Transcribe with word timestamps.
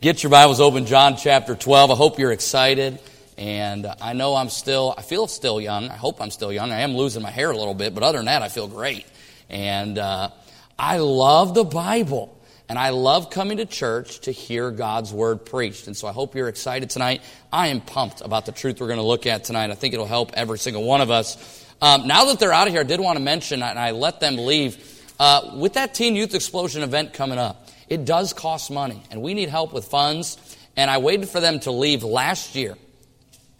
Get 0.00 0.22
your 0.22 0.30
Bibles 0.30 0.60
open, 0.60 0.86
John 0.86 1.16
chapter 1.16 1.56
12. 1.56 1.90
I 1.90 1.94
hope 1.96 2.20
you're 2.20 2.30
excited. 2.30 3.00
And 3.36 3.84
I 4.00 4.12
know 4.12 4.36
I'm 4.36 4.48
still, 4.48 4.94
I 4.96 5.02
feel 5.02 5.26
still 5.26 5.60
young. 5.60 5.88
I 5.88 5.96
hope 5.96 6.22
I'm 6.22 6.30
still 6.30 6.52
young. 6.52 6.70
I 6.70 6.82
am 6.82 6.94
losing 6.94 7.20
my 7.20 7.32
hair 7.32 7.50
a 7.50 7.56
little 7.56 7.74
bit, 7.74 7.94
but 7.94 8.04
other 8.04 8.18
than 8.18 8.26
that, 8.26 8.42
I 8.42 8.48
feel 8.48 8.68
great. 8.68 9.06
And 9.50 9.98
uh, 9.98 10.30
I 10.78 10.98
love 10.98 11.52
the 11.54 11.64
Bible. 11.64 12.40
And 12.68 12.78
I 12.78 12.90
love 12.90 13.30
coming 13.30 13.56
to 13.56 13.66
church 13.66 14.20
to 14.20 14.30
hear 14.30 14.70
God's 14.70 15.12
word 15.12 15.44
preached. 15.44 15.88
And 15.88 15.96
so 15.96 16.06
I 16.06 16.12
hope 16.12 16.36
you're 16.36 16.46
excited 16.46 16.90
tonight. 16.90 17.20
I 17.52 17.66
am 17.66 17.80
pumped 17.80 18.20
about 18.20 18.46
the 18.46 18.52
truth 18.52 18.80
we're 18.80 18.86
going 18.86 19.00
to 19.00 19.04
look 19.04 19.26
at 19.26 19.42
tonight. 19.42 19.72
I 19.72 19.74
think 19.74 19.94
it'll 19.94 20.06
help 20.06 20.30
every 20.34 20.60
single 20.60 20.84
one 20.84 21.00
of 21.00 21.10
us. 21.10 21.66
Um, 21.82 22.06
now 22.06 22.26
that 22.26 22.38
they're 22.38 22.52
out 22.52 22.68
of 22.68 22.72
here, 22.72 22.82
I 22.82 22.84
did 22.84 23.00
want 23.00 23.18
to 23.18 23.24
mention, 23.24 23.64
and 23.64 23.76
I 23.76 23.90
let 23.90 24.20
them 24.20 24.36
leave, 24.36 24.78
uh, 25.18 25.56
with 25.56 25.72
that 25.72 25.92
Teen 25.92 26.14
Youth 26.14 26.36
Explosion 26.36 26.84
event 26.84 27.14
coming 27.14 27.38
up. 27.38 27.67
It 27.88 28.04
does 28.04 28.32
cost 28.32 28.70
money, 28.70 29.02
and 29.10 29.22
we 29.22 29.34
need 29.34 29.48
help 29.48 29.72
with 29.72 29.86
funds. 29.86 30.36
And 30.76 30.90
I 30.90 30.98
waited 30.98 31.28
for 31.28 31.40
them 31.40 31.60
to 31.60 31.70
leave 31.70 32.04
last 32.04 32.54
year. 32.54 32.76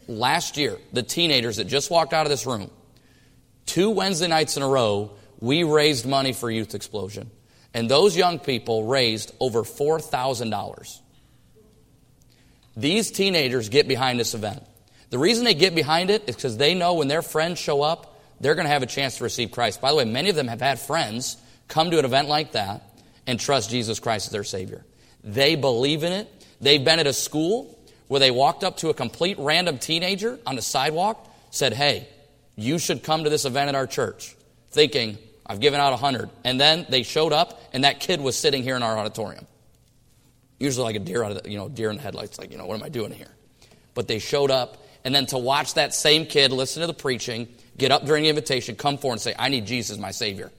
Last 0.07 0.57
year, 0.57 0.79
the 0.93 1.03
teenagers 1.03 1.57
that 1.57 1.65
just 1.65 1.91
walked 1.91 2.13
out 2.13 2.25
of 2.25 2.31
this 2.31 2.47
room, 2.47 2.71
two 3.67 3.91
Wednesday 3.91 4.29
nights 4.29 4.57
in 4.57 4.63
a 4.63 4.69
row, 4.69 5.11
we 5.41 5.65
raised 5.65 6.07
money 6.07 6.33
for 6.33 6.51
Youth 6.51 6.75
Explosion. 6.75 7.31
And 7.75 7.91
those 7.91 8.17
young 8.17 8.39
people 8.39 8.85
raised 8.85 9.35
over 9.41 9.63
$4,000. 9.63 11.01
These 12.77 13.11
teenagers 13.11 13.69
get 13.69 13.89
behind 13.89 14.19
this 14.19 14.35
event. 14.35 14.63
The 15.11 15.19
reason 15.19 15.45
they 15.45 15.55
get 15.55 15.75
behind 15.75 16.11
it 16.11 16.25
is 16.27 16.37
because 16.37 16.57
they 16.57 16.75
know 16.75 16.95
when 16.95 17.09
their 17.09 17.23
friends 17.23 17.59
show 17.59 17.83
up, 17.83 18.21
they're 18.41 18.55
going 18.55 18.67
to 18.67 18.73
have 18.73 18.83
a 18.83 18.87
chance 18.87 19.19
to 19.19 19.25
receive 19.25 19.51
Christ. 19.51 19.81
By 19.81 19.91
the 19.91 19.97
way, 19.97 20.05
many 20.05 20.31
of 20.31 20.37
them 20.37 20.49
have 20.49 20.61
had 20.61 20.79
friends 20.79 21.37
come 21.67 21.91
to 21.91 21.99
an 21.99 22.05
event 22.05 22.29
like 22.29 22.53
that 22.53 22.88
and 23.29 23.39
trust 23.39 23.71
Jesus 23.71 24.01
Christ 24.01 24.27
as 24.27 24.33
their 24.33 24.43
Savior. 24.43 24.85
They 25.23 25.55
believe 25.55 26.03
in 26.03 26.13
it. 26.13 26.29
They've 26.61 26.83
been 26.83 26.99
at 26.99 27.07
a 27.07 27.13
school 27.13 27.79
where 28.09 28.19
they 28.19 28.31
walked 28.31 28.65
up 28.65 28.79
to 28.79 28.89
a 28.89 28.95
complete 28.95 29.39
random 29.39 29.79
teenager 29.79 30.39
on 30.47 30.57
the 30.57 30.63
sidewalk, 30.63 31.31
said, 31.51 31.75
Hey, 31.75 32.09
you 32.57 32.79
should 32.79 33.05
come 33.05 33.25
to 33.25 33.31
this 33.31 33.45
event 33.45 33.69
at 33.69 33.75
our 33.75 33.87
church, 33.87 34.35
thinking, 34.71 35.19
I've 35.47 35.61
given 35.61 35.79
out 35.79 35.93
a 35.93 35.97
hundred. 35.97 36.31
And 36.43 36.59
then 36.59 36.87
they 36.89 37.03
showed 37.03 37.33
up, 37.33 37.61
and 37.73 37.85
that 37.85 38.01
kid 38.01 38.21
was 38.21 38.37
sitting 38.37 38.63
here 38.63 38.77
in 38.77 38.83
our 38.83 38.99
auditorium. 38.99 39.47
Usually 40.59 40.85
like 40.85 40.97
a 40.97 41.01
deer 41.01 41.23
out 41.23 41.33
of 41.33 41.43
the, 41.43 41.51
you 41.51 41.59
know, 41.59 41.69
deer 41.69 41.91
in 41.91 41.97
the 41.97 42.03
headlights, 42.03 42.39
like, 42.39 42.51
you 42.51 42.59
know, 42.59 42.67
what 42.67 42.75
am 42.75 42.83
I 42.83 42.89
doing 42.89 43.13
here? 43.13 43.31
But 43.95 44.09
they 44.09 44.19
showed 44.19 44.51
up, 44.51 44.83
and 45.05 45.15
then 45.15 45.27
to 45.27 45.39
watch 45.39 45.75
that 45.75 45.95
same 45.95 46.25
kid 46.25 46.51
listen 46.51 46.81
to 46.81 46.87
the 46.87 46.95
preaching, 46.95 47.49
get 47.77 47.93
up 47.93 48.07
during 48.07 48.23
the 48.23 48.31
invitation, 48.31 48.75
come 48.75 48.97
forward 48.97 49.15
and 49.15 49.21
say, 49.21 49.35
I 49.39 49.51
need 49.51 49.67
Jesus, 49.67 49.99
my 49.99 50.11
Savior, 50.13 50.51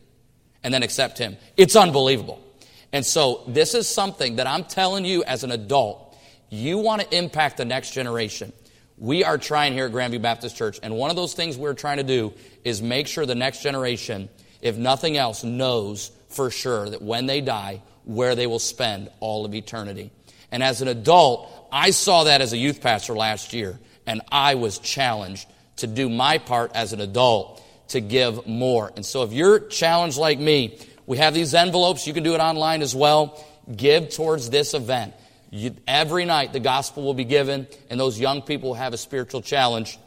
and 0.63 0.71
then 0.71 0.83
accept 0.83 1.17
Him. 1.17 1.35
It's 1.57 1.75
unbelievable. 1.75 2.43
And 2.91 3.05
so 3.05 3.43
this 3.47 3.73
is 3.75 3.87
something 3.87 4.37
that 4.37 4.47
I'm 4.47 4.63
telling 4.63 5.05
you 5.05 5.23
as 5.23 5.43
an 5.43 5.51
adult, 5.51 6.17
you 6.49 6.77
want 6.79 7.01
to 7.01 7.15
impact 7.15 7.57
the 7.57 7.65
next 7.65 7.91
generation. 7.91 8.51
We 8.97 9.23
are 9.23 9.37
trying 9.37 9.73
here 9.73 9.85
at 9.85 9.91
Grandview 9.91 10.21
Baptist 10.21 10.55
Church, 10.57 10.79
and 10.81 10.95
one 10.95 11.09
of 11.09 11.15
those 11.15 11.33
things 11.33 11.57
we're 11.57 11.73
trying 11.73 11.97
to 11.97 12.03
do 12.03 12.33
is 12.65 12.81
make 12.81 13.07
sure 13.07 13.25
the 13.25 13.35
next 13.35 13.61
generation, 13.61 14.27
if 14.61 14.75
nothing 14.75 15.15
else, 15.15 15.43
knows 15.43 16.11
for 16.29 16.49
sure 16.51 16.89
that 16.89 17.01
when 17.01 17.25
they 17.25 17.39
die, 17.41 17.81
where 18.03 18.35
they 18.35 18.47
will 18.47 18.59
spend 18.59 19.09
all 19.19 19.45
of 19.45 19.53
eternity. 19.53 20.11
And 20.51 20.63
as 20.63 20.81
an 20.81 20.87
adult, 20.87 21.49
I 21.71 21.91
saw 21.91 22.23
that 22.25 22.41
as 22.41 22.53
a 22.53 22.57
youth 22.57 22.81
pastor 22.81 23.13
last 23.13 23.53
year, 23.53 23.79
and 24.05 24.21
I 24.31 24.55
was 24.55 24.79
challenged 24.79 25.47
to 25.77 25.87
do 25.87 26.09
my 26.09 26.39
part 26.39 26.71
as 26.73 26.91
an 26.91 26.99
adult 26.99 27.63
to 27.89 28.01
give 28.01 28.47
more. 28.47 28.91
And 28.95 29.05
so 29.05 29.23
if 29.23 29.31
you're 29.31 29.59
challenged 29.59 30.17
like 30.17 30.39
me, 30.39 30.79
we 31.09 31.17
have 31.17 31.33
these 31.33 31.55
envelopes. 31.55 32.05
You 32.05 32.13
can 32.13 32.21
do 32.21 32.35
it 32.35 32.39
online 32.39 32.83
as 32.83 32.93
well. 32.93 33.43
Give 33.75 34.11
towards 34.11 34.51
this 34.51 34.75
event. 34.75 35.15
You, 35.49 35.75
every 35.87 36.23
night, 36.23 36.53
the 36.53 36.59
gospel 36.59 37.01
will 37.01 37.15
be 37.15 37.23
given, 37.23 37.65
and 37.89 37.99
those 37.99 38.19
young 38.19 38.43
people 38.43 38.69
will 38.69 38.75
have 38.75 38.93
a 38.93 38.97
spiritual 38.97 39.41
challenge. 39.41 39.97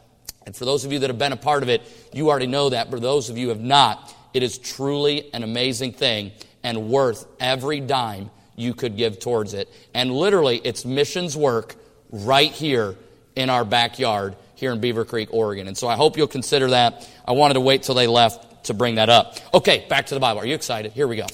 And 0.45 0.55
for 0.55 0.63
those 0.63 0.85
of 0.85 0.93
you 0.93 0.99
that 0.99 1.09
have 1.09 1.19
been 1.19 1.33
a 1.33 1.37
part 1.37 1.61
of 1.61 1.67
it, 1.67 1.81
you 2.13 2.29
already 2.29 2.47
know 2.47 2.69
that. 2.69 2.89
But 2.89 3.01
those 3.01 3.29
of 3.29 3.37
you 3.37 3.47
who 3.47 3.49
have 3.49 3.59
not, 3.59 4.15
it 4.33 4.43
is 4.43 4.57
truly 4.57 5.29
an 5.33 5.43
amazing 5.43 5.91
thing 5.91 6.31
and 6.63 6.87
worth 6.87 7.25
every 7.37 7.81
dime 7.81 8.29
you 8.55 8.73
could 8.73 8.95
give 8.95 9.19
towards 9.19 9.53
it. 9.53 9.69
And 9.93 10.09
literally, 10.09 10.61
it's 10.63 10.85
missions 10.85 11.35
work 11.35 11.75
right 12.11 12.51
here 12.51 12.95
in 13.35 13.49
our 13.49 13.65
backyard 13.65 14.37
here 14.55 14.71
in 14.71 14.79
Beaver 14.79 15.03
Creek, 15.03 15.27
Oregon. 15.33 15.67
And 15.67 15.77
so 15.77 15.89
I 15.89 15.97
hope 15.97 16.15
you'll 16.15 16.27
consider 16.27 16.69
that. 16.69 17.09
I 17.27 17.33
wanted 17.33 17.55
to 17.55 17.59
wait 17.59 17.83
till 17.83 17.95
they 17.95 18.07
left 18.07 18.52
to 18.63 18.73
bring 18.73 18.95
that 18.95 19.09
up. 19.09 19.37
Okay, 19.53 19.85
back 19.89 20.07
to 20.07 20.13
the 20.13 20.19
Bible. 20.19 20.41
Are 20.41 20.45
you 20.45 20.55
excited? 20.55 20.91
Here 20.93 21.07
we 21.07 21.15
go. 21.15 21.27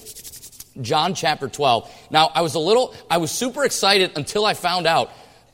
John 0.81 1.13
chapter 1.13 1.47
12. 1.47 2.07
Now, 2.11 2.31
I 2.33 2.41
was 2.41 2.55
a 2.55 2.59
little, 2.59 2.93
I 3.09 3.17
was 3.17 3.31
super 3.31 3.65
excited 3.65 4.11
until 4.15 4.45
I 4.45 4.53
found 4.53 4.87
out 4.87 5.11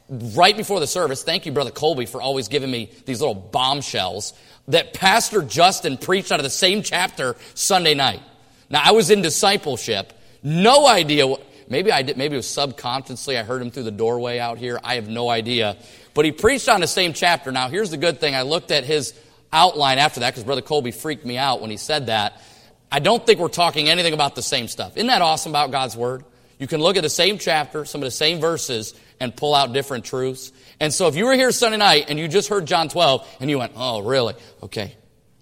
right 0.09 0.55
before 0.55 0.79
the 0.79 0.87
service. 0.87 1.23
Thank 1.23 1.45
you, 1.45 1.51
Brother 1.51 1.71
Colby, 1.71 2.05
for 2.05 2.21
always 2.21 2.47
giving 2.47 2.69
me 2.69 2.91
these 3.05 3.21
little 3.21 3.35
bombshells 3.35 4.33
that 4.67 4.93
Pastor 4.93 5.41
Justin 5.41 5.97
preached 5.97 6.31
out 6.31 6.39
of 6.39 6.43
the 6.43 6.49
same 6.49 6.83
chapter 6.83 7.35
Sunday 7.53 7.93
night. 7.93 8.21
Now, 8.69 8.81
I 8.83 8.91
was 8.91 9.09
in 9.09 9.21
discipleship. 9.21 10.13
No 10.43 10.87
idea 10.87 11.25
what, 11.27 11.41
maybe 11.69 11.91
I 11.91 12.01
did, 12.01 12.17
maybe 12.17 12.35
it 12.35 12.37
was 12.37 12.47
subconsciously. 12.47 13.37
I 13.37 13.43
heard 13.43 13.61
him 13.61 13.71
through 13.71 13.83
the 13.83 13.91
doorway 13.91 14.39
out 14.39 14.57
here. 14.57 14.79
I 14.83 14.95
have 14.95 15.07
no 15.07 15.29
idea. 15.29 15.77
But 16.13 16.25
he 16.25 16.31
preached 16.31 16.69
on 16.69 16.81
the 16.81 16.87
same 16.87 17.13
chapter. 17.13 17.51
Now, 17.51 17.67
here's 17.67 17.91
the 17.91 17.97
good 17.97 18.19
thing. 18.19 18.35
I 18.35 18.43
looked 18.43 18.71
at 18.71 18.85
his 18.85 19.13
outline 19.55 19.97
after 19.97 20.19
that 20.19 20.31
because 20.31 20.43
Brother 20.43 20.61
Colby 20.61 20.91
freaked 20.91 21.25
me 21.25 21.37
out 21.37 21.61
when 21.61 21.71
he 21.71 21.77
said 21.77 22.07
that. 22.07 22.41
I 22.91 22.99
don't 22.99 23.25
think 23.25 23.39
we're 23.39 23.47
talking 23.47 23.89
anything 23.89 24.13
about 24.13 24.35
the 24.35 24.41
same 24.43 24.67
stuff. 24.67 24.97
Isn't 24.97 25.07
that 25.07 25.21
awesome 25.21 25.51
about 25.51 25.71
God's 25.71 25.95
Word? 25.95 26.23
You 26.59 26.67
can 26.67 26.81
look 26.81 26.97
at 26.97 27.03
the 27.03 27.09
same 27.09 27.37
chapter, 27.37 27.85
some 27.85 28.01
of 28.01 28.05
the 28.05 28.11
same 28.11 28.39
verses, 28.39 28.93
and 29.19 29.35
pull 29.35 29.55
out 29.55 29.73
different 29.73 30.05
truths. 30.05 30.51
And 30.79 30.93
so 30.93 31.07
if 31.07 31.15
you 31.15 31.25
were 31.25 31.33
here 31.33 31.51
Sunday 31.51 31.77
night 31.77 32.05
and 32.09 32.19
you 32.19 32.27
just 32.27 32.49
heard 32.49 32.65
John 32.65 32.89
12 32.89 33.37
and 33.39 33.49
you 33.49 33.57
went, 33.57 33.73
oh, 33.75 34.01
really? 34.01 34.35
Okay, 34.61 34.95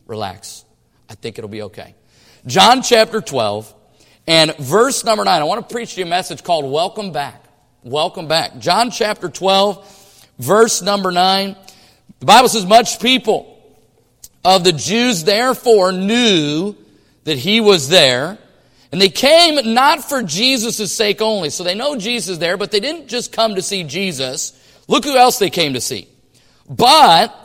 relax. 0.07 0.63
I 1.09 1.16
think 1.16 1.38
it'll 1.38 1.50
be 1.50 1.63
okay. 1.63 1.96
John 2.46 2.81
chapter 2.81 3.22
12 3.22 3.73
and 4.28 4.56
verse 4.57 5.03
number 5.03 5.23
9. 5.23 5.41
I 5.41 5.44
want 5.44 5.68
to 5.68 5.73
preach 5.73 5.97
you 5.97 6.06
a 6.06 6.07
message 6.07 6.44
called 6.44 6.72
Welcome 6.72 7.12
Back. 7.12 7.44
Welcome 7.84 8.28
Back. 8.28 8.59
John 8.59 8.90
chapter 8.90 9.29
12, 9.29 10.28
verse 10.40 10.81
number 10.81 11.12
9. 11.12 11.56
The 12.19 12.25
Bible 12.25 12.50
says, 12.50 12.66
much 12.66 13.00
people 13.00 13.53
of 14.43 14.63
the 14.63 14.73
Jews 14.73 15.23
therefore 15.23 15.91
knew 15.91 16.75
that 17.23 17.37
he 17.37 17.61
was 17.61 17.89
there. 17.89 18.37
And 18.91 19.01
they 19.01 19.09
came 19.09 19.73
not 19.73 20.03
for 20.07 20.21
Jesus' 20.21 20.93
sake 20.93 21.21
only. 21.21 21.49
So 21.49 21.63
they 21.63 21.73
know 21.73 21.95
Jesus 21.95 22.37
there, 22.37 22.57
but 22.57 22.71
they 22.71 22.79
didn't 22.79 23.07
just 23.07 23.31
come 23.31 23.55
to 23.55 23.61
see 23.61 23.83
Jesus. 23.83 24.53
Look 24.87 25.05
who 25.05 25.17
else 25.17 25.39
they 25.39 25.49
came 25.49 25.73
to 25.73 25.81
see. 25.81 26.07
But 26.69 27.35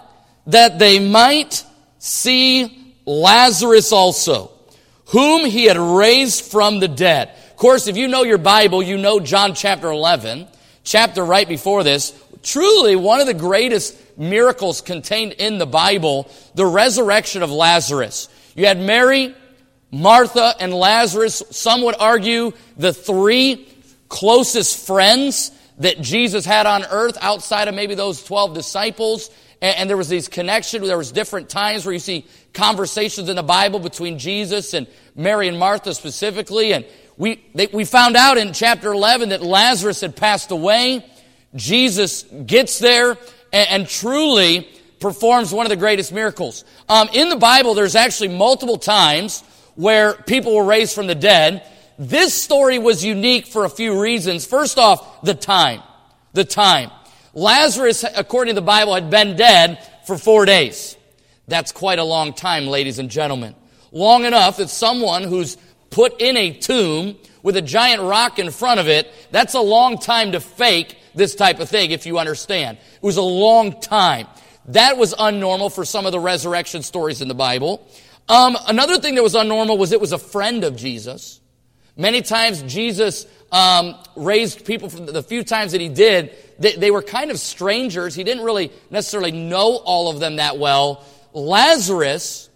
that 0.46 0.78
they 0.78 0.98
might 0.98 1.64
see 1.98 2.94
Lazarus 3.06 3.92
also, 3.92 4.50
whom 5.06 5.46
he 5.46 5.64
had 5.64 5.78
raised 5.78 6.44
from 6.44 6.80
the 6.80 6.88
dead. 6.88 7.30
Of 7.50 7.56
course, 7.56 7.86
if 7.86 7.96
you 7.96 8.08
know 8.08 8.24
your 8.24 8.38
Bible, 8.38 8.82
you 8.82 8.98
know 8.98 9.18
John 9.18 9.54
chapter 9.54 9.90
11, 9.90 10.46
chapter 10.84 11.24
right 11.24 11.48
before 11.48 11.82
this, 11.82 12.12
truly 12.42 12.96
one 12.96 13.20
of 13.20 13.26
the 13.26 13.34
greatest 13.34 13.96
miracles 14.18 14.80
contained 14.80 15.32
in 15.32 15.58
the 15.58 15.66
Bible, 15.66 16.30
the 16.54 16.66
resurrection 16.66 17.42
of 17.42 17.50
Lazarus. 17.50 18.28
You 18.54 18.66
had 18.66 18.80
Mary, 18.80 19.34
Martha, 19.90 20.54
and 20.60 20.74
Lazarus. 20.74 21.42
Some 21.50 21.82
would 21.82 21.94
argue 21.98 22.52
the 22.76 22.92
three 22.92 23.68
closest 24.08 24.86
friends 24.86 25.52
that 25.78 26.00
Jesus 26.00 26.44
had 26.44 26.66
on 26.66 26.84
earth 26.90 27.16
outside 27.20 27.68
of 27.68 27.74
maybe 27.74 27.94
those 27.94 28.22
12 28.24 28.54
disciples. 28.54 29.30
And, 29.60 29.90
there 29.90 29.96
was 29.96 30.08
these 30.08 30.28
connections. 30.28 30.86
There 30.86 30.96
was 30.96 31.10
different 31.10 31.48
times 31.48 31.84
where 31.84 31.92
you 31.92 31.98
see 31.98 32.26
conversations 32.52 33.28
in 33.28 33.36
the 33.36 33.42
Bible 33.42 33.80
between 33.80 34.18
Jesus 34.18 34.72
and 34.72 34.86
Mary 35.16 35.48
and 35.48 35.58
Martha 35.58 35.94
specifically. 35.94 36.72
And 36.72 36.84
we, 37.16 37.44
they, 37.54 37.66
we 37.66 37.84
found 37.84 38.16
out 38.16 38.38
in 38.38 38.52
chapter 38.52 38.92
11 38.92 39.30
that 39.30 39.42
Lazarus 39.42 40.00
had 40.00 40.14
passed 40.14 40.52
away. 40.52 41.04
Jesus 41.54 42.24
gets 42.46 42.78
there 42.78 43.10
and, 43.52 43.68
and 43.70 43.88
truly 43.88 44.68
performs 45.00 45.52
one 45.52 45.66
of 45.66 45.70
the 45.70 45.76
greatest 45.76 46.12
miracles. 46.12 46.64
Um, 46.88 47.08
in 47.12 47.28
the 47.28 47.36
Bible, 47.36 47.74
there's 47.74 47.94
actually 47.94 48.28
multiple 48.28 48.78
times 48.78 49.42
where 49.74 50.14
people 50.14 50.54
were 50.54 50.64
raised 50.64 50.94
from 50.94 51.06
the 51.06 51.14
dead. 51.14 51.62
This 51.98 52.34
story 52.34 52.78
was 52.78 53.04
unique 53.04 53.46
for 53.46 53.64
a 53.64 53.70
few 53.70 54.00
reasons. 54.00 54.44
First 54.44 54.78
off, 54.78 55.22
the 55.22 55.34
time. 55.34 55.82
The 56.32 56.44
time. 56.44 56.90
Lazarus, 57.34 58.04
according 58.16 58.54
to 58.54 58.60
the 58.60 58.64
Bible, 58.64 58.94
had 58.94 59.10
been 59.10 59.36
dead 59.36 59.78
for 60.06 60.18
four 60.18 60.44
days. 60.44 60.96
That's 61.46 61.72
quite 61.72 61.98
a 61.98 62.04
long 62.04 62.32
time, 62.32 62.66
ladies 62.66 62.98
and 62.98 63.10
gentlemen. 63.10 63.54
Long 63.92 64.24
enough 64.24 64.58
that 64.58 64.68
someone 64.68 65.22
who's 65.22 65.56
put 65.90 66.20
in 66.20 66.36
a 66.36 66.52
tomb 66.52 67.16
with 67.42 67.56
a 67.56 67.62
giant 67.62 68.02
rock 68.02 68.38
in 68.38 68.50
front 68.50 68.80
of 68.80 68.88
it, 68.88 69.10
that's 69.30 69.54
a 69.54 69.60
long 69.60 69.98
time 69.98 70.32
to 70.32 70.40
fake 70.40 70.98
this 71.18 71.34
type 71.34 71.60
of 71.60 71.68
thing, 71.68 71.90
if 71.90 72.06
you 72.06 72.18
understand. 72.18 72.78
It 72.78 73.02
was 73.02 73.16
a 73.16 73.22
long 73.22 73.80
time. 73.80 74.26
That 74.68 74.96
was 74.96 75.14
unnormal 75.14 75.74
for 75.74 75.84
some 75.84 76.06
of 76.06 76.12
the 76.12 76.20
resurrection 76.20 76.82
stories 76.82 77.20
in 77.20 77.28
the 77.28 77.34
Bible. 77.34 77.86
Um, 78.28 78.56
another 78.66 78.98
thing 78.98 79.14
that 79.14 79.22
was 79.22 79.34
unnormal 79.34 79.78
was 79.78 79.92
it 79.92 80.00
was 80.00 80.12
a 80.12 80.18
friend 80.18 80.64
of 80.64 80.76
Jesus. 80.76 81.40
Many 81.96 82.22
times 82.22 82.62
Jesus 82.62 83.26
um, 83.50 83.96
raised 84.14 84.64
people 84.64 84.88
from 84.88 85.06
the 85.06 85.22
few 85.22 85.42
times 85.42 85.72
that 85.72 85.80
he 85.80 85.88
did, 85.88 86.34
they, 86.58 86.76
they 86.76 86.90
were 86.90 87.02
kind 87.02 87.30
of 87.30 87.38
strangers. 87.38 88.14
He 88.14 88.24
didn't 88.24 88.44
really 88.44 88.70
necessarily 88.90 89.32
know 89.32 89.76
all 89.76 90.10
of 90.10 90.20
them 90.20 90.36
that 90.36 90.58
well. 90.58 91.04
Lazarus, 91.32 92.50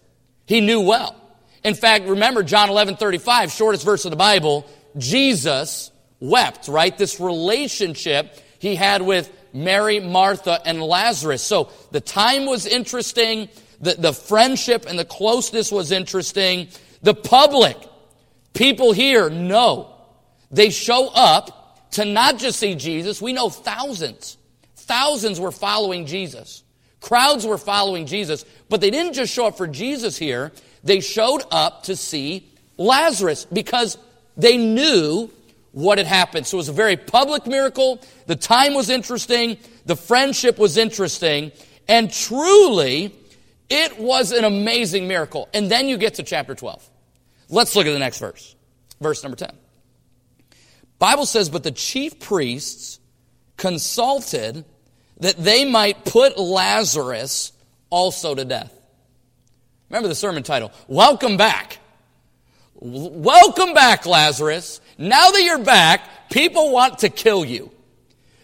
he 0.46 0.60
knew 0.60 0.80
well. 0.80 1.16
In 1.64 1.74
fact, 1.74 2.06
remember 2.06 2.42
John 2.42 2.68
11 2.68 2.96
35, 2.96 3.50
shortest 3.52 3.84
verse 3.84 4.04
of 4.04 4.10
the 4.10 4.16
Bible, 4.16 4.66
Jesus 4.98 5.90
wept, 6.20 6.68
right? 6.68 6.96
This 6.96 7.20
relationship 7.20 8.38
he 8.62 8.76
had 8.76 9.02
with 9.02 9.28
Mary, 9.52 9.98
Martha, 9.98 10.60
and 10.64 10.80
Lazarus. 10.80 11.42
So 11.42 11.72
the 11.90 12.00
time 12.00 12.46
was 12.46 12.64
interesting. 12.64 13.48
The, 13.80 13.94
the 13.94 14.12
friendship 14.12 14.86
and 14.88 14.96
the 14.96 15.04
closeness 15.04 15.72
was 15.72 15.90
interesting. 15.90 16.68
The 17.02 17.12
public, 17.12 17.76
people 18.54 18.92
here 18.92 19.28
know. 19.28 19.92
They 20.52 20.70
show 20.70 21.08
up 21.12 21.90
to 21.92 22.04
not 22.04 22.38
just 22.38 22.60
see 22.60 22.76
Jesus. 22.76 23.20
We 23.20 23.32
know 23.32 23.50
thousands. 23.50 24.38
Thousands 24.76 25.40
were 25.40 25.50
following 25.50 26.06
Jesus. 26.06 26.62
Crowds 27.00 27.44
were 27.44 27.58
following 27.58 28.06
Jesus. 28.06 28.44
But 28.68 28.80
they 28.80 28.90
didn't 28.90 29.14
just 29.14 29.34
show 29.34 29.46
up 29.46 29.56
for 29.56 29.66
Jesus 29.66 30.16
here. 30.16 30.52
They 30.84 31.00
showed 31.00 31.42
up 31.50 31.82
to 31.84 31.96
see 31.96 32.48
Lazarus 32.76 33.44
because 33.44 33.98
they 34.36 34.56
knew 34.56 35.32
what 35.72 35.98
had 35.98 36.06
happened. 36.06 36.46
So 36.46 36.56
it 36.56 36.58
was 36.58 36.68
a 36.68 36.72
very 36.72 36.96
public 36.96 37.46
miracle. 37.46 38.00
The 38.26 38.36
time 38.36 38.74
was 38.74 38.88
interesting. 38.88 39.58
The 39.86 39.96
friendship 39.96 40.58
was 40.58 40.76
interesting. 40.76 41.52
And 41.88 42.12
truly, 42.12 43.14
it 43.68 43.98
was 43.98 44.32
an 44.32 44.44
amazing 44.44 45.08
miracle. 45.08 45.48
And 45.52 45.70
then 45.70 45.88
you 45.88 45.96
get 45.96 46.14
to 46.14 46.22
chapter 46.22 46.54
12. 46.54 46.88
Let's 47.48 47.74
look 47.74 47.86
at 47.86 47.92
the 47.92 47.98
next 47.98 48.18
verse. 48.18 48.54
Verse 49.00 49.22
number 49.22 49.36
10. 49.36 49.50
Bible 50.98 51.26
says, 51.26 51.48
but 51.48 51.64
the 51.64 51.72
chief 51.72 52.20
priests 52.20 53.00
consulted 53.56 54.64
that 55.18 55.36
they 55.36 55.64
might 55.64 56.04
put 56.04 56.38
Lazarus 56.38 57.52
also 57.90 58.34
to 58.34 58.44
death. 58.44 58.72
Remember 59.88 60.08
the 60.08 60.14
sermon 60.14 60.42
title, 60.42 60.72
Welcome 60.88 61.36
Back. 61.36 61.78
Welcome 62.84 63.74
back, 63.74 64.06
Lazarus. 64.06 64.80
Now 65.02 65.32
that 65.32 65.42
you're 65.42 65.58
back, 65.58 66.30
people 66.30 66.70
want 66.70 67.00
to 67.00 67.08
kill 67.08 67.44
you. 67.44 67.72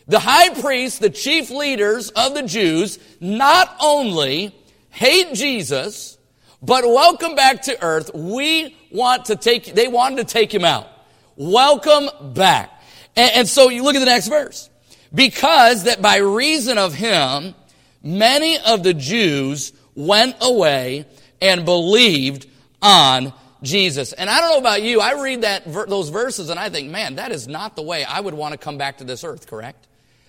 The 0.08 0.18
high 0.18 0.60
priests, 0.60 0.98
the 0.98 1.08
chief 1.08 1.50
leaders 1.50 2.10
of 2.10 2.34
the 2.34 2.42
Jews, 2.42 2.98
not 3.20 3.76
only 3.78 4.52
hate 4.90 5.34
Jesus, 5.34 6.18
but 6.60 6.84
welcome 6.84 7.36
back 7.36 7.62
to 7.62 7.80
earth. 7.80 8.10
We 8.12 8.76
want 8.90 9.26
to 9.26 9.36
take, 9.36 9.72
they 9.76 9.86
wanted 9.86 10.16
to 10.16 10.24
take 10.24 10.52
him 10.52 10.64
out. 10.64 10.88
Welcome 11.36 12.34
back. 12.34 12.82
And, 13.14 13.30
and 13.36 13.48
so 13.48 13.68
you 13.68 13.84
look 13.84 13.94
at 13.94 14.00
the 14.00 14.06
next 14.06 14.26
verse. 14.26 14.68
Because 15.14 15.84
that 15.84 16.02
by 16.02 16.16
reason 16.16 16.76
of 16.76 16.92
him, 16.92 17.54
many 18.02 18.58
of 18.58 18.82
the 18.82 18.94
Jews 18.94 19.72
went 19.94 20.34
away 20.40 21.06
and 21.40 21.64
believed 21.64 22.48
on 22.82 23.32
Jesus. 23.62 24.12
And 24.12 24.30
I 24.30 24.40
don't 24.40 24.50
know 24.50 24.58
about 24.58 24.82
you, 24.82 25.00
I 25.00 25.20
read 25.20 25.42
that 25.42 25.64
those 25.88 26.08
verses 26.10 26.50
and 26.50 26.58
I 26.58 26.70
think, 26.70 26.90
man, 26.90 27.16
that 27.16 27.32
is 27.32 27.48
not 27.48 27.76
the 27.76 27.82
way 27.82 28.04
I 28.04 28.20
would 28.20 28.34
want 28.34 28.52
to 28.52 28.58
come 28.58 28.78
back 28.78 28.98
to 28.98 29.04
this 29.04 29.24
earth, 29.24 29.46
correct? 29.46 29.86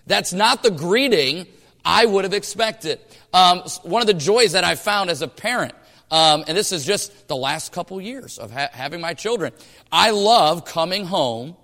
That's 0.07 0.33
not 0.33 0.63
the 0.63 0.71
greeting 0.71 1.45
I 1.85 2.05
would 2.05 2.23
have 2.23 2.33
expected. 2.33 2.99
Um, 3.33 3.61
one 3.83 4.01
of 4.01 4.07
the 4.07 4.13
joys 4.13 4.53
that 4.53 4.63
I 4.63 4.75
found 4.75 5.09
as 5.09 5.21
a 5.21 5.27
parent, 5.27 5.73
um, 6.11 6.43
and 6.47 6.57
this 6.57 6.71
is 6.71 6.85
just 6.85 7.27
the 7.27 7.35
last 7.35 7.71
couple 7.71 8.01
years 8.01 8.39
of 8.39 8.51
ha- 8.51 8.69
having 8.71 9.01
my 9.01 9.13
children, 9.13 9.53
I 9.91 10.11
love 10.11 10.65
coming 10.65 11.05
home 11.05 11.55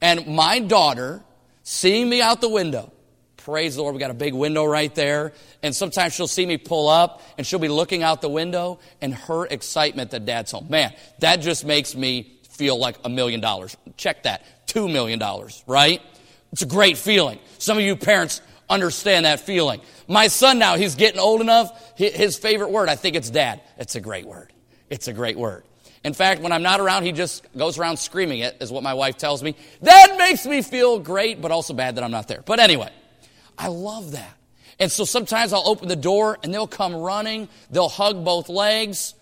and 0.00 0.26
my 0.26 0.60
daughter 0.60 1.22
seeing 1.62 2.08
me 2.08 2.22
out 2.22 2.40
the 2.40 2.48
window 2.48 2.92
Praise 3.48 3.76
the 3.76 3.82
Lord. 3.82 3.94
We 3.94 3.98
got 3.98 4.10
a 4.10 4.14
big 4.14 4.34
window 4.34 4.66
right 4.66 4.94
there. 4.94 5.32
And 5.62 5.74
sometimes 5.74 6.12
she'll 6.12 6.26
see 6.26 6.44
me 6.44 6.58
pull 6.58 6.86
up 6.86 7.22
and 7.38 7.46
she'll 7.46 7.58
be 7.58 7.68
looking 7.68 8.02
out 8.02 8.20
the 8.20 8.28
window 8.28 8.78
and 9.00 9.14
her 9.14 9.46
excitement 9.46 10.10
that 10.10 10.26
dad's 10.26 10.50
home. 10.50 10.66
Man, 10.68 10.92
that 11.20 11.36
just 11.36 11.64
makes 11.64 11.94
me 11.96 12.40
feel 12.50 12.78
like 12.78 12.98
a 13.06 13.08
million 13.08 13.40
dollars. 13.40 13.74
Check 13.96 14.24
that. 14.24 14.44
Two 14.66 14.86
million 14.86 15.18
dollars, 15.18 15.64
right? 15.66 16.02
It's 16.52 16.60
a 16.60 16.66
great 16.66 16.98
feeling. 16.98 17.38
Some 17.56 17.78
of 17.78 17.84
you 17.84 17.96
parents 17.96 18.42
understand 18.68 19.24
that 19.24 19.40
feeling. 19.40 19.80
My 20.08 20.28
son 20.28 20.58
now, 20.58 20.76
he's 20.76 20.94
getting 20.94 21.18
old 21.18 21.40
enough. 21.40 21.96
His 21.96 22.36
favorite 22.36 22.70
word, 22.70 22.90
I 22.90 22.96
think 22.96 23.16
it's 23.16 23.30
dad. 23.30 23.62
It's 23.78 23.94
a 23.94 24.00
great 24.02 24.26
word. 24.26 24.52
It's 24.90 25.08
a 25.08 25.14
great 25.14 25.38
word. 25.38 25.64
In 26.04 26.12
fact, 26.12 26.42
when 26.42 26.52
I'm 26.52 26.62
not 26.62 26.80
around, 26.80 27.04
he 27.04 27.12
just 27.12 27.46
goes 27.56 27.78
around 27.78 27.96
screaming 27.96 28.40
it, 28.40 28.58
is 28.60 28.70
what 28.70 28.82
my 28.82 28.92
wife 28.92 29.16
tells 29.16 29.42
me. 29.42 29.56
That 29.80 30.16
makes 30.18 30.44
me 30.44 30.60
feel 30.60 30.98
great, 30.98 31.40
but 31.40 31.50
also 31.50 31.72
bad 31.72 31.94
that 31.94 32.04
I'm 32.04 32.10
not 32.10 32.28
there. 32.28 32.42
But 32.44 32.60
anyway, 32.60 32.90
I 33.58 33.68
love 33.68 34.12
that. 34.12 34.34
And 34.78 34.90
so 34.90 35.04
sometimes 35.04 35.52
I'll 35.52 35.66
open 35.66 35.88
the 35.88 35.96
door 35.96 36.38
and 36.42 36.54
they'll 36.54 36.68
come 36.68 36.94
running, 36.94 37.48
they'll 37.70 37.88
hug 37.88 38.24
both 38.24 38.48
legs, 38.48 39.14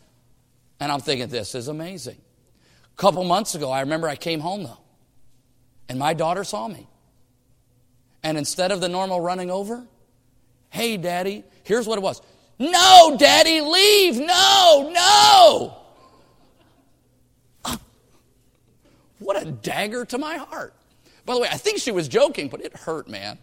and 0.79 0.93
I'm 0.93 1.01
thinking, 1.01 1.29
this 1.29 1.55
is 1.55 1.69
amazing. 1.69 2.19
A 2.93 2.97
couple 2.97 3.25
months 3.25 3.55
ago, 3.55 3.71
I 3.71 3.81
remember 3.81 4.09
I 4.09 4.17
came 4.17 4.41
home 4.41 4.65
though, 4.65 4.79
and 5.89 5.99
my 5.99 6.13
daughter 6.13 6.45
saw 6.45 6.69
me. 6.69 6.87
And 8.23 8.37
instead 8.37 8.73
of 8.73 8.81
the 8.81 8.89
normal 8.89 9.21
running 9.21 9.51
over, 9.51 9.87
hey, 10.69 10.99
daddy, 10.99 11.45
here's 11.63 11.87
what 11.87 11.97
it 11.97 12.03
was. 12.03 12.21
No, 12.59 13.17
daddy, 13.19 13.61
leave. 13.61 14.19
No, 14.19 14.91
no. 14.93 15.77
Ah. 17.65 17.79
What 19.19 19.41
a 19.41 19.51
dagger 19.51 20.05
to 20.07 20.19
my 20.19 20.37
heart. 20.37 20.75
By 21.25 21.35
the 21.35 21.41
way, 21.41 21.49
I 21.51 21.57
think 21.57 21.79
she 21.79 21.93
was 21.93 22.09
joking, 22.09 22.49
but 22.49 22.61
it 22.61 22.75
hurt, 22.75 23.09
man. 23.09 23.39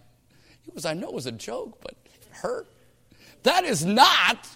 It 0.67 0.73
was, 0.73 0.85
I 0.85 0.93
know 0.93 1.07
it 1.07 1.13
was 1.13 1.25
a 1.25 1.31
joke, 1.31 1.79
but 1.81 1.95
it 2.05 2.27
hurt. 2.31 2.67
That 3.43 3.65
is 3.65 3.85
not 3.85 4.47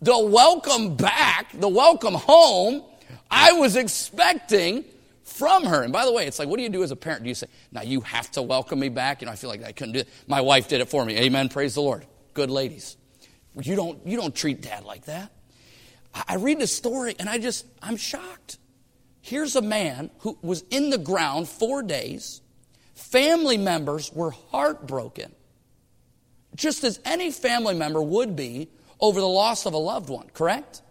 the 0.00 0.18
welcome 0.18 0.96
back, 0.96 1.52
the 1.54 1.68
welcome 1.68 2.14
home 2.14 2.82
I 3.30 3.52
was 3.52 3.76
expecting 3.76 4.84
from 5.22 5.64
her. 5.64 5.82
And 5.82 5.92
by 5.92 6.04
the 6.04 6.12
way, 6.12 6.26
it's 6.26 6.38
like, 6.38 6.48
what 6.48 6.56
do 6.56 6.62
you 6.62 6.68
do 6.68 6.82
as 6.82 6.90
a 6.90 6.96
parent? 6.96 7.22
Do 7.22 7.28
you 7.28 7.34
say, 7.34 7.46
now 7.70 7.82
you 7.82 8.00
have 8.02 8.30
to 8.32 8.42
welcome 8.42 8.78
me 8.78 8.88
back? 8.88 9.22
You 9.22 9.26
know, 9.26 9.32
I 9.32 9.36
feel 9.36 9.48
like 9.48 9.64
I 9.64 9.72
couldn't 9.72 9.94
do 9.94 10.00
it. 10.00 10.08
My 10.26 10.40
wife 10.40 10.68
did 10.68 10.80
it 10.80 10.88
for 10.88 11.04
me. 11.04 11.16
Amen. 11.18 11.48
Praise 11.48 11.74
the 11.74 11.82
Lord. 11.82 12.04
Good 12.34 12.50
ladies. 12.50 12.96
You 13.60 13.76
don't, 13.76 14.06
you 14.06 14.16
don't 14.16 14.34
treat 14.34 14.60
dad 14.60 14.84
like 14.84 15.06
that. 15.06 15.30
I 16.28 16.36
read 16.36 16.60
the 16.60 16.66
story 16.66 17.14
and 17.18 17.28
I 17.28 17.38
just, 17.38 17.66
I'm 17.82 17.96
shocked. 17.96 18.58
Here's 19.20 19.56
a 19.56 19.62
man 19.62 20.10
who 20.18 20.36
was 20.42 20.64
in 20.70 20.90
the 20.90 20.98
ground 20.98 21.48
four 21.48 21.82
days. 21.82 22.40
Family 22.94 23.56
members 23.56 24.12
were 24.12 24.30
heartbroken 24.30 25.34
just 26.54 26.84
as 26.84 27.00
any 27.04 27.30
family 27.30 27.74
member 27.74 28.02
would 28.02 28.36
be 28.36 28.68
over 29.00 29.20
the 29.20 29.28
loss 29.28 29.66
of 29.66 29.72
a 29.72 29.78
loved 29.78 30.08
one, 30.08 30.28
correct? 30.32 30.82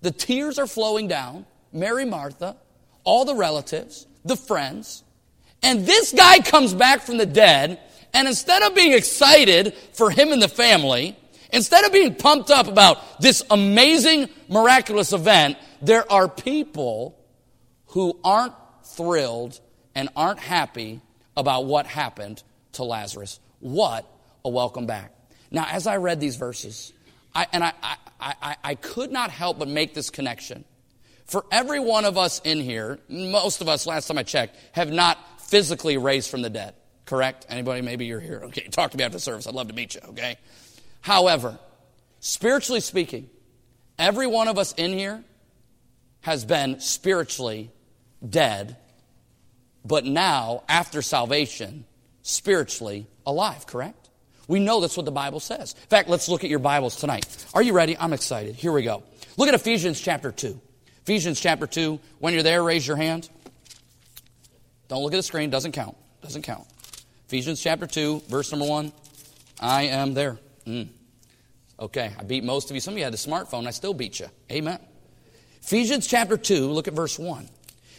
The 0.00 0.10
tears 0.10 0.58
are 0.58 0.66
flowing 0.66 1.08
down. 1.08 1.46
Mary, 1.72 2.04
Martha, 2.04 2.56
all 3.04 3.24
the 3.24 3.34
relatives, 3.34 4.06
the 4.24 4.36
friends. 4.36 5.04
And 5.62 5.86
this 5.86 6.12
guy 6.12 6.40
comes 6.40 6.74
back 6.74 7.02
from 7.02 7.18
the 7.18 7.26
dead, 7.26 7.80
and 8.12 8.28
instead 8.28 8.62
of 8.62 8.74
being 8.74 8.92
excited 8.92 9.74
for 9.92 10.10
him 10.10 10.32
and 10.32 10.42
the 10.42 10.48
family, 10.48 11.16
instead 11.52 11.84
of 11.84 11.92
being 11.92 12.14
pumped 12.14 12.50
up 12.50 12.66
about 12.66 13.20
this 13.20 13.42
amazing, 13.50 14.28
miraculous 14.48 15.12
event, 15.12 15.56
there 15.80 16.10
are 16.10 16.28
people 16.28 17.18
who 17.86 18.18
aren't 18.24 18.54
thrilled 18.84 19.60
and 19.94 20.08
aren't 20.16 20.40
happy 20.40 21.00
about 21.36 21.64
what 21.66 21.86
happened 21.86 22.42
to 22.72 22.84
Lazarus. 22.84 23.40
What 23.60 24.06
a 24.44 24.48
welcome 24.48 24.86
back. 24.86 25.12
Now, 25.50 25.66
as 25.70 25.86
I 25.86 25.96
read 25.96 26.20
these 26.20 26.36
verses, 26.36 26.92
I, 27.34 27.46
and 27.52 27.62
I, 27.62 27.72
I, 27.82 27.96
I, 28.20 28.56
I 28.64 28.74
could 28.74 29.10
not 29.10 29.30
help 29.30 29.58
but 29.58 29.68
make 29.68 29.94
this 29.94 30.10
connection. 30.10 30.64
For 31.26 31.44
every 31.50 31.80
one 31.80 32.04
of 32.04 32.18
us 32.18 32.40
in 32.44 32.60
here, 32.60 32.98
most 33.08 33.60
of 33.60 33.68
us, 33.68 33.86
last 33.86 34.08
time 34.08 34.18
I 34.18 34.22
checked, 34.22 34.56
have 34.72 34.90
not 34.90 35.18
physically 35.42 35.96
raised 35.96 36.30
from 36.30 36.42
the 36.42 36.50
dead. 36.50 36.74
Correct? 37.04 37.46
Anybody? 37.48 37.82
Maybe 37.82 38.06
you're 38.06 38.20
here. 38.20 38.42
Okay, 38.46 38.68
talk 38.68 38.90
to 38.90 38.98
me 38.98 39.04
after 39.04 39.18
service. 39.18 39.46
I'd 39.46 39.54
love 39.54 39.68
to 39.68 39.74
meet 39.74 39.94
you, 39.94 40.00
okay? 40.10 40.36
However, 41.00 41.58
spiritually 42.20 42.80
speaking, 42.80 43.28
every 43.98 44.26
one 44.26 44.48
of 44.48 44.58
us 44.58 44.72
in 44.74 44.92
here 44.92 45.22
has 46.20 46.44
been 46.44 46.80
spiritually 46.80 47.70
dead, 48.26 48.76
but 49.84 50.04
now, 50.04 50.62
after 50.68 51.02
salvation, 51.02 51.84
spiritually 52.22 53.06
alive, 53.26 53.66
correct? 53.66 54.01
We 54.48 54.60
know 54.60 54.80
that's 54.80 54.96
what 54.96 55.06
the 55.06 55.12
Bible 55.12 55.40
says. 55.40 55.74
In 55.74 55.88
fact, 55.88 56.08
let's 56.08 56.28
look 56.28 56.44
at 56.44 56.50
your 56.50 56.58
Bibles 56.58 56.96
tonight. 56.96 57.46
Are 57.54 57.62
you 57.62 57.72
ready? 57.72 57.96
I'm 57.96 58.12
excited. 58.12 58.56
Here 58.56 58.72
we 58.72 58.82
go. 58.82 59.02
Look 59.36 59.48
at 59.48 59.54
Ephesians 59.54 60.00
chapter 60.00 60.32
2. 60.32 60.60
Ephesians 61.02 61.40
chapter 61.40 61.66
2. 61.66 61.98
When 62.18 62.34
you're 62.34 62.42
there, 62.42 62.62
raise 62.62 62.86
your 62.86 62.96
hand. 62.96 63.28
Don't 64.88 65.02
look 65.02 65.12
at 65.12 65.16
the 65.16 65.22
screen. 65.22 65.50
Doesn't 65.50 65.72
count. 65.72 65.96
Doesn't 66.22 66.42
count. 66.42 66.66
Ephesians 67.26 67.62
chapter 67.62 67.86
2, 67.86 68.24
verse 68.28 68.52
number 68.52 68.66
1. 68.66 68.92
I 69.58 69.84
am 69.84 70.12
there. 70.12 70.38
Mm. 70.66 70.88
Okay, 71.80 72.12
I 72.18 72.22
beat 72.24 72.44
most 72.44 72.68
of 72.70 72.74
you. 72.74 72.80
Some 72.80 72.92
of 72.92 72.98
you 72.98 73.04
had 73.04 73.14
a 73.14 73.16
smartphone. 73.16 73.66
I 73.66 73.70
still 73.70 73.94
beat 73.94 74.20
you. 74.20 74.26
Amen. 74.50 74.78
Ephesians 75.62 76.06
chapter 76.06 76.36
2, 76.36 76.70
look 76.70 76.88
at 76.88 76.94
verse 76.94 77.18
1. 77.18 77.48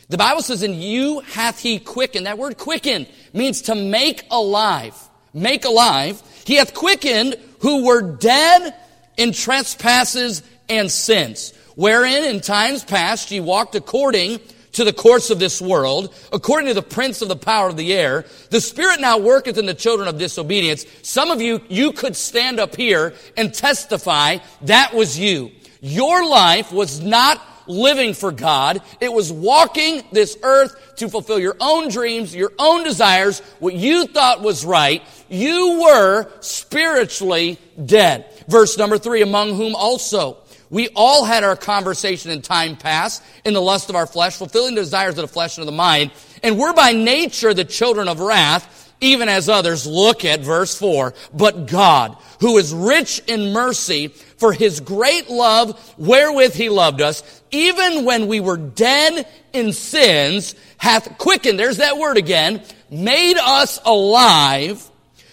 The 0.09 0.17
Bible 0.17 0.41
says, 0.43 0.61
in 0.61 0.75
you 0.75 1.21
hath 1.21 1.59
he 1.59 1.79
quickened. 1.79 2.27
That 2.27 2.37
word 2.37 2.59
quicken 2.59 3.07
means 3.33 3.63
to 3.63 3.75
make 3.75 4.25
alive. 4.29 4.95
Make 5.33 5.65
alive. 5.65 6.21
He 6.45 6.55
hath 6.55 6.73
quickened 6.73 7.35
who 7.59 7.85
were 7.85 8.01
dead 8.01 8.75
in 9.17 9.31
trespasses 9.31 10.43
and 10.69 10.91
sins, 10.91 11.53
wherein 11.75 12.23
in 12.23 12.41
times 12.41 12.83
past 12.83 13.31
ye 13.31 13.39
walked 13.39 13.75
according 13.75 14.39
to 14.73 14.83
the 14.83 14.93
course 14.93 15.29
of 15.29 15.39
this 15.39 15.61
world, 15.61 16.13
according 16.33 16.67
to 16.67 16.73
the 16.73 16.81
prince 16.81 17.21
of 17.21 17.27
the 17.27 17.35
power 17.35 17.69
of 17.69 17.77
the 17.77 17.93
air. 17.93 18.25
The 18.49 18.59
Spirit 18.59 18.99
now 18.99 19.19
worketh 19.19 19.57
in 19.57 19.65
the 19.65 19.73
children 19.73 20.07
of 20.07 20.17
disobedience. 20.17 20.85
Some 21.03 21.31
of 21.31 21.41
you, 21.41 21.61
you 21.69 21.93
could 21.93 22.15
stand 22.15 22.59
up 22.59 22.75
here 22.75 23.13
and 23.37 23.53
testify 23.53 24.39
that 24.63 24.93
was 24.93 25.17
you. 25.17 25.51
Your 25.81 26.27
life 26.27 26.71
was 26.71 27.01
not 27.01 27.39
living 27.67 28.13
for 28.13 28.31
God. 28.31 28.81
It 28.99 29.11
was 29.11 29.31
walking 29.31 30.03
this 30.11 30.37
earth 30.43 30.95
to 30.97 31.09
fulfill 31.09 31.39
your 31.39 31.55
own 31.59 31.89
dreams, 31.89 32.35
your 32.35 32.51
own 32.59 32.83
desires, 32.83 33.39
what 33.59 33.73
you 33.73 34.07
thought 34.07 34.41
was 34.41 34.65
right. 34.65 35.01
You 35.29 35.81
were 35.81 36.31
spiritually 36.41 37.59
dead. 37.83 38.25
Verse 38.47 38.77
number 38.77 38.97
three, 38.97 39.21
among 39.21 39.55
whom 39.55 39.75
also 39.75 40.37
we 40.73 40.89
all 40.95 41.23
had 41.23 41.43
our 41.43 41.55
conversation 41.55 42.31
in 42.31 42.41
time 42.41 42.75
past 42.75 43.21
in 43.45 43.53
the 43.53 43.61
lust 43.61 43.91
of 43.91 43.95
our 43.95 44.07
flesh, 44.07 44.37
fulfilling 44.37 44.73
the 44.73 44.81
desires 44.81 45.11
of 45.19 45.21
the 45.21 45.27
flesh 45.27 45.55
and 45.55 45.61
of 45.61 45.67
the 45.67 45.77
mind. 45.77 46.09
And 46.41 46.57
we're 46.57 46.73
by 46.73 46.93
nature 46.93 47.53
the 47.53 47.63
children 47.63 48.07
of 48.07 48.19
wrath, 48.19 48.82
even 49.03 49.27
as 49.29 49.49
others. 49.49 49.85
Look 49.85 50.25
at 50.25 50.39
verse 50.39 50.77
4. 50.77 51.13
But 51.33 51.67
God, 51.67 52.17
who 52.39 52.57
is 52.57 52.73
rich 52.73 53.21
in 53.27 53.51
mercy, 53.51 54.07
for 54.07 54.53
his 54.53 54.79
great 54.79 55.29
love 55.29 55.93
wherewith 55.97 56.53
he 56.53 56.69
loved 56.69 57.01
us, 57.01 57.41
even 57.51 58.05
when 58.05 58.27
we 58.27 58.39
were 58.39 58.57
dead 58.57 59.27
in 59.51 59.73
sins, 59.73 60.55
hath 60.77 61.17
quickened, 61.17 61.59
there's 61.59 61.77
that 61.77 61.97
word 61.97 62.17
again, 62.17 62.63
made 62.89 63.37
us 63.37 63.79
alive 63.85 64.89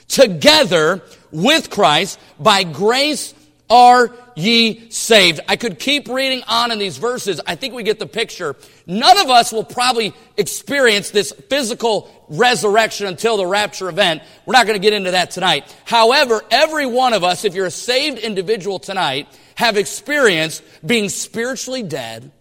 together 0.09 1.03
with 1.31 1.71
Christ. 1.71 2.19
By 2.39 2.65
grace 2.65 3.35
are 3.71 4.13
ye 4.35 4.91
saved. 4.91 5.41
I 5.49 5.57
could 5.57 5.79
keep 5.79 6.09
reading 6.09 6.43
on 6.49 6.73
in 6.73 6.79
these 6.79 6.99
verses. 6.99 7.41
I 7.47 7.55
think 7.55 7.73
we 7.73 7.85
get 7.85 7.99
the 7.99 8.07
picture. 8.07 8.57
None 8.87 9.19
of 9.19 9.31
us 9.31 9.53
will 9.53 9.65
probably 9.65 10.13
experience 10.37 11.11
this 11.11 11.33
physical 11.49 12.27
resurrection 12.29 13.07
until 13.07 13.37
the 13.37 13.47
rapture 13.47 13.89
event. 13.89 14.23
We're 14.45 14.53
not 14.53 14.67
going 14.67 14.79
to 14.79 14.83
get 14.83 14.93
into 14.93 15.13
that 15.13 15.31
tonight. 15.31 15.75
However, 15.85 16.43
every 16.51 16.87
one 16.87 17.13
of 17.13 17.23
us, 17.23 17.45
if 17.45 17.55
you're 17.55 17.67
a 17.67 17.71
saved 17.71 18.19
individual 18.19 18.81
tonight, 18.81 19.29
have 19.55 19.77
experienced 19.77 20.63
being 20.85 21.09
spiritually 21.09 21.83
dead 21.83 22.33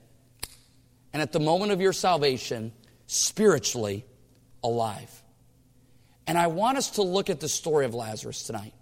and 1.14 1.22
at 1.22 1.32
the 1.32 1.40
moment 1.40 1.72
of 1.72 1.82
your 1.82 1.94
salvation, 1.94 2.72
spiritually 3.08 4.06
alive. 4.64 5.12
And 6.28 6.38
I 6.38 6.48
want 6.48 6.78
us 6.78 6.92
to 6.92 7.02
look 7.02 7.30
at 7.30 7.40
the 7.40 7.50
story 7.50 7.86
of 7.86 7.96
Lazarus 7.96 8.44
tonight. 8.44 8.74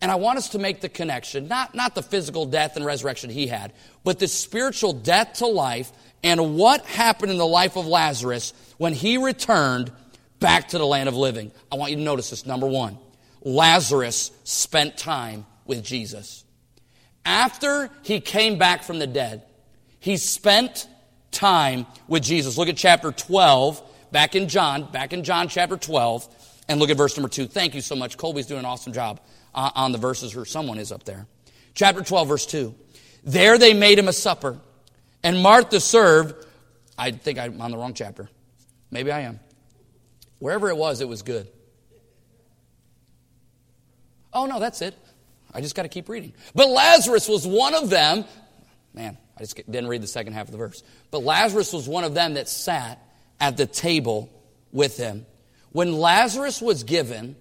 And 0.00 0.10
I 0.10 0.16
want 0.16 0.38
us 0.38 0.50
to 0.50 0.58
make 0.58 0.80
the 0.80 0.88
connection, 0.88 1.48
not, 1.48 1.74
not 1.74 1.94
the 1.94 2.02
physical 2.02 2.44
death 2.44 2.76
and 2.76 2.84
resurrection 2.84 3.30
he 3.30 3.46
had, 3.46 3.72
but 4.04 4.18
the 4.18 4.28
spiritual 4.28 4.92
death 4.92 5.34
to 5.34 5.46
life 5.46 5.90
and 6.22 6.56
what 6.56 6.84
happened 6.84 7.32
in 7.32 7.38
the 7.38 7.46
life 7.46 7.76
of 7.76 7.86
Lazarus 7.86 8.52
when 8.76 8.92
he 8.92 9.16
returned 9.16 9.90
back 10.38 10.68
to 10.68 10.78
the 10.78 10.86
land 10.86 11.08
of 11.08 11.14
living. 11.14 11.50
I 11.72 11.76
want 11.76 11.92
you 11.92 11.96
to 11.96 12.02
notice 12.02 12.30
this. 12.30 12.44
Number 12.44 12.66
one, 12.66 12.98
Lazarus 13.42 14.32
spent 14.44 14.96
time 14.98 15.46
with 15.64 15.82
Jesus. 15.82 16.44
After 17.24 17.90
he 18.02 18.20
came 18.20 18.58
back 18.58 18.82
from 18.82 18.98
the 18.98 19.06
dead, 19.06 19.42
he 19.98 20.16
spent 20.16 20.88
time 21.30 21.86
with 22.06 22.22
Jesus. 22.22 22.58
Look 22.58 22.68
at 22.68 22.76
chapter 22.76 23.12
12, 23.12 23.82
back 24.12 24.36
in 24.36 24.48
John, 24.48 24.90
back 24.92 25.12
in 25.12 25.24
John 25.24 25.48
chapter 25.48 25.76
12, 25.76 26.28
and 26.68 26.78
look 26.78 26.90
at 26.90 26.96
verse 26.96 27.16
number 27.16 27.28
2. 27.28 27.46
Thank 27.46 27.74
you 27.74 27.80
so 27.80 27.96
much. 27.96 28.16
Colby's 28.16 28.46
doing 28.46 28.60
an 28.60 28.66
awesome 28.66 28.92
job 28.92 29.20
Uh, 29.56 29.70
on 29.74 29.90
the 29.90 29.98
verses, 29.98 30.36
or 30.36 30.44
someone 30.44 30.78
is 30.78 30.92
up 30.92 31.04
there. 31.04 31.26
Chapter 31.74 32.02
12, 32.02 32.28
verse 32.28 32.44
2. 32.44 32.74
There 33.24 33.56
they 33.56 33.72
made 33.72 33.98
him 33.98 34.06
a 34.06 34.12
supper, 34.12 34.58
and 35.22 35.42
Martha 35.42 35.80
served. 35.80 36.34
I 36.98 37.10
think 37.10 37.38
I'm 37.38 37.60
on 37.62 37.70
the 37.70 37.78
wrong 37.78 37.94
chapter. 37.94 38.28
Maybe 38.90 39.10
I 39.10 39.20
am. 39.20 39.40
Wherever 40.38 40.68
it 40.68 40.76
was, 40.76 41.00
it 41.00 41.08
was 41.08 41.22
good. 41.22 41.48
Oh, 44.32 44.44
no, 44.44 44.60
that's 44.60 44.82
it. 44.82 44.94
I 45.54 45.62
just 45.62 45.74
got 45.74 45.84
to 45.84 45.88
keep 45.88 46.10
reading. 46.10 46.34
But 46.54 46.68
Lazarus 46.68 47.26
was 47.26 47.46
one 47.46 47.74
of 47.74 47.88
them. 47.88 48.26
Man, 48.92 49.16
I 49.38 49.40
just 49.40 49.56
didn't 49.56 49.88
read 49.88 50.02
the 50.02 50.06
second 50.06 50.34
half 50.34 50.48
of 50.48 50.52
the 50.52 50.58
verse. 50.58 50.82
But 51.10 51.22
Lazarus 51.22 51.72
was 51.72 51.88
one 51.88 52.04
of 52.04 52.12
them 52.12 52.34
that 52.34 52.46
sat 52.46 53.02
at 53.40 53.56
the 53.56 53.66
table 53.66 54.30
with 54.70 54.98
him. 54.98 55.24
When 55.72 55.94
Lazarus 55.94 56.60
was 56.60 56.84
given 56.84 57.36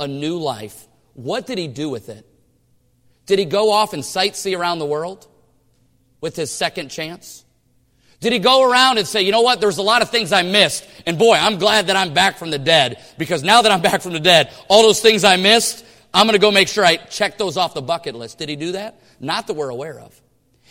a 0.00 0.08
new 0.08 0.38
life, 0.38 0.86
what 1.18 1.46
did 1.46 1.58
he 1.58 1.66
do 1.66 1.90
with 1.90 2.08
it? 2.08 2.24
Did 3.26 3.40
he 3.40 3.44
go 3.44 3.72
off 3.72 3.92
and 3.92 4.04
sightsee 4.04 4.56
around 4.56 4.78
the 4.78 4.86
world 4.86 5.26
with 6.20 6.36
his 6.36 6.52
second 6.52 6.90
chance? 6.90 7.44
Did 8.20 8.32
he 8.32 8.38
go 8.38 8.62
around 8.70 8.98
and 8.98 9.06
say, 9.06 9.22
you 9.22 9.32
know 9.32 9.40
what, 9.40 9.60
there's 9.60 9.78
a 9.78 9.82
lot 9.82 10.00
of 10.00 10.10
things 10.10 10.32
I 10.32 10.42
missed, 10.42 10.88
and 11.06 11.18
boy, 11.18 11.34
I'm 11.34 11.58
glad 11.58 11.88
that 11.88 11.96
I'm 11.96 12.14
back 12.14 12.38
from 12.38 12.52
the 12.52 12.58
dead, 12.58 13.02
because 13.18 13.42
now 13.42 13.62
that 13.62 13.72
I'm 13.72 13.82
back 13.90 14.00
from 14.00 14.12
the 14.12 14.20
dead, 14.20 14.52
all 14.68 14.82
those 14.82 15.00
things 15.00 15.24
I 15.24 15.36
missed, 15.36 15.84
I'm 16.14 16.26
going 16.26 16.38
to 16.38 16.40
go 16.40 16.52
make 16.52 16.68
sure 16.68 16.84
I 16.84 16.96
check 16.96 17.36
those 17.36 17.56
off 17.56 17.74
the 17.74 17.82
bucket 17.82 18.14
list. 18.14 18.38
Did 18.38 18.48
he 18.48 18.54
do 18.54 18.72
that? 18.72 19.02
Not 19.18 19.48
that 19.48 19.54
we're 19.54 19.70
aware 19.70 19.98
of. 19.98 20.20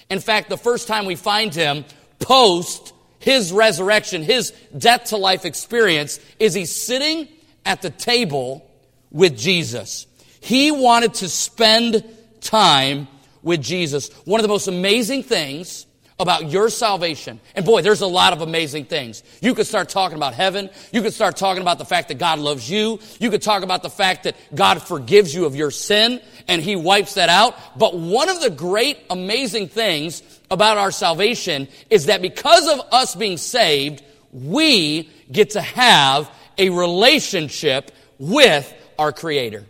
In 0.10 0.22
fact, 0.22 0.48
the 0.48 0.58
first 0.58 0.88
time 0.88 1.06
we 1.06 1.16
find 1.16 1.54
him 1.54 1.84
post 2.20 2.94
his 3.20 3.51
resurrection, 3.51 4.24
his 4.24 4.51
death 4.77 5.06
to 5.06 5.18
life 5.18 5.44
experience, 5.44 6.22
is 6.39 6.54
he 6.54 6.66
sitting 6.66 7.27
at 7.66 7.82
the 7.82 7.89
table 7.89 8.66
with 9.12 9.38
Jesus. 9.38 10.06
He 10.48 10.72
wanted 10.72 11.16
to 11.16 11.27
spend 11.27 12.06
time 12.39 13.10
with 13.44 13.62
Jesus. 13.62 14.10
One 14.24 14.39
of 14.39 14.44
the 14.44 14.48
most 14.48 14.70
amazing 14.70 15.24
things 15.24 15.86
about 16.22 16.50
your 16.50 16.70
salvation. 16.70 17.42
And 17.54 17.66
boy, 17.66 17.82
there's 17.82 18.00
a 18.00 18.08
lot 18.08 18.32
of 18.32 18.39
amazing 18.39 18.86
things. 18.86 19.24
You 19.42 19.54
could 19.54 19.68
start 19.68 19.89
talking 19.89 20.16
about 20.16 20.34
heaven. 20.34 20.70
You 20.94 21.01
could 21.01 21.12
start 21.12 21.36
talking 21.36 21.62
about 21.62 21.80
the 21.80 21.86
fact 21.86 22.08
that 22.08 22.18
God 22.18 22.39
loves 22.39 22.72
you. 22.72 22.98
You 23.20 23.30
could 23.30 23.42
talk 23.42 23.62
about 23.62 23.84
the 23.84 23.89
fact 23.89 24.24
that 24.24 24.38
God 24.56 24.82
forgives 24.82 25.36
you 25.36 25.44
of 25.44 25.54
your 25.54 25.70
sin 25.70 26.22
and 26.48 26.62
He 26.62 26.77
wipes 26.77 27.16
that 27.16 27.27
out. 27.27 27.54
But 27.77 27.98
one 27.98 28.30
of 28.30 28.39
the 28.39 28.50
great 28.50 29.00
amazing 29.10 29.68
things 29.68 30.24
about 30.50 30.77
our 30.77 30.92
salvation 30.92 31.68
is 31.89 32.06
that 32.06 32.22
because 32.22 32.70
of 32.70 32.80
us 32.94 33.16
being 33.16 33.36
saved, 33.36 34.01
we 34.32 35.10
get 35.30 35.50
to 35.50 35.62
have 35.62 36.32
a 36.58 36.70
relationship 36.70 37.92
with 38.18 38.74
our 38.98 39.12
Creator. 39.12 39.66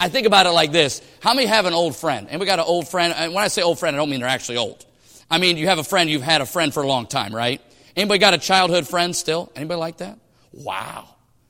I 0.00 0.08
think 0.08 0.26
about 0.26 0.46
it 0.46 0.50
like 0.50 0.72
this. 0.72 1.02
How 1.20 1.34
many 1.34 1.46
have 1.46 1.66
an 1.66 1.74
old 1.74 1.94
friend? 1.94 2.26
And 2.30 2.40
we 2.40 2.46
got 2.46 2.58
an 2.58 2.64
old 2.64 2.88
friend. 2.88 3.12
And 3.14 3.34
when 3.34 3.44
I 3.44 3.48
say 3.48 3.60
old 3.60 3.78
friend, 3.78 3.94
I 3.94 3.98
don't 3.98 4.08
mean 4.08 4.20
they're 4.20 4.28
actually 4.30 4.56
old. 4.56 4.86
I 5.30 5.36
mean, 5.36 5.58
you 5.58 5.66
have 5.66 5.78
a 5.78 5.84
friend, 5.84 6.08
you've 6.08 6.22
had 6.22 6.40
a 6.40 6.46
friend 6.46 6.72
for 6.72 6.82
a 6.82 6.86
long 6.86 7.06
time, 7.06 7.34
right? 7.34 7.60
Anybody 7.94 8.18
got 8.18 8.32
a 8.32 8.38
childhood 8.38 8.88
friend 8.88 9.14
still? 9.14 9.52
Anybody 9.54 9.78
like 9.78 9.98
that? 9.98 10.18
Wow. 10.52 11.06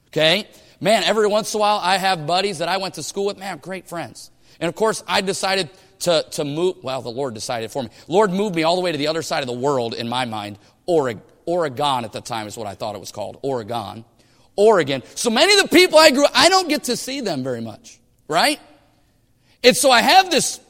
Okay. 0.08 0.48
Man, 0.80 1.04
every 1.04 1.28
once 1.28 1.54
in 1.54 1.58
a 1.58 1.60
while 1.60 1.78
I 1.78 1.96
have 1.96 2.26
buddies 2.26 2.58
that 2.58 2.68
I 2.68 2.78
went 2.78 2.94
to 2.94 3.04
school 3.04 3.26
with. 3.26 3.38
Man, 3.38 3.58
great 3.58 3.88
friends. 3.88 4.32
And 4.58 4.68
of 4.68 4.74
course, 4.74 5.04
I 5.06 5.20
decided 5.20 5.70
to, 6.00 6.26
to 6.32 6.44
move. 6.44 6.82
Well, 6.82 7.02
the 7.02 7.10
Lord 7.10 7.34
decided 7.34 7.70
for 7.70 7.84
me. 7.84 7.90
Lord 8.08 8.32
moved 8.32 8.56
me 8.56 8.64
all 8.64 8.74
the 8.74 8.82
way 8.82 8.90
to 8.90 8.98
the 8.98 9.06
other 9.06 9.22
side 9.22 9.42
of 9.42 9.46
the 9.46 9.52
world 9.52 9.94
in 9.94 10.08
my 10.08 10.24
mind. 10.24 10.58
Oregon, 10.86 11.22
Oregon 11.46 12.04
at 12.04 12.12
the 12.12 12.20
time 12.20 12.48
is 12.48 12.56
what 12.56 12.66
I 12.66 12.74
thought 12.74 12.96
it 12.96 13.00
was 13.00 13.12
called. 13.12 13.38
Oregon. 13.42 14.04
Oregon. 14.56 15.02
So 15.14 15.30
many 15.30 15.54
of 15.54 15.62
the 15.62 15.76
people 15.76 15.98
I 15.98 16.10
grew, 16.10 16.26
I 16.34 16.48
don't 16.48 16.68
get 16.68 16.84
to 16.84 16.96
see 16.96 17.20
them 17.20 17.44
very 17.44 17.60
much 17.60 17.99
right? 18.30 18.60
And 19.64 19.76
so 19.76 19.90
I 19.90 20.00
have 20.00 20.30
this 20.30 20.60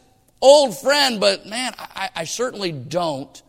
old 0.41 0.77
friend, 0.77 1.21
but 1.21 1.47
man, 1.47 1.75
I, 1.79 2.09
I 2.17 2.25
certainly 2.25 2.73
don't 2.73 3.41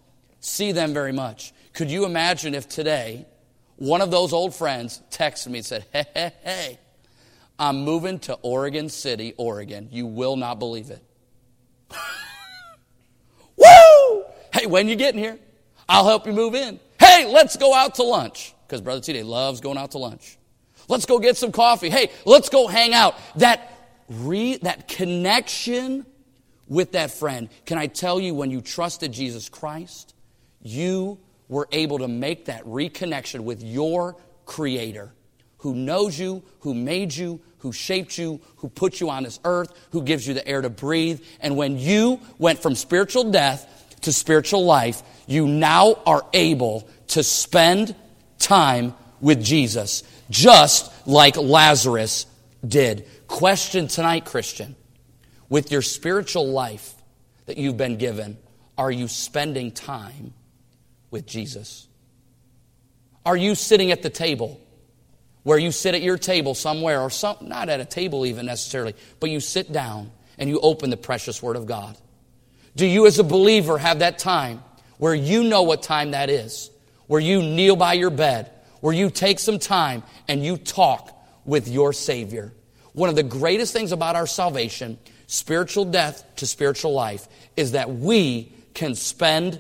see 0.42 0.74
them 0.74 0.94
very 0.94 1.14
much. 1.14 1.54
Could 1.74 1.90
you 1.90 2.06
imagine 2.06 2.54
if 2.54 2.68
today 2.68 3.26
one 3.78 4.02
of 4.02 4.12
those 4.12 4.34
old 4.34 4.54
friends 4.54 5.02
texted 5.12 5.48
me 5.48 5.60
and 5.60 5.66
said, 5.66 5.86
Hey, 5.94 6.06
hey, 6.14 6.32
hey, 6.44 6.80
I'm 7.58 7.84
moving 7.86 8.20
to 8.20 8.34
Oregon 8.42 8.90
City, 8.90 9.34
Oregon. 9.38 9.88
You 9.92 10.06
will 10.08 10.36
not 10.36 10.60
believe 10.60 10.92
it. 10.92 11.02
Woo! 13.56 14.26
Hey, 14.54 14.66
when 14.66 14.90
you 14.90 14.98
getting 14.98 15.22
here? 15.22 15.40
I'll 15.88 16.06
help 16.06 16.28
you 16.28 16.34
move 16.34 16.54
in. 16.54 16.80
Hey, 17.00 17.32
let's 17.32 17.56
go 17.56 17.74
out 17.74 17.96
to 17.96 18.04
lunch. 18.04 18.54
Because 18.68 18.82
Brother 18.82 19.02
T.D. 19.02 19.24
loves 19.24 19.62
going 19.62 19.78
out 19.78 19.92
to 19.92 20.00
lunch. 20.00 20.38
Let's 20.88 21.06
go 21.06 21.20
get 21.20 21.38
some 21.38 21.54
coffee. 21.54 21.90
Hey, 21.90 22.12
let's 22.26 22.50
go 22.50 22.68
hang 22.68 22.94
out. 22.94 23.16
That 23.38 23.71
re, 24.12 24.58
that 24.58 24.88
connection 24.88 26.06
with 26.68 26.94
that 26.94 27.12
friend. 27.12 27.50
Can 27.66 27.78
I 27.78 27.88
tell 27.88 28.20
you, 28.20 28.34
when 28.34 28.52
you 28.52 28.62
trusted 28.62 29.12
Jesus 29.12 29.50
Christ, 29.50 30.14
you 30.62 31.20
were 31.48 31.68
able 31.72 32.00
to 32.00 32.08
make 32.08 32.46
that 32.46 32.64
reconnection 32.66 33.42
with 33.42 33.64
your 33.64 34.16
Creator 34.46 35.14
who 35.62 35.76
knows 35.76 36.18
you, 36.18 36.42
who 36.62 36.74
made 36.74 37.14
you, 37.14 37.40
who 37.60 37.72
shaped 37.72 38.18
you, 38.18 38.42
who 38.58 38.70
put 38.70 39.00
you 39.00 39.10
on 39.10 39.24
this 39.24 39.40
earth, 39.46 39.72
who 39.92 40.02
gives 40.02 40.28
you 40.28 40.34
the 40.34 40.48
air 40.48 40.62
to 40.62 40.70
breathe. 40.70 41.22
And 41.40 41.56
when 41.56 41.78
you 41.78 42.20
went 42.40 42.62
from 42.62 42.74
spiritual 42.74 43.32
death 43.32 43.96
to 44.02 44.12
spiritual 44.12 44.66
life, 44.66 45.04
you 45.28 45.48
now 45.48 46.00
are 46.06 46.26
able 46.34 46.90
to 47.10 47.24
spend 47.24 47.96
time 48.40 48.96
with 49.20 49.44
Jesus, 49.44 50.04
just 50.32 50.92
like 51.08 51.38
Lazarus 51.38 52.26
did. 52.68 53.08
Question 53.32 53.88
tonight, 53.88 54.26
Christian. 54.26 54.76
With 55.48 55.72
your 55.72 55.82
spiritual 55.82 56.50
life 56.52 56.94
that 57.46 57.58
you've 57.58 57.78
been 57.78 57.96
given, 57.96 58.38
are 58.78 58.92
you 58.92 59.08
spending 59.08 59.72
time 59.72 60.34
with 61.12 61.26
Jesus? 61.28 61.88
Are 63.26 63.38
you 63.38 63.56
sitting 63.56 63.92
at 63.92 64.04
the 64.04 64.10
table 64.10 64.60
where 65.44 65.58
you 65.58 65.72
sit 65.72 65.96
at 65.96 66.02
your 66.02 66.18
table 66.18 66.54
somewhere, 66.54 67.00
or 67.00 67.10
some, 67.10 67.38
not 67.40 67.70
at 67.70 67.80
a 67.80 67.86
table 67.86 68.26
even 68.26 68.48
necessarily, 68.48 68.96
but 69.22 69.30
you 69.30 69.40
sit 69.40 69.72
down 69.72 70.12
and 70.38 70.50
you 70.50 70.60
open 70.60 70.90
the 70.90 70.98
precious 70.98 71.42
Word 71.42 71.56
of 71.56 71.66
God? 71.66 71.98
Do 72.76 72.86
you, 72.86 73.08
as 73.08 73.18
a 73.18 73.24
believer, 73.24 73.78
have 73.78 74.00
that 74.00 74.20
time 74.20 74.62
where 74.98 75.16
you 75.16 75.46
know 75.46 75.62
what 75.62 75.84
time 75.84 76.12
that 76.12 76.30
is? 76.30 76.70
Where 77.08 77.22
you 77.22 77.42
kneel 77.42 77.78
by 77.78 77.94
your 77.94 78.10
bed, 78.10 78.52
where 78.82 78.94
you 78.94 79.10
take 79.10 79.40
some 79.40 79.58
time 79.58 80.04
and 80.28 80.44
you 80.44 80.58
talk 80.58 81.18
with 81.46 81.70
your 81.70 81.94
Savior. 81.94 82.52
One 82.94 83.10
of 83.10 83.16
the 83.16 83.24
greatest 83.24 83.74
things 83.74 83.92
about 83.92 84.16
our 84.16 84.28
salvation, 84.28 84.98
spiritual 85.28 85.86
death 85.86 86.26
to 86.38 86.48
spiritual 86.48 86.94
life, 86.94 87.28
is 87.56 87.72
that 87.72 87.90
we 87.90 88.54
can 88.74 88.96
spend 88.96 89.60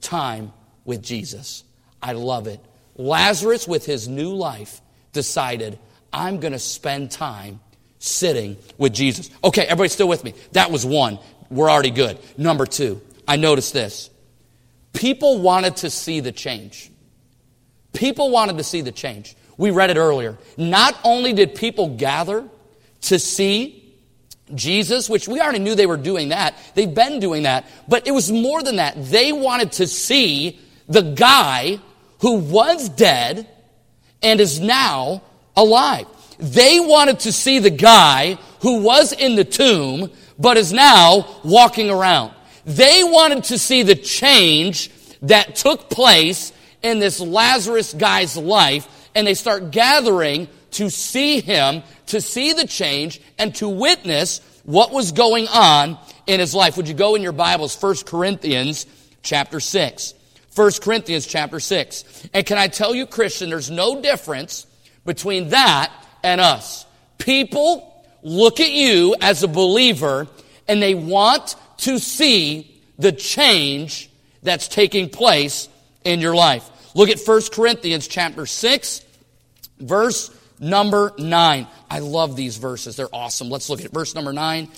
time 0.00 0.52
with 0.84 1.02
Jesus. 1.02 1.64
I 2.02 2.12
love 2.12 2.46
it. 2.46 2.60
Lazarus, 2.96 3.68
with 3.68 3.86
his 3.86 4.08
new 4.08 4.34
life, 4.34 4.80
decided, 5.12 5.78
I'm 6.12 6.40
going 6.40 6.52
to 6.52 6.58
spend 6.58 7.10
time 7.10 7.60
sitting 7.98 8.56
with 8.78 8.94
Jesus. 8.94 9.30
Okay, 9.44 9.62
everybody 9.62 9.88
still 9.88 10.08
with 10.08 10.24
me? 10.24 10.34
That 10.52 10.70
was 10.70 10.84
one. 10.84 11.18
We're 11.50 11.70
already 11.70 11.90
good. 11.90 12.18
Number 12.38 12.66
two, 12.66 13.00
I 13.28 13.36
noticed 13.36 13.72
this. 13.72 14.10
People 14.92 15.40
wanted 15.40 15.76
to 15.76 15.90
see 15.90 16.20
the 16.20 16.32
change. 16.32 16.90
People 17.92 18.30
wanted 18.30 18.56
to 18.58 18.64
see 18.64 18.80
the 18.80 18.92
change. 18.92 19.36
We 19.56 19.70
read 19.70 19.90
it 19.90 19.96
earlier. 19.96 20.38
Not 20.56 20.96
only 21.04 21.32
did 21.32 21.54
people 21.54 21.96
gather 21.96 22.48
to 23.02 23.18
see 23.18 23.76
Jesus, 24.54 25.08
which 25.08 25.28
we 25.28 25.40
already 25.40 25.58
knew 25.58 25.74
they 25.74 25.86
were 25.86 25.96
doing 25.96 26.30
that, 26.30 26.54
they've 26.74 26.92
been 26.92 27.20
doing 27.20 27.44
that, 27.44 27.66
but 27.88 28.06
it 28.06 28.10
was 28.10 28.30
more 28.30 28.62
than 28.62 28.76
that. 28.76 28.94
They 28.96 29.32
wanted 29.32 29.72
to 29.72 29.86
see 29.86 30.58
the 30.88 31.02
guy 31.02 31.78
who 32.20 32.38
was 32.38 32.88
dead 32.88 33.48
and 34.22 34.40
is 34.40 34.60
now 34.60 35.22
alive. 35.56 36.06
They 36.38 36.80
wanted 36.80 37.20
to 37.20 37.32
see 37.32 37.58
the 37.58 37.70
guy 37.70 38.38
who 38.60 38.82
was 38.82 39.12
in 39.12 39.36
the 39.36 39.44
tomb 39.44 40.10
but 40.38 40.56
is 40.56 40.72
now 40.72 41.26
walking 41.44 41.90
around. 41.90 42.32
They 42.64 43.04
wanted 43.04 43.44
to 43.44 43.58
see 43.58 43.82
the 43.82 43.94
change 43.94 44.90
that 45.22 45.54
took 45.54 45.90
place 45.90 46.52
in 46.82 46.98
this 46.98 47.20
Lazarus 47.20 47.92
guy's 47.92 48.36
life 48.36 48.88
and 49.14 49.26
they 49.26 49.34
start 49.34 49.70
gathering 49.70 50.48
to 50.72 50.90
see 50.90 51.40
him, 51.40 51.82
to 52.06 52.20
see 52.20 52.52
the 52.52 52.66
change 52.66 53.20
and 53.38 53.54
to 53.56 53.68
witness 53.68 54.40
what 54.64 54.92
was 54.92 55.12
going 55.12 55.48
on 55.48 55.98
in 56.26 56.40
his 56.40 56.54
life. 56.54 56.76
Would 56.76 56.88
you 56.88 56.94
go 56.94 57.14
in 57.14 57.22
your 57.22 57.32
Bibles, 57.32 57.80
1 57.80 57.96
Corinthians 58.06 58.86
chapter 59.22 59.60
6. 59.60 60.14
1 60.54 60.72
Corinthians 60.82 61.26
chapter 61.26 61.60
6. 61.60 62.28
And 62.34 62.44
can 62.44 62.58
I 62.58 62.68
tell 62.68 62.94
you, 62.94 63.06
Christian, 63.06 63.50
there's 63.50 63.70
no 63.70 64.00
difference 64.00 64.66
between 65.04 65.50
that 65.50 65.92
and 66.22 66.40
us. 66.40 66.86
People 67.18 68.04
look 68.22 68.60
at 68.60 68.70
you 68.70 69.14
as 69.20 69.42
a 69.42 69.48
believer 69.48 70.26
and 70.68 70.82
they 70.82 70.94
want 70.94 71.56
to 71.78 71.98
see 71.98 72.82
the 72.98 73.12
change 73.12 74.10
that's 74.42 74.68
taking 74.68 75.08
place 75.08 75.68
in 76.04 76.20
your 76.20 76.34
life. 76.34 76.68
Look 76.94 77.08
at 77.08 77.20
1 77.24 77.42
Corinthians 77.52 78.08
chapter 78.08 78.46
6, 78.46 79.04
verse 79.78 80.30
number 80.60 81.12
9. 81.18 81.66
I 81.90 81.98
love 81.98 82.36
these 82.36 82.56
verses. 82.58 82.96
They're 82.96 83.12
awesome. 83.12 83.48
Let's 83.48 83.68
look 83.68 83.84
at 83.84 83.90
verse 83.90 84.14
number 84.14 84.32
9 84.32 84.68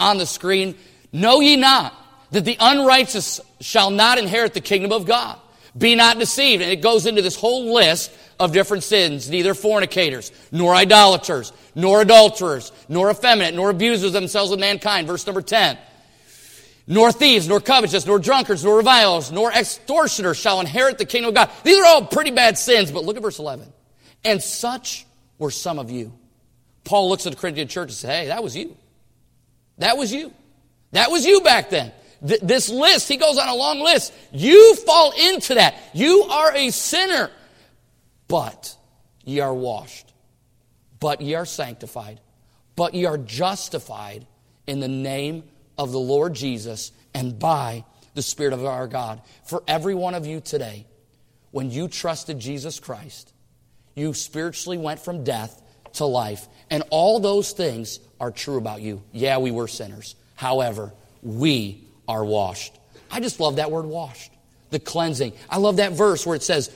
on 0.00 0.18
the 0.18 0.26
screen. 0.26 0.76
Know 1.12 1.40
ye 1.40 1.56
not 1.56 1.94
that 2.30 2.44
the 2.44 2.56
unrighteous 2.58 3.40
shall 3.60 3.90
not 3.90 4.18
inherit 4.18 4.54
the 4.54 4.60
kingdom 4.60 4.92
of 4.92 5.04
God. 5.04 5.38
Be 5.76 5.94
not 5.94 6.18
deceived. 6.18 6.62
And 6.62 6.70
it 6.70 6.82
goes 6.82 7.06
into 7.06 7.22
this 7.22 7.36
whole 7.36 7.74
list 7.74 8.12
of 8.38 8.52
different 8.52 8.84
sins. 8.84 9.28
Neither 9.28 9.54
fornicators, 9.54 10.32
nor 10.50 10.74
idolaters, 10.74 11.52
nor 11.74 12.02
adulterers, 12.02 12.72
nor 12.88 13.10
effeminate, 13.10 13.54
nor 13.54 13.70
abusers 13.70 14.12
themselves 14.12 14.52
of 14.52 14.58
mankind. 14.58 15.06
Verse 15.06 15.26
number 15.26 15.42
10. 15.42 15.78
Nor 16.86 17.12
thieves, 17.12 17.48
nor 17.48 17.60
covetous, 17.60 18.06
nor 18.06 18.18
drunkards, 18.18 18.64
nor 18.64 18.76
revilers, 18.78 19.30
nor 19.30 19.52
extortioners 19.52 20.36
shall 20.36 20.60
inherit 20.60 20.98
the 20.98 21.04
kingdom 21.04 21.28
of 21.28 21.34
God. 21.34 21.50
These 21.62 21.78
are 21.78 21.86
all 21.86 22.04
pretty 22.04 22.32
bad 22.32 22.58
sins, 22.58 22.90
but 22.90 23.04
look 23.04 23.16
at 23.16 23.22
verse 23.22 23.38
11. 23.38 23.72
And 24.24 24.42
such 24.42 25.06
were 25.42 25.50
some 25.50 25.78
of 25.78 25.90
you. 25.90 26.12
Paul 26.84 27.10
looks 27.10 27.26
at 27.26 27.32
the 27.32 27.38
Corinthian 27.38 27.68
church 27.68 27.88
and 27.88 27.96
says, 27.96 28.10
Hey, 28.10 28.26
that 28.28 28.42
was 28.42 28.56
you. 28.56 28.76
That 29.78 29.98
was 29.98 30.12
you. 30.12 30.32
That 30.92 31.10
was 31.10 31.26
you 31.26 31.42
back 31.42 31.70
then 31.70 31.92
th- 32.26 32.40
this 32.40 32.68
list, 32.68 33.08
he 33.08 33.16
goes 33.16 33.38
on 33.38 33.48
a 33.48 33.54
long 33.54 33.80
list. 33.80 34.12
You 34.32 34.74
fall 34.76 35.12
into 35.12 35.54
that. 35.54 35.74
You 35.92 36.24
are 36.24 36.54
a 36.54 36.70
sinner, 36.70 37.30
but 38.28 38.76
ye 39.24 39.40
are 39.40 39.54
washed, 39.54 40.12
but 41.00 41.20
ye 41.20 41.34
are 41.34 41.46
sanctified, 41.46 42.20
but 42.76 42.94
ye 42.94 43.06
are 43.06 43.18
justified 43.18 44.26
in 44.66 44.80
the 44.80 44.88
name 44.88 45.44
of 45.76 45.92
the 45.92 46.00
Lord 46.00 46.34
Jesus 46.34 46.92
and 47.14 47.38
by 47.38 47.84
the 48.14 48.22
Spirit 48.22 48.52
of 48.52 48.64
our 48.64 48.86
God. 48.86 49.20
For 49.44 49.62
every 49.66 49.94
one 49.94 50.14
of 50.14 50.26
you 50.26 50.40
today, 50.40 50.86
when 51.50 51.70
you 51.70 51.88
trusted 51.88 52.38
Jesus 52.38 52.80
Christ, 52.80 53.31
you 53.94 54.14
spiritually 54.14 54.78
went 54.78 55.00
from 55.00 55.24
death 55.24 55.62
to 55.94 56.04
life. 56.04 56.46
And 56.70 56.82
all 56.90 57.20
those 57.20 57.52
things 57.52 58.00
are 58.20 58.30
true 58.30 58.56
about 58.56 58.80
you. 58.80 59.02
Yeah, 59.12 59.38
we 59.38 59.50
were 59.50 59.68
sinners. 59.68 60.14
However, 60.34 60.92
we 61.22 61.84
are 62.08 62.24
washed. 62.24 62.78
I 63.10 63.20
just 63.20 63.40
love 63.40 63.56
that 63.56 63.70
word 63.70 63.84
washed. 63.84 64.32
The 64.70 64.80
cleansing. 64.80 65.34
I 65.50 65.58
love 65.58 65.76
that 65.76 65.92
verse 65.92 66.26
where 66.26 66.34
it 66.34 66.42
says, 66.42 66.74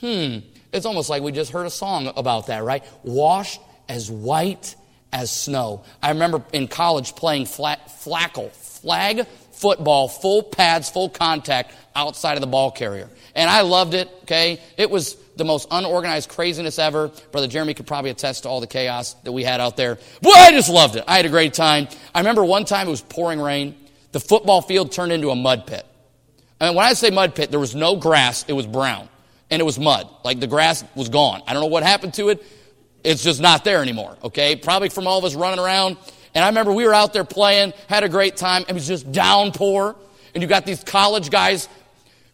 hmm, 0.00 0.38
it's 0.72 0.86
almost 0.86 1.10
like 1.10 1.22
we 1.22 1.32
just 1.32 1.52
heard 1.52 1.66
a 1.66 1.70
song 1.70 2.12
about 2.16 2.46
that, 2.46 2.64
right? 2.64 2.84
Washed 3.02 3.60
as 3.88 4.10
white 4.10 4.74
as 5.12 5.30
snow. 5.30 5.84
I 6.02 6.10
remember 6.10 6.42
in 6.52 6.68
college 6.68 7.14
playing 7.14 7.46
flat, 7.46 7.90
flackle, 8.00 8.48
flag 8.48 9.26
football, 9.56 10.08
full 10.08 10.42
pads, 10.42 10.90
full 10.90 11.08
contact 11.08 11.72
outside 11.94 12.34
of 12.34 12.40
the 12.40 12.46
ball 12.46 12.70
carrier. 12.70 13.08
And 13.34 13.48
I 13.48 13.62
loved 13.62 13.94
it, 13.94 14.08
okay? 14.22 14.60
It 14.76 14.90
was 14.90 15.16
the 15.36 15.44
most 15.44 15.68
unorganized 15.70 16.28
craziness 16.28 16.78
ever. 16.78 17.08
Brother 17.30 17.48
Jeremy 17.48 17.74
could 17.74 17.86
probably 17.86 18.10
attest 18.10 18.42
to 18.42 18.48
all 18.48 18.60
the 18.60 18.66
chaos 18.66 19.14
that 19.24 19.32
we 19.32 19.44
had 19.44 19.60
out 19.60 19.76
there. 19.76 19.96
Boy, 20.22 20.32
I 20.32 20.50
just 20.52 20.70
loved 20.70 20.96
it. 20.96 21.04
I 21.06 21.16
had 21.16 21.26
a 21.26 21.30
great 21.30 21.54
time. 21.54 21.88
I 22.14 22.20
remember 22.20 22.44
one 22.44 22.64
time 22.64 22.88
it 22.88 22.90
was 22.90 23.02
pouring 23.02 23.40
rain 23.40 23.74
the 24.16 24.20
football 24.20 24.62
field 24.62 24.92
turned 24.92 25.12
into 25.12 25.28
a 25.28 25.34
mud 25.34 25.66
pit. 25.66 25.84
And 26.58 26.74
when 26.74 26.86
I 26.86 26.94
say 26.94 27.10
mud 27.10 27.34
pit, 27.34 27.50
there 27.50 27.60
was 27.60 27.74
no 27.74 27.96
grass, 27.96 28.46
it 28.48 28.54
was 28.54 28.66
brown. 28.66 29.10
And 29.50 29.60
it 29.60 29.64
was 29.66 29.78
mud. 29.78 30.08
Like 30.24 30.40
the 30.40 30.46
grass 30.46 30.82
was 30.94 31.10
gone. 31.10 31.42
I 31.46 31.52
don't 31.52 31.60
know 31.60 31.68
what 31.68 31.82
happened 31.82 32.14
to 32.14 32.30
it. 32.30 32.42
It's 33.04 33.22
just 33.22 33.42
not 33.42 33.62
there 33.62 33.82
anymore, 33.82 34.16
okay? 34.24 34.56
Probably 34.56 34.88
from 34.88 35.06
all 35.06 35.18
of 35.18 35.24
us 35.26 35.34
running 35.34 35.62
around. 35.62 35.98
And 36.34 36.42
I 36.42 36.48
remember 36.48 36.72
we 36.72 36.86
were 36.86 36.94
out 36.94 37.12
there 37.12 37.24
playing, 37.24 37.74
had 37.90 38.04
a 38.04 38.08
great 38.08 38.38
time. 38.38 38.64
It 38.66 38.72
was 38.72 38.86
just 38.86 39.12
downpour. 39.12 39.94
And 40.34 40.42
you 40.42 40.48
got 40.48 40.64
these 40.64 40.82
college 40.82 41.28
guys 41.28 41.68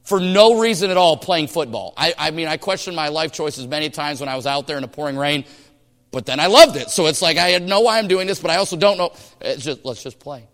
for 0.03 0.21
no 0.21 0.61
reason 0.61 0.91
at 0.91 0.97
all 0.97 1.17
playing 1.17 1.49
football. 1.49 1.95
I, 1.97 2.15
I 2.19 2.31
mean, 2.31 2.49
I 2.49 2.57
questioned 2.57 2.97
my 2.97 3.09
life 3.09 3.33
choices 3.33 3.67
many 3.67 3.91
times 3.91 4.21
when 4.21 4.29
I 4.29 4.37
was 4.37 4.47
out 4.47 4.67
there 4.67 4.77
in 4.77 4.83
the 4.83 4.89
pouring 4.89 5.17
rain, 5.17 5.45
but 6.11 6.27
then 6.27 6.41
I 6.41 6.47
loved 6.47 6.77
it. 6.77 6.91
So 6.91 7.07
it's 7.07 7.23
like 7.23 7.39
I 7.39 7.59
know 7.59 7.81
why 7.81 7.99
I'm 7.99 8.09
doing 8.09 8.27
this, 8.27 8.41
but 8.41 8.51
I 8.51 8.57
also 8.57 8.77
don't 8.77 8.99
know. 8.99 9.13
It's 9.41 9.65
just, 9.65 9.85
let's 9.85 10.03
just 10.03 10.19
play. 10.19 10.47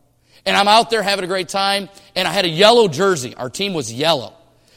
And 0.47 0.57
I'm 0.57 0.69
out 0.69 0.91
there 0.91 1.03
having 1.03 1.25
a 1.25 1.29
great 1.29 1.49
time. 1.49 1.89
And 2.15 2.27
I 2.27 2.33
had 2.33 2.45
a 2.45 2.49
yellow 2.49 2.89
jersey. 2.89 3.35
Our 3.35 3.51
team 3.51 3.75
was 3.75 3.93
yellow. 3.93 4.35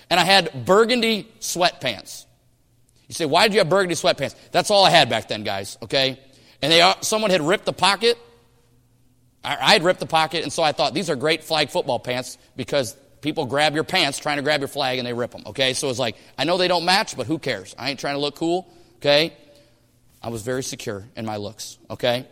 And 0.10 0.20
I 0.20 0.24
had 0.24 0.66
burgundy 0.66 1.30
sweatpants. 1.40 2.26
You 3.08 3.14
say, 3.14 3.26
why 3.26 3.48
did 3.48 3.54
you 3.54 3.60
have 3.60 3.70
burgundy 3.70 3.96
sweatpants? 3.96 4.36
That's 4.52 4.72
all 4.72 4.84
I 4.84 4.90
had 4.90 5.10
back 5.10 5.28
then, 5.28 5.44
guys, 5.44 5.78
okay? 5.84 6.20
And 6.62 6.72
they, 6.72 6.94
someone 7.02 7.32
had 7.32 7.42
ripped 7.42 7.66
the 7.66 7.74
pocket. 7.74 8.18
I 9.44 9.74
had 9.74 9.84
ripped 9.84 10.00
the 10.00 10.06
pocket, 10.06 10.44
and 10.44 10.54
so 10.54 10.62
I 10.62 10.72
thought, 10.72 10.94
these 10.94 11.10
are 11.10 11.16
great 11.16 11.44
flag 11.44 11.72
football 11.72 11.98
pants 11.98 12.38
because 12.56 12.96
people 13.22 13.46
grab 13.46 13.76
your 13.76 13.84
pants 13.84 14.20
trying 14.20 14.38
to 14.38 14.44
grab 14.44 14.62
your 14.62 14.68
flag 14.68 14.98
and 14.98 15.08
they 15.08 15.14
rip 15.14 15.32
them, 15.32 15.44
okay? 15.48 15.74
So 15.74 15.90
it's 15.90 16.00
like, 16.00 16.16
I 16.38 16.44
know 16.44 16.58
they 16.58 16.68
don't 16.68 16.86
match, 16.86 17.16
but 17.16 17.28
who 17.28 17.40
cares? 17.40 17.76
I 17.78 17.90
ain't 17.90 18.00
trying 18.00 18.16
to 18.16 18.20
look 18.20 18.36
cool, 18.36 18.68
okay? 18.98 19.34
I 20.22 20.30
was 20.30 20.42
very 20.42 20.64
secure 20.64 21.06
in 21.16 21.26
my 21.26 21.38
looks, 21.38 21.78
okay? 21.90 22.28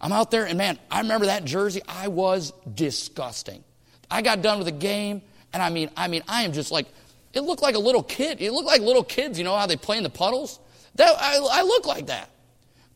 I'm 0.00 0.12
out 0.12 0.30
there, 0.30 0.44
and 0.44 0.58
man, 0.58 0.78
I 0.90 1.00
remember 1.00 1.26
that 1.26 1.44
jersey. 1.44 1.82
I 1.88 2.08
was 2.08 2.52
disgusting. 2.74 3.64
I 4.10 4.22
got 4.22 4.42
done 4.42 4.58
with 4.58 4.66
the 4.66 4.72
game, 4.72 5.22
and 5.52 5.62
I 5.62 5.70
mean, 5.70 5.90
I 5.96 6.08
mean, 6.08 6.22
I 6.28 6.42
am 6.42 6.52
just 6.52 6.70
like, 6.70 6.86
it 7.32 7.40
looked 7.40 7.62
like 7.62 7.74
a 7.74 7.80
little 7.80 8.02
kid. 8.02 8.40
It 8.40 8.52
looked 8.52 8.66
like 8.66 8.80
little 8.80 9.04
kids, 9.04 9.38
you 9.38 9.44
know 9.44 9.56
how 9.56 9.66
they 9.66 9.76
play 9.76 9.96
in 9.96 10.02
the 10.02 10.10
puddles? 10.10 10.60
That, 10.96 11.16
I, 11.18 11.38
I 11.50 11.62
look 11.62 11.86
like 11.86 12.06
that. 12.06 12.30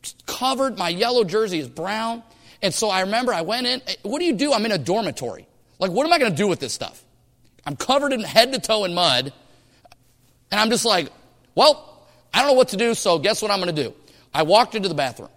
Just 0.01 0.25
covered, 0.25 0.77
my 0.77 0.89
yellow 0.89 1.23
jersey 1.23 1.59
is 1.59 1.67
brown. 1.67 2.23
And 2.61 2.73
so 2.73 2.89
I 2.89 3.01
remember 3.01 3.33
I 3.33 3.41
went 3.41 3.67
in. 3.67 3.81
Eh, 3.87 3.95
what 4.03 4.19
do 4.19 4.25
you 4.25 4.33
do? 4.33 4.53
I'm 4.53 4.65
in 4.65 4.71
a 4.71 4.77
dormitory. 4.77 5.47
Like, 5.79 5.91
what 5.91 6.05
am 6.05 6.13
I 6.13 6.19
going 6.19 6.31
to 6.31 6.37
do 6.37 6.47
with 6.47 6.59
this 6.59 6.73
stuff? 6.73 7.03
I'm 7.69 7.75
covered 7.75 8.13
in 8.13 8.21
head 8.21 8.51
to 8.53 8.59
toe 8.59 8.83
in 8.85 8.95
mud. 8.95 9.31
And 10.49 10.59
I'm 10.59 10.71
just 10.71 10.85
like, 10.85 11.11
Well, 11.53 12.07
I 12.33 12.39
don't 12.39 12.47
know 12.47 12.53
what 12.55 12.69
to 12.69 12.77
do, 12.77 12.95
so 12.95 13.19
guess 13.19 13.43
what 13.43 13.51
I'm 13.51 13.61
going 13.61 13.75
to 13.75 13.83
do? 13.83 13.93
I 14.33 14.41
walked 14.41 14.73
into 14.73 14.89
the 14.89 14.95
bathroom. 14.95 15.29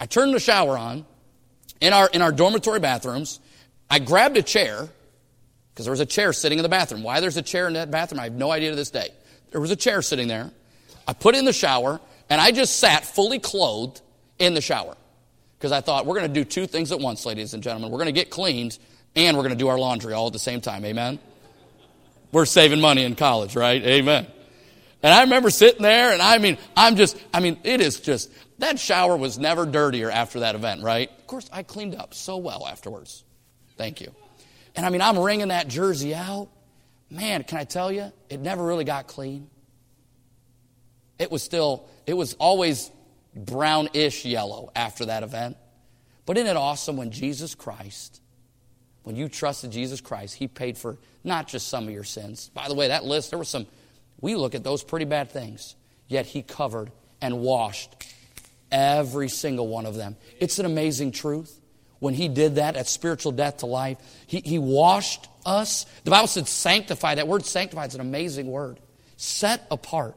I 0.00 0.06
turned 0.06 0.34
the 0.34 0.40
shower 0.40 0.76
on 0.76 1.06
in 1.80 1.92
our, 1.92 2.08
in 2.12 2.20
our 2.20 2.32
dormitory 2.32 2.80
bathrooms. 2.80 3.38
I 3.88 4.00
grabbed 4.00 4.36
a 4.36 4.42
chair 4.42 4.88
because 5.70 5.84
there 5.84 5.92
was 5.92 6.00
a 6.00 6.06
chair 6.06 6.32
sitting 6.32 6.58
in 6.58 6.64
the 6.64 6.68
bathroom. 6.68 7.04
Why 7.04 7.20
there's 7.20 7.36
a 7.36 7.42
chair 7.42 7.68
in 7.68 7.74
that 7.74 7.92
bathroom, 7.92 8.18
I 8.18 8.24
have 8.24 8.32
no 8.32 8.50
idea 8.50 8.70
to 8.70 8.76
this 8.76 8.90
day. 8.90 9.10
There 9.52 9.60
was 9.60 9.70
a 9.70 9.76
chair 9.76 10.02
sitting 10.02 10.26
there. 10.26 10.50
I 11.06 11.12
put 11.12 11.36
in 11.36 11.44
the 11.44 11.52
shower, 11.52 12.00
and 12.28 12.40
I 12.40 12.50
just 12.50 12.80
sat 12.80 13.04
fully 13.04 13.38
clothed 13.38 14.00
in 14.40 14.54
the 14.54 14.60
shower 14.60 14.96
because 15.56 15.70
I 15.70 15.80
thought 15.80 16.06
we're 16.06 16.18
going 16.18 16.26
to 16.26 16.40
do 16.40 16.44
two 16.44 16.66
things 16.66 16.90
at 16.90 16.98
once, 16.98 17.24
ladies 17.24 17.54
and 17.54 17.62
gentlemen. 17.62 17.92
We're 17.92 17.98
going 17.98 18.06
to 18.06 18.20
get 18.20 18.30
cleaned, 18.30 18.80
and 19.14 19.36
we're 19.36 19.44
going 19.44 19.54
to 19.54 19.58
do 19.58 19.68
our 19.68 19.78
laundry 19.78 20.12
all 20.12 20.26
at 20.26 20.32
the 20.32 20.40
same 20.40 20.60
time. 20.60 20.84
Amen? 20.84 21.20
We're 22.32 22.46
saving 22.46 22.80
money 22.80 23.04
in 23.04 23.14
college, 23.14 23.56
right? 23.56 23.82
Amen. 23.82 24.26
And 25.02 25.14
I 25.14 25.22
remember 25.22 25.50
sitting 25.50 25.82
there, 25.82 26.12
and 26.12 26.20
I 26.20 26.38
mean, 26.38 26.58
I'm 26.76 26.96
just, 26.96 27.16
I 27.32 27.40
mean, 27.40 27.58
it 27.62 27.80
is 27.80 28.00
just, 28.00 28.30
that 28.58 28.78
shower 28.78 29.16
was 29.16 29.38
never 29.38 29.64
dirtier 29.64 30.10
after 30.10 30.40
that 30.40 30.54
event, 30.54 30.82
right? 30.82 31.10
Of 31.18 31.26
course, 31.26 31.48
I 31.52 31.62
cleaned 31.62 31.94
up 31.94 32.14
so 32.14 32.36
well 32.36 32.66
afterwards. 32.66 33.24
Thank 33.76 34.00
you. 34.00 34.12
And 34.74 34.84
I 34.84 34.90
mean, 34.90 35.00
I'm 35.00 35.18
wringing 35.18 35.48
that 35.48 35.68
jersey 35.68 36.14
out. 36.14 36.48
Man, 37.10 37.44
can 37.44 37.58
I 37.58 37.64
tell 37.64 37.90
you, 37.92 38.12
it 38.28 38.40
never 38.40 38.64
really 38.64 38.84
got 38.84 39.06
clean. 39.06 39.48
It 41.18 41.30
was 41.30 41.42
still, 41.42 41.88
it 42.06 42.14
was 42.14 42.34
always 42.34 42.90
brownish 43.34 44.24
yellow 44.24 44.70
after 44.74 45.06
that 45.06 45.22
event. 45.22 45.56
But 46.26 46.36
isn't 46.36 46.48
it 46.48 46.56
awesome 46.56 46.96
when 46.96 47.10
Jesus 47.10 47.54
Christ, 47.54 48.20
when 49.08 49.16
you 49.16 49.30
trusted 49.30 49.70
Jesus 49.70 50.02
Christ, 50.02 50.34
He 50.34 50.48
paid 50.48 50.76
for 50.76 50.98
not 51.24 51.48
just 51.48 51.68
some 51.68 51.84
of 51.84 51.90
your 51.94 52.04
sins. 52.04 52.50
By 52.52 52.68
the 52.68 52.74
way, 52.74 52.88
that 52.88 53.06
list, 53.06 53.30
there 53.30 53.38
were 53.38 53.44
some, 53.46 53.66
we 54.20 54.34
look 54.34 54.54
at 54.54 54.62
those 54.62 54.84
pretty 54.84 55.06
bad 55.06 55.30
things, 55.30 55.76
yet 56.08 56.26
He 56.26 56.42
covered 56.42 56.90
and 57.22 57.40
washed 57.40 58.04
every 58.70 59.30
single 59.30 59.66
one 59.66 59.86
of 59.86 59.94
them. 59.94 60.16
It's 60.38 60.58
an 60.58 60.66
amazing 60.66 61.12
truth. 61.12 61.58
When 62.00 62.12
He 62.12 62.28
did 62.28 62.56
that 62.56 62.76
at 62.76 62.86
spiritual 62.86 63.32
death 63.32 63.56
to 63.58 63.66
life, 63.66 63.96
He, 64.26 64.40
he 64.40 64.58
washed 64.58 65.26
us. 65.46 65.86
The 66.04 66.10
Bible 66.10 66.28
said 66.28 66.46
sanctify. 66.46 67.14
That 67.14 67.28
word 67.28 67.46
sanctify 67.46 67.86
is 67.86 67.94
an 67.94 68.02
amazing 68.02 68.48
word. 68.48 68.78
Set 69.16 69.66
apart. 69.70 70.16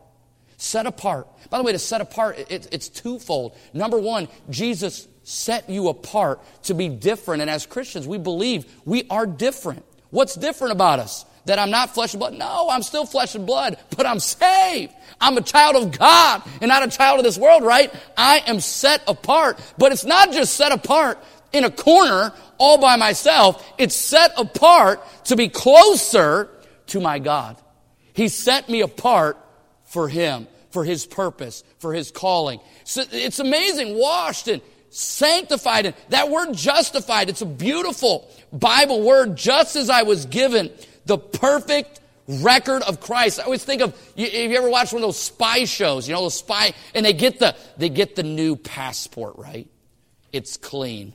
Set 0.57 0.85
apart. 0.85 1.29
By 1.49 1.59
the 1.59 1.63
way, 1.63 1.71
to 1.71 1.79
set 1.79 2.01
apart, 2.01 2.37
it, 2.49 2.67
it's 2.73 2.89
twofold. 2.89 3.57
Number 3.73 3.97
one, 3.97 4.27
Jesus 4.49 5.07
set 5.23 5.69
you 5.69 5.89
apart 5.89 6.41
to 6.63 6.73
be 6.73 6.89
different. 6.89 7.41
And 7.41 7.49
as 7.49 7.65
Christians, 7.65 8.07
we 8.07 8.17
believe 8.17 8.65
we 8.85 9.05
are 9.09 9.25
different. 9.25 9.85
What's 10.09 10.35
different 10.35 10.73
about 10.73 10.99
us? 10.99 11.25
That 11.45 11.57
I'm 11.57 11.71
not 11.71 11.93
flesh 11.93 12.13
and 12.13 12.19
blood? 12.19 12.33
No, 12.33 12.69
I'm 12.69 12.83
still 12.83 13.05
flesh 13.05 13.33
and 13.33 13.47
blood, 13.47 13.77
but 13.97 14.05
I'm 14.05 14.19
saved. 14.19 14.93
I'm 15.19 15.37
a 15.37 15.41
child 15.41 15.75
of 15.75 15.97
God 15.97 16.43
and 16.61 16.69
not 16.69 16.83
a 16.83 16.87
child 16.87 17.19
of 17.19 17.25
this 17.25 17.37
world, 17.37 17.63
right? 17.63 17.91
I 18.15 18.43
am 18.45 18.59
set 18.59 19.01
apart, 19.07 19.59
but 19.77 19.91
it's 19.91 20.05
not 20.05 20.31
just 20.31 20.55
set 20.55 20.71
apart 20.71 21.17
in 21.51 21.63
a 21.63 21.71
corner 21.71 22.31
all 22.57 22.77
by 22.77 22.95
myself. 22.95 23.67
It's 23.79 23.95
set 23.95 24.33
apart 24.37 25.01
to 25.25 25.35
be 25.35 25.49
closer 25.49 26.49
to 26.87 26.99
my 26.99 27.17
God. 27.19 27.57
He 28.13 28.27
set 28.27 28.69
me 28.69 28.81
apart 28.81 29.37
for 29.85 30.07
Him, 30.09 30.47
for 30.69 30.83
His 30.83 31.05
purpose, 31.05 31.63
for 31.79 31.93
His 31.93 32.11
calling. 32.11 32.59
So 32.83 33.03
it's 33.11 33.39
amazing, 33.39 33.97
washed 33.97 34.47
and 34.47 34.61
sanctified. 34.91 35.87
And 35.87 35.95
that 36.09 36.29
word 36.29 36.53
justified, 36.53 37.29
it's 37.29 37.41
a 37.41 37.47
beautiful 37.47 38.29
Bible 38.53 39.01
word, 39.01 39.35
just 39.35 39.75
as 39.75 39.89
I 39.89 40.03
was 40.03 40.27
given 40.27 40.69
the 41.05 41.17
perfect 41.17 41.99
record 42.27 42.83
of 42.83 42.99
Christ. 43.01 43.39
I 43.39 43.43
always 43.43 43.63
think 43.63 43.81
of, 43.81 43.99
you, 44.15 44.25
have 44.25 44.51
you 44.51 44.57
ever 44.57 44.69
watched 44.69 44.93
one 44.93 45.01
of 45.01 45.07
those 45.07 45.19
spy 45.19 45.65
shows, 45.65 46.07
you 46.07 46.13
know, 46.13 46.21
those 46.21 46.37
spy, 46.37 46.73
and 46.93 47.05
they 47.05 47.13
get 47.13 47.39
the, 47.39 47.55
they 47.77 47.89
get 47.89 48.15
the 48.15 48.23
new 48.23 48.55
passport, 48.55 49.37
right? 49.37 49.67
It's 50.31 50.57
clean. 50.57 51.13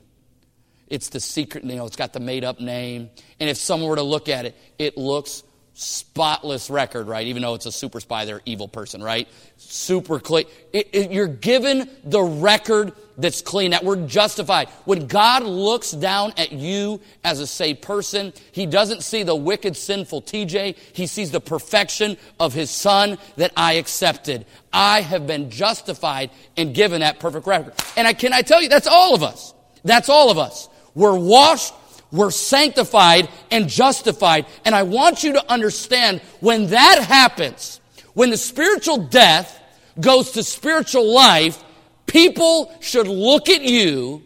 It's 0.88 1.08
the 1.08 1.20
secret, 1.20 1.64
you 1.64 1.76
know, 1.76 1.86
it's 1.86 1.96
got 1.96 2.12
the 2.12 2.20
made 2.20 2.44
up 2.44 2.60
name. 2.60 3.10
And 3.40 3.50
if 3.50 3.56
someone 3.56 3.88
were 3.88 3.96
to 3.96 4.02
look 4.02 4.28
at 4.28 4.46
it, 4.46 4.56
it 4.78 4.96
looks 4.96 5.42
spotless 5.78 6.70
record, 6.70 7.06
right? 7.06 7.26
Even 7.26 7.42
though 7.42 7.54
it's 7.54 7.66
a 7.66 7.72
super 7.72 8.00
spy, 8.00 8.24
they're 8.24 8.40
evil 8.46 8.66
person, 8.66 9.02
right? 9.02 9.28
Super 9.58 10.18
clean. 10.18 10.46
It, 10.72 10.88
it, 10.90 11.10
you're 11.10 11.26
given 11.26 11.90
the 12.02 12.22
record 12.22 12.94
that's 13.18 13.42
clean. 13.42 13.72
That 13.72 13.84
we're 13.84 14.06
justified. 14.06 14.70
When 14.86 15.06
God 15.06 15.42
looks 15.42 15.90
down 15.90 16.32
at 16.38 16.50
you 16.50 17.02
as 17.22 17.40
a 17.40 17.46
saved 17.46 17.82
person, 17.82 18.32
He 18.52 18.64
doesn't 18.64 19.02
see 19.02 19.22
the 19.22 19.36
wicked, 19.36 19.76
sinful 19.76 20.22
TJ. 20.22 20.76
He 20.94 21.06
sees 21.06 21.30
the 21.30 21.42
perfection 21.42 22.16
of 22.40 22.54
His 22.54 22.70
Son 22.70 23.18
that 23.36 23.52
I 23.54 23.74
accepted. 23.74 24.46
I 24.72 25.02
have 25.02 25.26
been 25.26 25.50
justified 25.50 26.30
and 26.56 26.74
given 26.74 27.00
that 27.02 27.20
perfect 27.20 27.46
record. 27.46 27.74
And 27.98 28.06
I 28.06 28.14
can 28.14 28.32
I 28.32 28.40
tell 28.40 28.62
you, 28.62 28.70
that's 28.70 28.88
all 28.88 29.14
of 29.14 29.22
us. 29.22 29.52
That's 29.84 30.08
all 30.08 30.30
of 30.30 30.38
us. 30.38 30.70
We're 30.94 31.18
washed 31.18 31.74
we're 32.12 32.30
sanctified 32.30 33.28
and 33.50 33.68
justified. 33.68 34.46
And 34.64 34.74
I 34.74 34.84
want 34.84 35.24
you 35.24 35.34
to 35.34 35.52
understand 35.52 36.20
when 36.40 36.68
that 36.68 37.04
happens, 37.06 37.80
when 38.14 38.30
the 38.30 38.36
spiritual 38.36 38.98
death 38.98 39.60
goes 40.00 40.32
to 40.32 40.42
spiritual 40.42 41.12
life, 41.12 41.62
people 42.06 42.74
should 42.80 43.08
look 43.08 43.48
at 43.48 43.62
you 43.62 44.22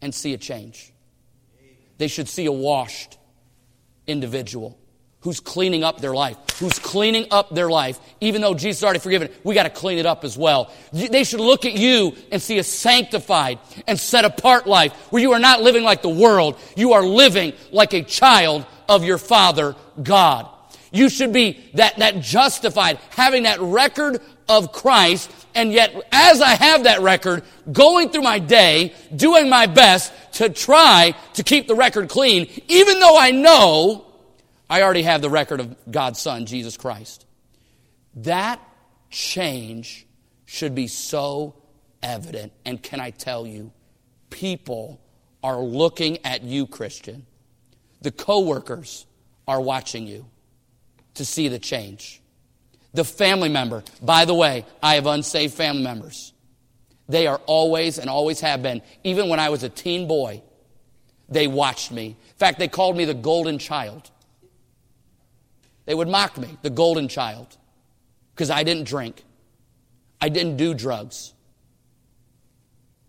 and 0.00 0.14
see 0.14 0.34
a 0.34 0.38
change. 0.38 0.92
They 1.98 2.08
should 2.08 2.28
see 2.28 2.46
a 2.46 2.52
washed 2.52 3.18
individual 4.06 4.78
who's 5.22 5.40
cleaning 5.40 5.82
up 5.84 6.00
their 6.00 6.14
life, 6.14 6.36
who's 6.58 6.78
cleaning 6.78 7.26
up 7.30 7.54
their 7.54 7.70
life. 7.70 7.98
Even 8.20 8.42
though 8.42 8.54
Jesus 8.54 8.82
already 8.82 8.98
forgiven 8.98 9.30
we 9.44 9.54
got 9.54 9.64
to 9.64 9.70
clean 9.70 9.98
it 9.98 10.06
up 10.06 10.24
as 10.24 10.36
well. 10.36 10.70
They 10.92 11.24
should 11.24 11.40
look 11.40 11.64
at 11.64 11.74
you 11.74 12.14
and 12.30 12.42
see 12.42 12.58
a 12.58 12.64
sanctified 12.64 13.58
and 13.86 13.98
set 13.98 14.24
apart 14.24 14.66
life 14.66 14.92
where 15.10 15.22
you 15.22 15.32
are 15.32 15.38
not 15.38 15.62
living 15.62 15.84
like 15.84 16.02
the 16.02 16.08
world. 16.08 16.58
You 16.76 16.92
are 16.92 17.04
living 17.04 17.52
like 17.70 17.92
a 17.94 18.02
child 18.02 18.66
of 18.88 19.04
your 19.04 19.18
Father, 19.18 19.76
God. 20.02 20.48
You 20.92 21.08
should 21.08 21.32
be 21.32 21.70
that, 21.74 21.98
that 21.98 22.20
justified, 22.20 22.98
having 23.10 23.44
that 23.44 23.60
record 23.60 24.20
of 24.48 24.72
Christ, 24.72 25.30
and 25.54 25.72
yet 25.72 25.94
as 26.12 26.42
I 26.42 26.50
have 26.50 26.84
that 26.84 27.00
record, 27.00 27.44
going 27.70 28.10
through 28.10 28.22
my 28.22 28.38
day, 28.38 28.92
doing 29.14 29.48
my 29.48 29.66
best 29.66 30.12
to 30.34 30.50
try 30.50 31.14
to 31.34 31.42
keep 31.42 31.66
the 31.66 31.74
record 31.74 32.10
clean, 32.10 32.48
even 32.68 33.00
though 33.00 33.16
I 33.16 33.30
know 33.30 34.04
I 34.72 34.80
already 34.80 35.02
have 35.02 35.20
the 35.20 35.28
record 35.28 35.60
of 35.60 35.76
God's 35.90 36.18
Son, 36.18 36.46
Jesus 36.46 36.78
Christ. 36.78 37.26
That 38.14 38.58
change 39.10 40.06
should 40.46 40.74
be 40.74 40.86
so 40.86 41.56
evident. 42.02 42.54
And 42.64 42.82
can 42.82 42.98
I 42.98 43.10
tell 43.10 43.46
you, 43.46 43.70
people 44.30 44.98
are 45.42 45.60
looking 45.60 46.24
at 46.24 46.42
you, 46.42 46.66
Christian. 46.66 47.26
The 48.00 48.12
coworkers 48.12 49.04
are 49.46 49.60
watching 49.60 50.06
you 50.06 50.24
to 51.16 51.24
see 51.26 51.48
the 51.48 51.58
change. 51.58 52.22
The 52.94 53.04
family 53.04 53.50
member, 53.50 53.84
by 54.00 54.24
the 54.24 54.32
way, 54.32 54.64
I 54.82 54.94
have 54.94 55.06
unsaved 55.06 55.52
family 55.52 55.82
members. 55.82 56.32
They 57.10 57.26
are 57.26 57.42
always 57.44 57.98
and 57.98 58.08
always 58.08 58.40
have 58.40 58.62
been. 58.62 58.80
Even 59.04 59.28
when 59.28 59.38
I 59.38 59.50
was 59.50 59.64
a 59.64 59.68
teen 59.68 60.08
boy, 60.08 60.42
they 61.28 61.46
watched 61.46 61.92
me. 61.92 62.06
In 62.06 62.36
fact, 62.38 62.58
they 62.58 62.68
called 62.68 62.96
me 62.96 63.04
the 63.04 63.12
golden 63.12 63.58
child. 63.58 64.10
They 65.84 65.94
would 65.94 66.08
mock 66.08 66.38
me, 66.38 66.56
the 66.62 66.70
golden 66.70 67.08
child, 67.08 67.56
because 68.34 68.50
I 68.50 68.62
didn't 68.62 68.84
drink. 68.84 69.24
I 70.20 70.28
didn't 70.28 70.56
do 70.56 70.74
drugs. 70.74 71.34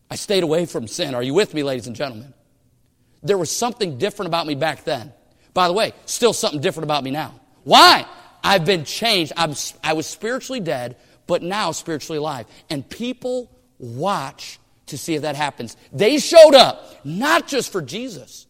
I 0.10 0.16
stayed 0.16 0.44
away 0.44 0.66
from 0.66 0.88
sin. 0.88 1.16
Are 1.16 1.24
you 1.24 1.34
with 1.34 1.54
me, 1.54 1.64
ladies 1.64 1.88
and 1.88 1.96
gentlemen? 1.96 2.34
There 3.22 3.38
was 3.38 3.52
something 3.52 3.98
different 3.98 4.28
about 4.28 4.48
me 4.48 4.56
back 4.56 4.84
then. 4.84 5.14
By 5.54 5.68
the 5.68 5.74
way, 5.74 5.94
still 6.06 6.34
something 6.34 6.62
different 6.62 6.86
about 6.86 7.04
me 7.04 7.12
now. 7.12 7.40
Why? 7.64 8.06
I've 8.44 8.66
been 8.66 8.84
changed. 8.84 9.32
I'm, 9.38 9.54
I 9.84 9.94
was 9.94 10.08
spiritually 10.08 10.60
dead, 10.60 10.98
but 11.28 11.42
now 11.42 11.72
spiritually 11.72 12.18
alive. 12.18 12.48
And 12.70 12.88
people 12.88 13.50
watch 13.78 14.60
to 14.88 14.98
see 14.98 15.16
if 15.16 15.22
that 15.22 15.36
happens. 15.36 15.78
They 15.92 16.18
showed 16.18 16.56
up, 16.56 17.06
not 17.06 17.48
just 17.48 17.72
for 17.72 17.82
Jesus, 17.82 18.48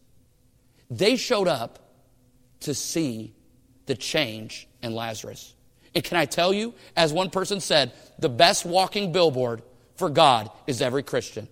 they 0.90 1.16
showed 1.16 1.48
up 1.48 1.80
to 2.62 2.74
see 2.74 3.34
the 3.86 3.96
change 3.96 4.68
in 4.82 4.96
Lazarus. 4.96 5.54
And 5.96 6.04
can 6.04 6.18
I 6.18 6.26
tell 6.26 6.54
you, 6.54 6.74
as 6.96 7.14
one 7.14 7.30
person 7.30 7.60
said, 7.60 7.92
the 8.20 8.30
best 8.30 8.66
walking 8.66 9.12
billboard 9.12 9.62
for 9.96 10.10
God 10.10 10.50
is 10.68 10.82
every 10.82 11.04
Christian. 11.04 11.48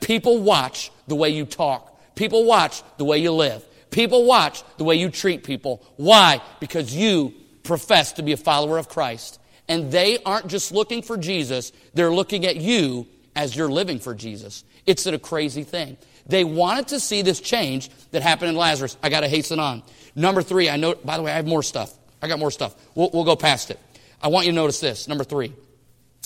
People 0.00 0.38
watch 0.38 0.90
the 1.06 1.16
way 1.16 1.30
you 1.30 1.44
talk. 1.44 2.14
People 2.14 2.44
watch 2.44 2.82
the 2.96 3.04
way 3.04 3.18
you 3.18 3.32
live. 3.32 3.64
People 3.90 4.24
watch 4.24 4.62
the 4.76 4.84
way 4.84 4.96
you 4.96 5.10
treat 5.10 5.44
people. 5.44 5.84
Why? 5.96 6.40
Because 6.60 6.94
you 6.94 7.34
profess 7.62 8.12
to 8.14 8.22
be 8.22 8.32
a 8.32 8.36
follower 8.36 8.78
of 8.78 8.88
Christ. 8.88 9.38
And 9.68 9.92
they 9.92 10.18
aren't 10.24 10.48
just 10.48 10.72
looking 10.72 11.02
for 11.02 11.16
Jesus, 11.16 11.72
they're 11.94 12.12
looking 12.12 12.44
at 12.46 12.56
you 12.56 13.06
as 13.34 13.56
you're 13.56 13.70
living 13.70 13.98
for 13.98 14.14
Jesus. 14.14 14.64
It's 14.86 15.06
a 15.06 15.18
crazy 15.18 15.62
thing. 15.62 15.96
They 16.26 16.44
wanted 16.44 16.88
to 16.88 17.00
see 17.00 17.22
this 17.22 17.40
change 17.40 17.90
that 18.12 18.22
happened 18.22 18.50
in 18.50 18.56
Lazarus. 18.56 18.96
I 19.02 19.08
got 19.08 19.20
to 19.20 19.28
hasten 19.28 19.58
on. 19.58 19.82
Number 20.14 20.42
three, 20.42 20.68
I 20.68 20.76
know, 20.76 20.94
by 20.94 21.16
the 21.16 21.22
way, 21.22 21.32
I 21.32 21.36
have 21.36 21.46
more 21.46 21.62
stuff. 21.62 21.92
I 22.20 22.28
got 22.28 22.38
more 22.38 22.50
stuff. 22.50 22.74
We'll, 22.94 23.10
we'll 23.12 23.24
go 23.24 23.36
past 23.36 23.70
it. 23.70 23.78
I 24.22 24.28
want 24.28 24.46
you 24.46 24.52
to 24.52 24.56
notice 24.56 24.78
this. 24.78 25.08
Number 25.08 25.24
three, 25.24 25.52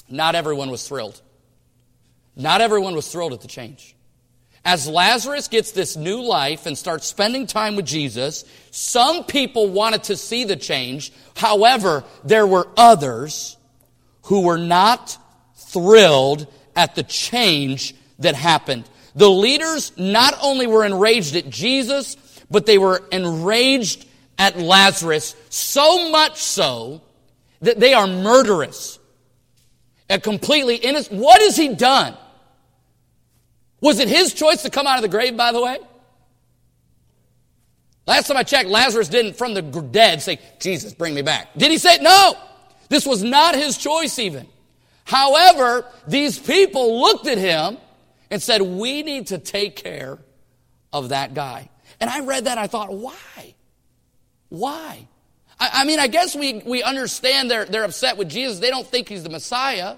not 0.08 0.34
everyone 0.34 0.70
was 0.70 0.86
thrilled. 0.86 1.20
Not 2.36 2.60
everyone 2.60 2.94
was 2.94 3.10
thrilled 3.10 3.32
at 3.32 3.40
the 3.40 3.48
change. 3.48 3.94
As 4.64 4.88
Lazarus 4.88 5.48
gets 5.48 5.70
this 5.70 5.96
new 5.96 6.22
life 6.22 6.66
and 6.66 6.76
starts 6.76 7.06
spending 7.06 7.46
time 7.46 7.76
with 7.76 7.86
Jesus, 7.86 8.44
some 8.72 9.24
people 9.24 9.68
wanted 9.68 10.02
to 10.04 10.16
see 10.16 10.44
the 10.44 10.56
change. 10.56 11.12
However, 11.36 12.04
there 12.24 12.46
were 12.46 12.68
others 12.76 13.56
who 14.24 14.42
were 14.42 14.58
not 14.58 15.16
thrilled 15.54 16.52
at 16.74 16.96
the 16.96 17.04
change 17.04 17.94
that 18.18 18.34
happened. 18.34 18.88
The 19.16 19.28
leaders 19.28 19.92
not 19.96 20.34
only 20.42 20.66
were 20.66 20.84
enraged 20.84 21.34
at 21.36 21.48
Jesus, 21.48 22.16
but 22.50 22.66
they 22.66 22.78
were 22.78 23.02
enraged 23.10 24.06
at 24.38 24.58
Lazarus, 24.58 25.34
so 25.48 26.10
much 26.10 26.36
so 26.40 27.00
that 27.62 27.80
they 27.80 27.94
are 27.94 28.06
murderous 28.06 28.98
and 30.10 30.22
completely 30.22 30.76
innocent. 30.76 31.18
What 31.18 31.40
has 31.40 31.56
he 31.56 31.74
done? 31.74 32.14
Was 33.80 33.98
it 33.98 34.08
his 34.08 34.34
choice 34.34 34.62
to 34.62 34.70
come 34.70 34.86
out 34.86 34.96
of 34.96 35.02
the 35.02 35.08
grave, 35.08 35.36
by 35.36 35.52
the 35.52 35.62
way? 35.62 35.78
Last 38.06 38.28
time 38.28 38.36
I 38.36 38.42
checked, 38.42 38.68
Lazarus 38.68 39.08
didn't 39.08 39.34
from 39.36 39.54
the 39.54 39.62
dead 39.62 40.20
say, 40.20 40.38
Jesus, 40.60 40.92
bring 40.92 41.14
me 41.14 41.22
back. 41.22 41.48
Did 41.56 41.70
he 41.70 41.78
say, 41.78 41.98
no? 42.02 42.36
This 42.90 43.06
was 43.06 43.24
not 43.24 43.54
his 43.54 43.78
choice 43.78 44.18
even. 44.18 44.46
However, 45.04 45.86
these 46.06 46.38
people 46.38 47.00
looked 47.00 47.26
at 47.26 47.38
him 47.38 47.78
and 48.30 48.42
said, 48.42 48.62
we 48.62 49.02
need 49.02 49.28
to 49.28 49.38
take 49.38 49.76
care 49.76 50.18
of 50.92 51.10
that 51.10 51.34
guy. 51.34 51.70
And 52.00 52.10
I 52.10 52.20
read 52.20 52.44
that 52.46 52.58
I 52.58 52.66
thought, 52.66 52.92
why? 52.92 53.54
Why? 54.48 55.08
I, 55.58 55.70
I 55.72 55.84
mean, 55.84 55.98
I 55.98 56.06
guess 56.06 56.34
we, 56.34 56.62
we 56.66 56.82
understand 56.82 57.50
they're, 57.50 57.64
they're 57.64 57.84
upset 57.84 58.16
with 58.16 58.28
Jesus. 58.28 58.58
They 58.58 58.70
don't 58.70 58.86
think 58.86 59.08
he's 59.08 59.22
the 59.22 59.30
Messiah. 59.30 59.96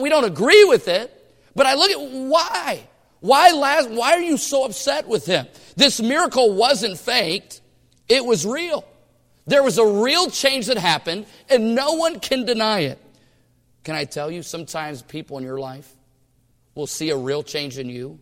We 0.00 0.08
don't 0.08 0.24
agree 0.24 0.64
with 0.64 0.88
it. 0.88 1.10
But 1.54 1.66
I 1.66 1.74
look 1.74 1.90
at 1.90 2.00
why? 2.00 2.88
Why, 3.20 3.50
last, 3.50 3.90
why 3.90 4.14
are 4.14 4.20
you 4.20 4.36
so 4.36 4.64
upset 4.64 5.06
with 5.06 5.26
him? 5.26 5.46
This 5.76 6.00
miracle 6.00 6.54
wasn't 6.54 6.98
faked. 6.98 7.60
It 8.08 8.24
was 8.24 8.44
real. 8.44 8.84
There 9.46 9.62
was 9.62 9.78
a 9.78 9.86
real 9.86 10.30
change 10.30 10.66
that 10.66 10.78
happened 10.78 11.26
and 11.48 11.74
no 11.74 11.92
one 11.92 12.20
can 12.20 12.44
deny 12.44 12.80
it. 12.80 12.98
Can 13.84 13.94
I 13.94 14.04
tell 14.04 14.30
you, 14.30 14.42
sometimes 14.42 15.02
people 15.02 15.38
in 15.38 15.44
your 15.44 15.58
life 15.58 15.92
will 16.74 16.86
see 16.86 17.10
a 17.10 17.16
real 17.16 17.42
change 17.42 17.78
in 17.78 17.88
you, 17.88 18.18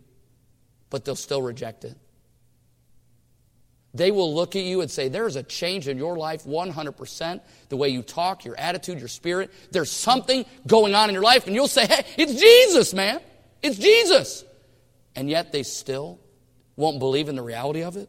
but 0.88 1.04
they'll 1.04 1.16
still 1.16 1.42
reject 1.42 1.84
it. 1.84 1.96
They 3.92 4.10
will 4.12 4.32
look 4.34 4.54
at 4.54 4.62
you 4.62 4.82
and 4.82 4.90
say, 4.90 5.08
There 5.08 5.26
is 5.26 5.36
a 5.36 5.42
change 5.42 5.88
in 5.88 5.98
your 5.98 6.16
life 6.16 6.44
100%. 6.44 7.40
The 7.68 7.76
way 7.76 7.88
you 7.88 8.02
talk, 8.02 8.44
your 8.44 8.56
attitude, 8.56 9.00
your 9.00 9.08
spirit. 9.08 9.50
There's 9.72 9.90
something 9.90 10.46
going 10.66 10.94
on 10.94 11.08
in 11.08 11.14
your 11.14 11.24
life. 11.24 11.46
And 11.46 11.56
you'll 11.56 11.68
say, 11.68 11.86
Hey, 11.86 12.04
it's 12.16 12.34
Jesus, 12.40 12.94
man. 12.94 13.20
It's 13.62 13.78
Jesus. 13.78 14.44
And 15.16 15.28
yet 15.28 15.50
they 15.50 15.64
still 15.64 16.20
won't 16.76 17.00
believe 17.00 17.28
in 17.28 17.34
the 17.34 17.42
reality 17.42 17.82
of 17.82 17.96
it. 17.96 18.08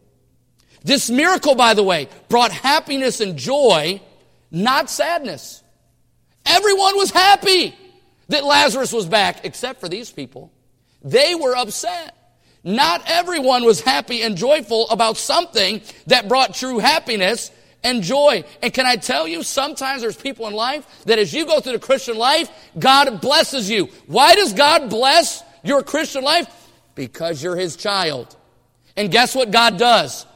This 0.84 1.10
miracle, 1.10 1.56
by 1.56 1.73
the 1.73 1.84
way, 1.84 2.10
brought 2.30 2.51
happiness 2.51 3.19
and 3.19 3.38
joy, 3.38 4.01
not 4.51 4.89
sadness. 4.89 5.63
Everyone 6.45 6.95
was 6.95 7.12
happy 7.12 7.75
that 8.32 8.44
Lazarus 8.44 8.91
was 8.91 9.06
back, 9.06 9.46
except 9.46 9.80
for 9.80 9.88
these 9.88 10.12
people. 10.12 10.52
They 11.04 11.36
were 11.36 11.56
upset. 11.56 12.17
Not 12.63 13.04
everyone 13.08 13.63
was 13.63 13.82
happy 13.82 14.22
and 14.22 14.38
joyful 14.38 14.88
about 14.89 15.17
something 15.17 15.82
that 16.08 16.28
brought 16.28 16.54
true 16.54 16.80
happiness 16.80 17.52
and 17.84 18.04
joy. 18.04 18.44
And 18.62 18.72
can 18.72 18.86
I 18.86 18.98
tell 18.98 19.28
you, 19.28 19.41
sometimes 19.41 20.02
there's 20.02 20.15
people 20.15 20.48
in 20.48 20.54
life 20.54 20.86
that 21.06 21.17
as 21.17 21.34
you 21.34 21.46
go 21.46 21.60
through 21.60 21.74
the 21.74 21.80
Christian 21.80 22.17
life, 22.17 22.50
God 22.78 23.20
blesses 23.20 23.70
you. 23.70 23.86
Why 24.06 24.36
does 24.36 24.54
God 24.54 24.89
bless 24.89 25.44
your 25.63 25.82
Christian 25.82 26.24
life? 26.24 26.48
Because 26.94 27.41
you're 27.41 27.56
His 27.56 27.76
child. 27.76 28.36
And 28.96 29.12
guess 29.12 29.34
what 29.34 29.50
God 29.50 29.78
does? 29.80 30.28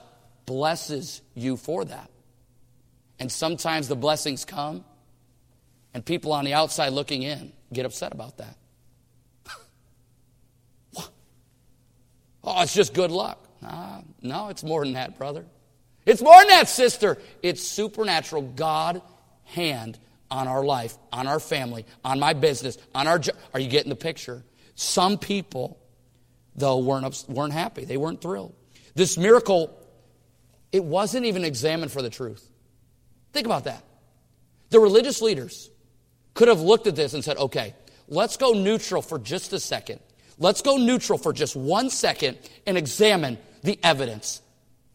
Blesses 0.47 1.21
you 1.35 1.57
for 1.57 1.85
that. 1.85 2.09
And 3.19 3.31
sometimes 3.31 3.87
the 3.87 3.95
blessings 3.95 4.45
come, 4.45 4.83
and 5.93 6.03
people 6.03 6.33
on 6.33 6.43
the 6.43 6.53
outside 6.53 6.89
looking 6.89 7.21
in 7.21 7.53
get 7.75 7.85
upset 7.85 8.13
about 8.13 8.37
that. 8.37 8.57
Oh, 12.47 12.61
it's 12.61 12.75
just 12.75 12.93
good 12.93 13.09
luck. 13.09 13.43
No, 14.21 14.49
it's 14.49 14.63
more 14.63 14.83
than 14.83 14.93
that, 14.93 15.17
brother. 15.17 15.45
It's 16.05 16.21
more 16.21 16.37
than 16.37 16.49
that, 16.49 16.69
sister. 16.69 17.17
It's 17.41 17.63
supernatural 17.63 18.43
God 18.43 19.01
hand 19.45 19.97
on 20.29 20.47
our 20.47 20.63
life, 20.63 20.97
on 21.11 21.27
our 21.27 21.39
family, 21.39 21.85
on 22.03 22.19
my 22.19 22.33
business, 22.33 22.77
on 22.93 23.07
our 23.07 23.19
job. 23.19 23.35
Are 23.53 23.59
you 23.59 23.67
getting 23.67 23.89
the 23.89 23.95
picture? 23.95 24.43
Some 24.75 25.17
people, 25.17 25.79
though, 26.55 26.79
weren't, 26.79 27.25
weren't 27.27 27.53
happy. 27.53 27.85
They 27.85 27.97
weren't 27.97 28.21
thrilled. 28.21 28.53
This 28.93 29.17
miracle, 29.17 29.75
it 30.71 30.83
wasn't 30.83 31.25
even 31.25 31.43
examined 31.43 31.91
for 31.91 32.01
the 32.01 32.09
truth. 32.09 32.47
Think 33.33 33.45
about 33.45 33.65
that. 33.65 33.83
The 34.69 34.79
religious 34.79 35.21
leaders 35.21 35.69
could 36.35 36.49
have 36.49 36.61
looked 36.61 36.85
at 36.85 36.95
this 36.95 37.15
and 37.15 37.23
said, 37.23 37.37
okay, 37.37 37.73
let's 38.07 38.37
go 38.37 38.53
neutral 38.53 39.01
for 39.01 39.17
just 39.17 39.51
a 39.53 39.59
second. 39.59 39.99
Let's 40.37 40.61
go 40.61 40.77
neutral 40.77 41.17
for 41.17 41.33
just 41.33 41.55
one 41.55 41.89
second 41.89 42.37
and 42.67 42.77
examine 42.77 43.39
the 43.63 43.79
evidence. 43.81 44.41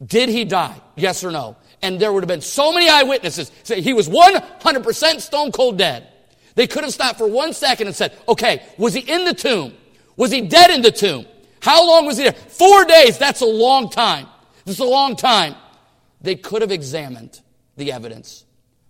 Did 0.05 0.29
he 0.29 0.45
die? 0.45 0.81
Yes 0.97 1.25
or 1.25 1.31
no? 1.33 1.57
And 1.83 1.99
there 1.99 2.13
would 2.13 2.23
have 2.23 2.29
been 2.29 2.43
so 2.43 2.73
many 2.73 2.89
eyewitnesses 2.89 3.51
say 3.65 3.81
he 3.81 3.95
was 3.95 4.09
100% 4.09 5.21
stone 5.21 5.51
cold 5.51 5.79
dead. 5.79 6.07
They 6.55 6.67
could 6.67 6.85
have 6.85 6.93
stopped 6.93 7.19
for 7.19 7.27
one 7.27 7.55
second 7.55 7.87
and 7.87 7.97
said, 7.97 8.17
okay, 8.29 8.63
was 8.77 8.93
he 8.93 9.01
in 9.01 9.25
the 9.25 9.35
tomb? 9.35 9.75
Was 10.17 10.31
he 10.31 10.43
dead 10.43 10.71
in 10.71 10.83
the 10.83 10.91
tomb? 10.91 11.25
How 11.61 11.87
long 11.87 12.07
was 12.07 12.19
he 12.19 12.25
there? 12.25 12.33
Four 12.33 12.85
days. 12.85 13.17
That's 13.17 13.41
a 13.41 13.47
long 13.47 13.89
time. 13.89 14.27
That's 14.67 14.79
a 14.79 14.85
long 14.85 15.17
time. 15.17 15.55
They 16.21 16.35
could 16.35 16.61
have 16.61 16.71
examined 16.71 17.41
the 17.77 17.93
evidence. 17.93 18.45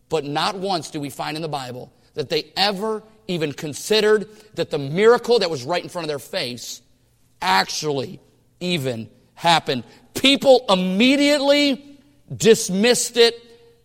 But 0.08 0.24
not 0.24 0.56
once 0.56 0.90
do 0.90 1.00
we 1.00 1.10
find 1.10 1.36
in 1.36 1.42
the 1.42 1.48
Bible 1.48 1.92
that 2.20 2.28
they 2.28 2.52
ever 2.54 3.02
even 3.28 3.50
considered 3.50 4.28
that 4.56 4.70
the 4.70 4.78
miracle 4.78 5.38
that 5.38 5.48
was 5.48 5.64
right 5.64 5.82
in 5.82 5.88
front 5.88 6.04
of 6.04 6.08
their 6.08 6.18
face 6.18 6.82
actually 7.40 8.20
even 8.60 9.08
happened. 9.34 9.84
People 10.12 10.66
immediately 10.68 11.98
dismissed 12.36 13.16
it 13.16 13.34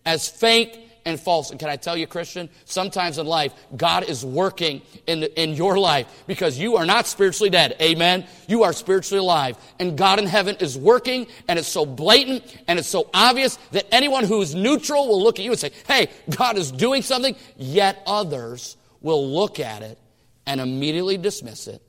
as 0.04 0.28
fake 0.28 0.85
and 1.06 1.18
false. 1.18 1.50
And 1.50 1.58
can 1.58 1.70
I 1.70 1.76
tell 1.76 1.96
you, 1.96 2.06
Christian, 2.06 2.50
sometimes 2.64 3.16
in 3.16 3.26
life, 3.26 3.54
God 3.76 4.04
is 4.04 4.24
working 4.24 4.82
in, 5.06 5.20
the, 5.20 5.40
in 5.40 5.54
your 5.54 5.78
life 5.78 6.24
because 6.26 6.58
you 6.58 6.76
are 6.76 6.84
not 6.84 7.06
spiritually 7.06 7.48
dead. 7.48 7.76
Amen. 7.80 8.26
You 8.48 8.64
are 8.64 8.72
spiritually 8.72 9.20
alive. 9.20 9.56
And 9.78 9.96
God 9.96 10.18
in 10.18 10.26
heaven 10.26 10.56
is 10.60 10.76
working 10.76 11.28
and 11.48 11.58
it's 11.58 11.68
so 11.68 11.86
blatant 11.86 12.42
and 12.66 12.78
it's 12.78 12.88
so 12.88 13.08
obvious 13.14 13.56
that 13.70 13.86
anyone 13.94 14.24
who 14.24 14.42
is 14.42 14.54
neutral 14.54 15.06
will 15.06 15.22
look 15.22 15.38
at 15.38 15.44
you 15.44 15.52
and 15.52 15.60
say, 15.60 15.70
hey, 15.86 16.08
God 16.28 16.58
is 16.58 16.72
doing 16.72 17.02
something. 17.02 17.36
Yet 17.56 18.02
others 18.04 18.76
will 19.00 19.30
look 19.32 19.60
at 19.60 19.82
it 19.82 19.98
and 20.44 20.60
immediately 20.60 21.16
dismiss 21.16 21.68
it 21.68 21.80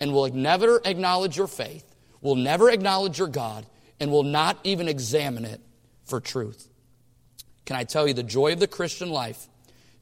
and 0.00 0.12
will 0.12 0.28
never 0.34 0.80
acknowledge 0.84 1.36
your 1.36 1.46
faith, 1.46 1.84
will 2.20 2.34
never 2.34 2.68
acknowledge 2.68 3.18
your 3.18 3.28
God, 3.28 3.64
and 4.00 4.10
will 4.10 4.24
not 4.24 4.58
even 4.64 4.88
examine 4.88 5.44
it 5.44 5.60
for 6.04 6.20
truth. 6.20 6.69
Can 7.64 7.76
I 7.76 7.84
tell 7.84 8.08
you, 8.08 8.14
the 8.14 8.22
joy 8.22 8.52
of 8.52 8.60
the 8.60 8.66
Christian 8.66 9.10
life 9.10 9.46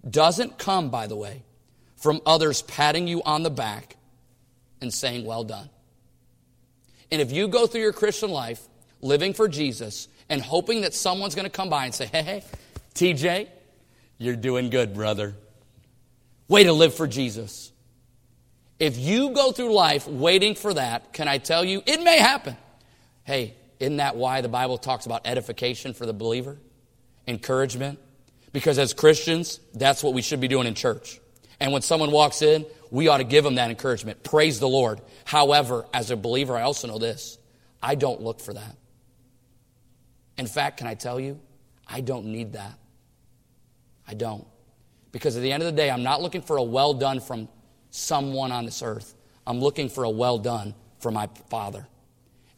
doesn't 0.08 0.58
come, 0.58 0.90
by 0.90 1.06
the 1.06 1.16
way, 1.16 1.42
from 1.96 2.20
others 2.24 2.62
patting 2.62 3.06
you 3.06 3.22
on 3.24 3.42
the 3.42 3.50
back 3.50 3.96
and 4.80 4.92
saying, 4.92 5.24
Well 5.24 5.44
done. 5.44 5.68
And 7.10 7.20
if 7.20 7.32
you 7.32 7.48
go 7.48 7.66
through 7.66 7.80
your 7.80 7.92
Christian 7.92 8.30
life 8.30 8.66
living 9.00 9.32
for 9.32 9.48
Jesus 9.48 10.08
and 10.28 10.40
hoping 10.42 10.82
that 10.82 10.94
someone's 10.94 11.34
going 11.34 11.46
to 11.46 11.50
come 11.50 11.70
by 11.70 11.84
and 11.84 11.94
say, 11.94 12.06
Hey, 12.06 12.44
TJ, 12.94 13.48
you're 14.18 14.36
doing 14.36 14.70
good, 14.70 14.94
brother. 14.94 15.34
Way 16.48 16.64
to 16.64 16.72
live 16.72 16.94
for 16.94 17.06
Jesus. 17.06 17.72
If 18.78 18.96
you 18.96 19.30
go 19.30 19.52
through 19.52 19.74
life 19.74 20.06
waiting 20.06 20.54
for 20.54 20.72
that, 20.74 21.12
can 21.12 21.28
I 21.28 21.38
tell 21.38 21.64
you, 21.64 21.82
it 21.84 22.02
may 22.02 22.18
happen. 22.18 22.56
Hey, 23.24 23.54
isn't 23.80 23.96
that 23.98 24.16
why 24.16 24.40
the 24.40 24.48
Bible 24.48 24.78
talks 24.78 25.04
about 25.06 25.26
edification 25.26 25.94
for 25.94 26.06
the 26.06 26.12
believer? 26.12 26.56
Encouragement. 27.28 27.98
Because 28.52 28.78
as 28.78 28.94
Christians, 28.94 29.60
that's 29.74 30.02
what 30.02 30.14
we 30.14 30.22
should 30.22 30.40
be 30.40 30.48
doing 30.48 30.66
in 30.66 30.74
church. 30.74 31.20
And 31.60 31.72
when 31.72 31.82
someone 31.82 32.10
walks 32.10 32.42
in, 32.42 32.66
we 32.90 33.08
ought 33.08 33.18
to 33.18 33.24
give 33.24 33.44
them 33.44 33.56
that 33.56 33.70
encouragement. 33.70 34.22
Praise 34.22 34.58
the 34.58 34.68
Lord. 34.68 35.00
However, 35.24 35.86
as 35.92 36.10
a 36.10 36.16
believer, 36.16 36.56
I 36.56 36.62
also 36.62 36.88
know 36.88 36.98
this 36.98 37.38
I 37.82 37.94
don't 37.94 38.22
look 38.22 38.40
for 38.40 38.54
that. 38.54 38.76
In 40.36 40.46
fact, 40.46 40.78
can 40.78 40.86
I 40.86 40.94
tell 40.94 41.20
you, 41.20 41.40
I 41.86 42.00
don't 42.00 42.26
need 42.26 42.54
that. 42.54 42.78
I 44.06 44.14
don't. 44.14 44.46
Because 45.12 45.36
at 45.36 45.42
the 45.42 45.52
end 45.52 45.62
of 45.62 45.66
the 45.66 45.76
day, 45.76 45.90
I'm 45.90 46.02
not 46.02 46.22
looking 46.22 46.42
for 46.42 46.56
a 46.56 46.62
well 46.62 46.94
done 46.94 47.20
from 47.20 47.48
someone 47.90 48.52
on 48.52 48.64
this 48.64 48.82
earth. 48.82 49.14
I'm 49.46 49.60
looking 49.60 49.88
for 49.88 50.04
a 50.04 50.10
well 50.10 50.38
done 50.38 50.74
from 51.00 51.14
my 51.14 51.28
Father. 51.50 51.86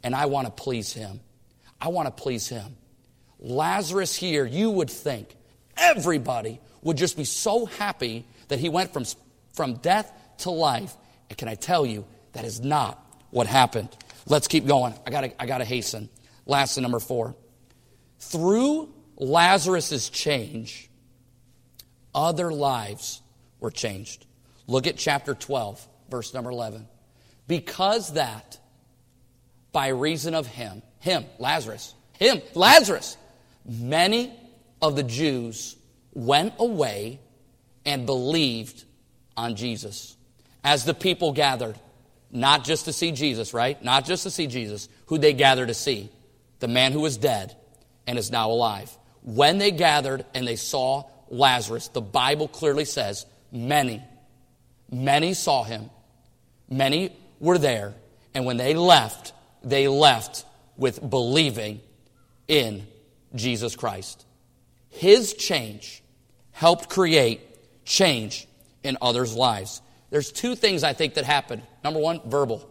And 0.03 0.15
I 0.15 0.27
want 0.27 0.47
to 0.47 0.53
please 0.53 0.93
Him. 0.93 1.21
I 1.81 1.89
want 1.89 2.07
to 2.07 2.23
please 2.23 2.49
Him. 2.49 2.77
Lazarus 3.41 4.15
here, 4.15 4.45
you 4.45 4.71
would 4.71 4.91
think 4.91 5.37
Everybody 5.81 6.61
would 6.83 6.99
just 6.99 7.17
be 7.17 7.25
so 7.25 7.65
happy 7.65 8.27
that 8.49 8.59
he 8.59 8.69
went 8.69 8.93
from, 8.93 9.05
from 9.55 9.75
death 9.77 10.13
to 10.39 10.51
life. 10.51 10.95
And 11.31 11.39
can 11.39 11.49
I 11.49 11.55
tell 11.55 11.87
you, 11.87 12.07
that 12.33 12.45
is 12.45 12.61
not 12.61 13.03
what 13.31 13.47
happened. 13.47 13.89
Let's 14.27 14.47
keep 14.47 14.67
going. 14.67 14.95
I 15.07 15.11
gotta, 15.11 15.43
I 15.43 15.47
gotta 15.47 15.65
hasten. 15.65 16.11
Last 16.45 16.77
number 16.77 17.01
four. 17.01 17.35
Through 18.19 18.93
Lazarus's 19.17 20.11
change, 20.11 20.91
other 22.15 22.53
lives 22.53 23.23
were 23.59 23.71
changed. 23.71 24.27
Look 24.67 24.87
at 24.87 24.99
chapter 24.99 25.35
12, 25.35 25.87
verse 26.11 26.35
number 26.35 26.51
11. 26.51 26.87
Because 27.49 28.13
that, 28.13 28.59
by 29.73 29.89
reason 29.89 30.35
of 30.35 30.47
him, 30.47 30.83
him, 30.99 31.25
Lazarus, 31.39 31.95
him, 32.19 32.43
Lazarus, 32.55 33.17
many 33.71 34.33
of 34.83 34.97
the 34.97 35.03
Jews 35.03 35.77
went 36.13 36.55
away 36.59 37.21
and 37.87 38.05
believed 38.05 38.85
on 39.37 39.55
Jesus. 39.55 40.17
As 40.65 40.85
the 40.85 40.95
people 40.95 41.33
gathered, 41.33 41.79
not 42.33 42.65
just 42.65 42.87
to 42.87 42.93
see 42.93 43.13
Jesus, 43.13 43.55
right? 43.55 43.83
Not 43.83 44.05
just 44.05 44.25
to 44.25 44.31
see 44.31 44.47
Jesus, 44.47 44.89
who 45.07 45.19
they 45.19 45.33
gathered 45.33 45.69
to 45.69 45.75
see? 45.75 46.11
The 46.59 46.69
man 46.69 46.93
who 46.93 47.01
was 47.01 47.17
dead 47.17 47.57
and 48.07 48.19
is 48.19 48.31
now 48.31 48.51
alive. 48.51 48.91
When 49.23 49.59
they 49.59 49.71
gathered 49.71 50.25
and 50.35 50.47
they 50.47 50.57
saw 50.57 51.05
Lazarus, 51.29 51.89
the 51.89 52.01
Bible 52.01 52.49
clearly 52.49 52.85
says 52.85 53.25
many, 53.53 54.03
many 54.91 55.33
saw 55.35 55.63
him, 55.63 55.91
many 56.69 57.17
were 57.39 57.59
there, 57.59 57.95
and 58.35 58.45
when 58.45 58.57
they 58.57 58.75
left, 58.75 59.33
they 59.63 59.89
left 59.89 60.45
with 60.77 61.09
believing 61.09 61.81
in 62.49 62.87
Jesus 63.35 63.77
Christ. 63.77 64.25
His 64.89 65.35
change 65.35 66.03
helped 66.53 66.89
create 66.89 67.41
change 67.85 68.47
in 68.83 68.97
others' 69.01 69.35
lives. 69.35 69.83
There's 70.11 70.33
two 70.33 70.55
things 70.55 70.83
I 70.83 70.93
think 70.93 71.15
that 71.15 71.25
happened. 71.25 71.63
Number 71.85 72.01
one, 72.01 72.21
verbal. 72.27 72.69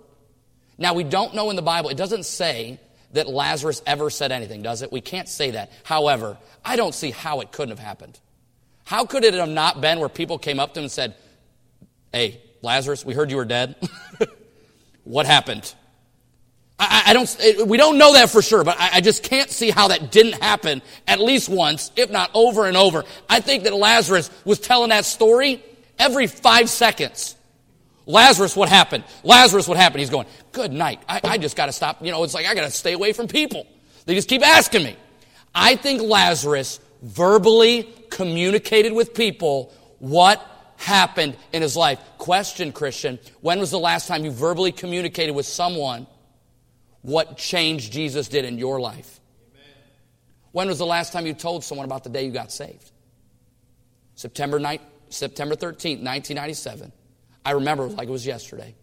Now, 0.77 0.93
we 0.93 1.03
don't 1.03 1.33
know 1.33 1.49
in 1.49 1.55
the 1.55 1.61
Bible, 1.61 1.89
it 1.89 1.97
doesn't 1.97 2.23
say 2.23 2.79
that 3.13 3.27
Lazarus 3.27 3.81
ever 3.85 4.09
said 4.09 4.31
anything, 4.31 4.61
does 4.61 4.81
it? 4.81 4.91
We 4.91 5.01
can't 5.01 5.27
say 5.27 5.51
that. 5.51 5.71
However, 5.83 6.37
I 6.63 6.75
don't 6.75 6.93
see 6.93 7.11
how 7.11 7.41
it 7.41 7.51
couldn't 7.51 7.75
have 7.75 7.85
happened. 7.85 8.19
How 8.85 9.05
could 9.05 9.23
it 9.23 9.33
have 9.33 9.49
not 9.49 9.81
been 9.81 9.99
where 9.99 10.09
people 10.09 10.37
came 10.37 10.59
up 10.59 10.73
to 10.73 10.79
him 10.79 10.85
and 10.85 10.91
said, 10.91 11.15
Hey, 12.11 12.41
Lazarus, 12.61 13.05
we 13.05 13.13
heard 13.13 13.29
you 13.29 13.37
were 13.37 13.45
dead. 13.45 13.75
what 15.03 15.25
happened? 15.25 15.73
I, 16.79 17.03
I, 17.07 17.13
don't, 17.13 17.67
we 17.67 17.77
don't 17.77 17.97
know 17.97 18.13
that 18.13 18.29
for 18.29 18.41
sure, 18.41 18.63
but 18.63 18.79
I, 18.79 18.89
I 18.93 19.01
just 19.01 19.21
can't 19.21 19.49
see 19.49 19.69
how 19.69 19.89
that 19.89 20.11
didn't 20.11 20.41
happen 20.41 20.81
at 21.07 21.19
least 21.19 21.49
once, 21.49 21.91
if 21.97 22.09
not 22.09 22.31
over 22.33 22.67
and 22.67 22.77
over. 22.77 23.03
I 23.29 23.41
think 23.41 23.65
that 23.65 23.73
Lazarus 23.73 24.31
was 24.45 24.59
telling 24.59 24.89
that 24.89 25.03
story 25.03 25.61
every 25.97 26.27
five 26.27 26.69
seconds. 26.69 27.35
Lazarus, 28.05 28.55
what 28.55 28.69
happened? 28.69 29.03
Lazarus, 29.23 29.67
what 29.67 29.77
happened? 29.77 29.99
He's 29.99 30.09
going, 30.09 30.25
good 30.53 30.71
night. 30.71 31.01
I, 31.07 31.19
I 31.23 31.37
just 31.37 31.57
got 31.57 31.65
to 31.65 31.73
stop. 31.73 32.03
You 32.03 32.11
know, 32.11 32.23
it's 32.23 32.33
like 32.33 32.47
I 32.47 32.55
got 32.55 32.63
to 32.63 32.71
stay 32.71 32.93
away 32.93 33.11
from 33.11 33.27
people. 33.27 33.67
They 34.05 34.15
just 34.15 34.29
keep 34.29 34.41
asking 34.41 34.83
me. 34.83 34.95
I 35.53 35.75
think 35.75 36.01
Lazarus 36.01 36.79
verbally 37.01 37.93
communicated 38.09 38.93
with 38.93 39.13
people 39.13 39.73
what 39.99 40.43
happened 40.77 41.35
in 41.51 41.61
his 41.61 41.75
life. 41.75 41.99
Question, 42.17 42.71
Christian, 42.71 43.19
when 43.41 43.59
was 43.59 43.69
the 43.69 43.79
last 43.79 44.07
time 44.07 44.23
you 44.23 44.31
verbally 44.31 44.71
communicated 44.71 45.33
with 45.33 45.45
someone 45.45 46.07
what 47.01 47.38
change 47.38 47.91
Jesus 47.91 48.27
did 48.27 48.45
in 48.45 48.57
your 48.57 48.79
life? 48.79 49.19
Amen. 49.51 49.67
When 50.51 50.67
was 50.67 50.77
the 50.77 50.85
last 50.85 51.13
time 51.13 51.25
you 51.25 51.33
told 51.33 51.63
someone 51.63 51.85
about 51.85 52.03
the 52.03 52.09
day 52.09 52.25
you 52.25 52.31
got 52.31 52.51
saved? 52.51 52.91
September, 54.15 54.59
night, 54.59 54.81
September 55.09 55.55
13th, 55.55 56.03
1997. 56.03 56.91
I 57.45 57.51
remember 57.51 57.88
like 57.88 58.07
it 58.07 58.12
was 58.12 58.25
yesterday. 58.25 58.75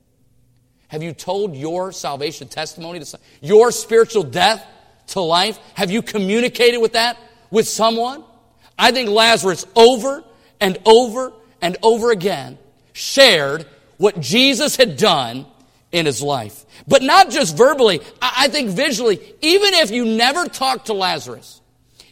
Have 0.88 1.02
you 1.02 1.12
told 1.12 1.57
your 1.57 1.92
salvation 1.92 2.48
testimony 2.48 3.00
to 3.00 3.18
your 3.40 3.70
spiritual 3.70 4.22
death 4.22 4.64
to 5.09 5.20
life? 5.20 5.59
Have 5.74 5.90
you 5.90 6.00
communicated 6.02 6.79
with 6.79 6.92
that 6.92 7.18
with 7.50 7.68
someone? 7.68 8.24
I 8.79 8.92
think 8.92 9.11
Lazarus 9.11 9.66
over 9.74 10.24
and 10.61 10.79
over 10.85 11.33
and 11.61 11.76
over 11.83 12.12
again 12.12 12.59
shared 12.92 13.66
what 13.98 14.20
Jesus 14.20 14.76
had 14.76 14.96
done 14.96 15.46
in 15.92 16.07
his 16.07 16.22
life. 16.22 16.64
But 16.87 17.03
not 17.03 17.31
just 17.31 17.57
verbally, 17.57 18.01
I 18.20 18.49
think 18.49 18.70
visually. 18.70 19.20
Even 19.40 19.75
if 19.75 19.90
you 19.90 20.05
never 20.05 20.46
talked 20.46 20.87
to 20.87 20.92
Lazarus, 20.92 21.61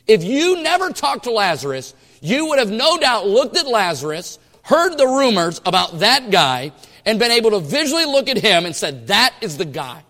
if 0.07 0.23
you 0.23 0.63
never 0.63 0.91
talked 0.91 1.25
to 1.25 1.31
Lazarus, 1.31 1.95
you 2.21 2.47
would 2.47 2.59
have 2.59 2.71
no 2.71 2.99
doubt 2.99 3.27
looked 3.27 3.57
at 3.57 3.67
Lazarus, 3.67 4.39
heard 4.63 4.97
the 4.97 5.07
rumors 5.07 5.61
about 5.67 5.99
that 6.01 6.31
guy, 6.31 6.73
and 7.05 7.19
been 7.19 7.31
able 7.31 7.51
to 7.51 7.61
visually 7.61 8.07
look 8.07 8.29
at 8.29 8.39
him 8.39 8.65
and 8.65 8.75
said, 8.75 9.09
that 9.09 9.35
is 9.41 9.59
the 9.59 9.65
guy. 9.65 10.03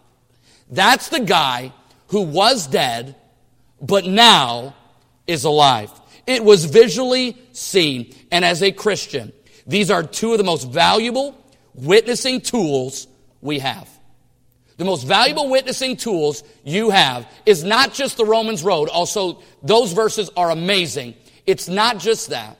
That's 0.70 1.08
the 1.08 1.20
guy 1.20 1.72
who 2.08 2.22
was 2.22 2.66
dead, 2.66 3.16
but 3.80 4.04
now 4.04 4.74
is 5.26 5.44
alive. 5.44 5.90
It 6.26 6.44
was 6.44 6.64
visually 6.64 7.36
seen. 7.52 8.14
And 8.30 8.44
as 8.44 8.62
a 8.62 8.72
Christian, 8.72 9.32
these 9.66 9.90
are 9.90 10.02
two 10.02 10.32
of 10.32 10.38
the 10.38 10.44
most 10.44 10.70
valuable 10.70 11.36
witnessing 11.74 12.40
tools 12.40 13.06
we 13.44 13.60
have. 13.60 13.88
The 14.76 14.84
most 14.84 15.04
valuable 15.04 15.48
witnessing 15.48 15.96
tools 15.96 16.42
you 16.64 16.90
have 16.90 17.30
is 17.46 17.62
not 17.62 17.94
just 17.94 18.16
the 18.16 18.24
Romans 18.24 18.64
Road. 18.64 18.88
Also, 18.88 19.40
those 19.62 19.92
verses 19.92 20.30
are 20.36 20.50
amazing. 20.50 21.14
It's 21.46 21.68
not 21.68 21.98
just 21.98 22.30
that. 22.30 22.58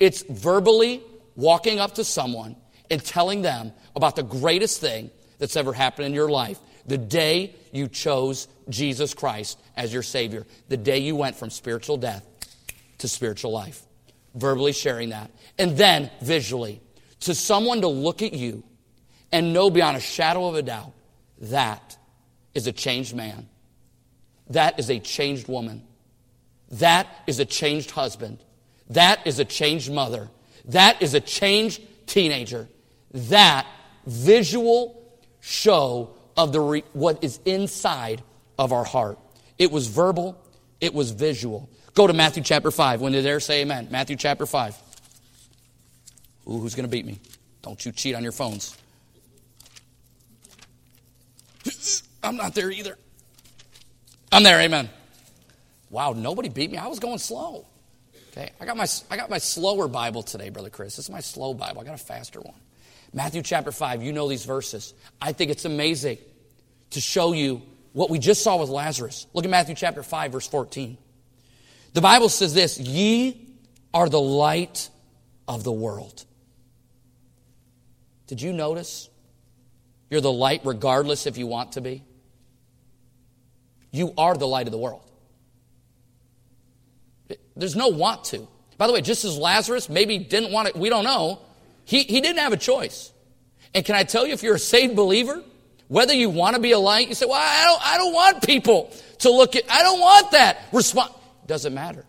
It's 0.00 0.22
verbally 0.22 1.02
walking 1.36 1.78
up 1.78 1.94
to 1.96 2.04
someone 2.04 2.56
and 2.90 3.04
telling 3.04 3.42
them 3.42 3.72
about 3.94 4.16
the 4.16 4.24
greatest 4.24 4.80
thing 4.80 5.10
that's 5.38 5.56
ever 5.56 5.72
happened 5.72 6.06
in 6.06 6.14
your 6.14 6.28
life. 6.28 6.58
The 6.86 6.98
day 6.98 7.54
you 7.70 7.86
chose 7.86 8.48
Jesus 8.68 9.14
Christ 9.14 9.60
as 9.76 9.92
your 9.92 10.02
Savior. 10.02 10.46
The 10.68 10.76
day 10.76 10.98
you 10.98 11.14
went 11.14 11.36
from 11.36 11.50
spiritual 11.50 11.98
death 11.98 12.26
to 12.98 13.08
spiritual 13.08 13.52
life. 13.52 13.82
Verbally 14.34 14.72
sharing 14.72 15.10
that. 15.10 15.30
And 15.58 15.76
then 15.76 16.10
visually, 16.22 16.80
to 17.20 17.34
someone 17.34 17.82
to 17.82 17.88
look 17.88 18.22
at 18.22 18.32
you 18.32 18.64
and 19.32 19.52
know 19.52 19.70
beyond 19.70 19.96
a 19.96 20.00
shadow 20.00 20.46
of 20.48 20.54
a 20.54 20.62
doubt 20.62 20.92
that 21.40 21.96
is 22.54 22.66
a 22.66 22.72
changed 22.72 23.14
man. 23.14 23.48
That 24.50 24.78
is 24.78 24.90
a 24.90 24.98
changed 24.98 25.48
woman. 25.48 25.82
That 26.72 27.06
is 27.26 27.38
a 27.38 27.44
changed 27.44 27.90
husband. 27.90 28.38
That 28.90 29.26
is 29.26 29.38
a 29.38 29.44
changed 29.44 29.92
mother. 29.92 30.28
That 30.66 31.02
is 31.02 31.14
a 31.14 31.20
changed 31.20 31.82
teenager. 32.06 32.68
That 33.12 33.66
visual 34.06 35.18
show 35.40 36.14
of 36.36 36.52
the 36.52 36.60
re- 36.60 36.84
what 36.92 37.22
is 37.22 37.40
inside 37.44 38.22
of 38.58 38.72
our 38.72 38.84
heart. 38.84 39.18
It 39.58 39.70
was 39.70 39.86
verbal, 39.88 40.40
it 40.80 40.94
was 40.94 41.10
visual. 41.10 41.68
Go 41.94 42.06
to 42.06 42.12
Matthew 42.12 42.42
chapter 42.42 42.70
5. 42.70 43.00
When 43.00 43.12
they're 43.12 43.22
there, 43.22 43.40
say 43.40 43.62
amen. 43.62 43.88
Matthew 43.90 44.16
chapter 44.16 44.46
5. 44.46 44.76
Ooh, 46.48 46.58
who's 46.58 46.74
going 46.74 46.84
to 46.84 46.90
beat 46.90 47.04
me? 47.04 47.18
Don't 47.62 47.84
you 47.84 47.92
cheat 47.92 48.14
on 48.14 48.22
your 48.22 48.32
phones. 48.32 48.76
I'm 52.22 52.36
not 52.36 52.54
there 52.54 52.70
either. 52.70 52.98
I'm 54.30 54.42
there, 54.42 54.60
amen. 54.60 54.88
Wow, 55.90 56.12
nobody 56.12 56.48
beat 56.48 56.70
me. 56.70 56.78
I 56.78 56.86
was 56.86 56.98
going 56.98 57.18
slow. 57.18 57.66
Okay, 58.32 58.50
I 58.60 58.66
got 58.66 58.76
my 58.76 58.86
I 59.10 59.16
got 59.16 59.30
my 59.30 59.38
slower 59.38 59.88
Bible 59.88 60.22
today, 60.22 60.50
brother 60.50 60.70
Chris. 60.70 60.96
This 60.96 61.06
is 61.06 61.10
my 61.10 61.20
slow 61.20 61.54
Bible. 61.54 61.80
I 61.80 61.84
got 61.84 61.94
a 61.94 61.98
faster 61.98 62.40
one. 62.40 62.54
Matthew 63.12 63.42
chapter 63.42 63.72
5, 63.72 64.02
you 64.02 64.12
know 64.12 64.28
these 64.28 64.44
verses. 64.44 64.92
I 65.20 65.32
think 65.32 65.50
it's 65.50 65.64
amazing 65.64 66.18
to 66.90 67.00
show 67.00 67.32
you 67.32 67.62
what 67.92 68.10
we 68.10 68.18
just 68.18 68.42
saw 68.42 68.58
with 68.58 68.68
Lazarus. 68.68 69.26
Look 69.32 69.44
at 69.44 69.50
Matthew 69.50 69.74
chapter 69.74 70.02
5 70.02 70.32
verse 70.32 70.46
14. 70.46 70.98
The 71.94 72.00
Bible 72.02 72.28
says 72.28 72.52
this, 72.52 72.78
ye 72.78 73.48
are 73.94 74.08
the 74.08 74.20
light 74.20 74.90
of 75.46 75.64
the 75.64 75.72
world. 75.72 76.24
Did 78.26 78.42
you 78.42 78.52
notice? 78.52 79.08
You're 80.10 80.20
the 80.20 80.32
light 80.32 80.62
regardless 80.64 81.26
if 81.26 81.38
you 81.38 81.46
want 81.46 81.72
to 81.72 81.80
be. 81.80 82.02
You 83.90 84.12
are 84.16 84.36
the 84.36 84.46
light 84.46 84.66
of 84.66 84.72
the 84.72 84.78
world. 84.78 85.04
There's 87.56 87.76
no 87.76 87.88
want 87.88 88.24
to. 88.24 88.46
By 88.76 88.86
the 88.86 88.92
way, 88.92 89.00
just 89.00 89.24
as 89.24 89.36
Lazarus 89.36 89.88
maybe 89.88 90.18
didn't 90.18 90.52
want 90.52 90.68
it, 90.68 90.76
we 90.76 90.88
don't 90.88 91.04
know, 91.04 91.40
he, 91.84 92.04
he 92.04 92.20
didn't 92.20 92.38
have 92.38 92.52
a 92.52 92.58
choice. 92.58 93.12
And 93.74 93.84
can 93.84 93.96
I 93.96 94.04
tell 94.04 94.26
you, 94.26 94.32
if 94.32 94.42
you're 94.42 94.54
a 94.54 94.58
saved 94.58 94.94
believer, 94.94 95.42
whether 95.88 96.12
you 96.12 96.30
want 96.30 96.54
to 96.54 96.62
be 96.62 96.72
a 96.72 96.78
light, 96.78 97.08
you 97.08 97.14
say, 97.14 97.26
well, 97.26 97.40
I 97.40 97.64
don't, 97.64 97.86
I 97.86 97.96
don't 97.96 98.14
want 98.14 98.42
people 98.46 98.92
to 99.20 99.30
look 99.30 99.56
at, 99.56 99.64
I 99.70 99.82
don't 99.82 100.00
want 100.00 100.30
that 100.32 100.58
response. 100.72 101.12
Doesn't 101.46 101.74
matter. 101.74 102.04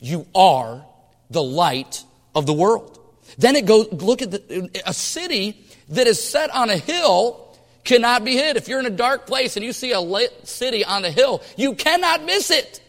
You 0.00 0.26
are 0.34 0.84
the 1.30 1.42
light 1.42 2.04
of 2.34 2.46
the 2.46 2.52
world. 2.52 2.98
Then 3.38 3.56
it 3.56 3.66
goes, 3.66 3.90
look 3.92 4.22
at 4.22 4.30
the, 4.30 4.82
a 4.86 4.92
city 4.92 5.64
that 5.88 6.06
is 6.06 6.22
set 6.22 6.50
on 6.50 6.70
a 6.70 6.76
hill 6.76 7.41
cannot 7.84 8.24
be 8.24 8.32
hid. 8.32 8.56
If 8.56 8.68
you're 8.68 8.80
in 8.80 8.86
a 8.86 8.90
dark 8.90 9.26
place 9.26 9.56
and 9.56 9.64
you 9.64 9.72
see 9.72 9.92
a 9.92 10.00
lit 10.00 10.46
city 10.46 10.84
on 10.84 11.04
a 11.04 11.10
hill, 11.10 11.42
you 11.56 11.74
cannot 11.74 12.24
miss 12.24 12.50
it. 12.50 12.80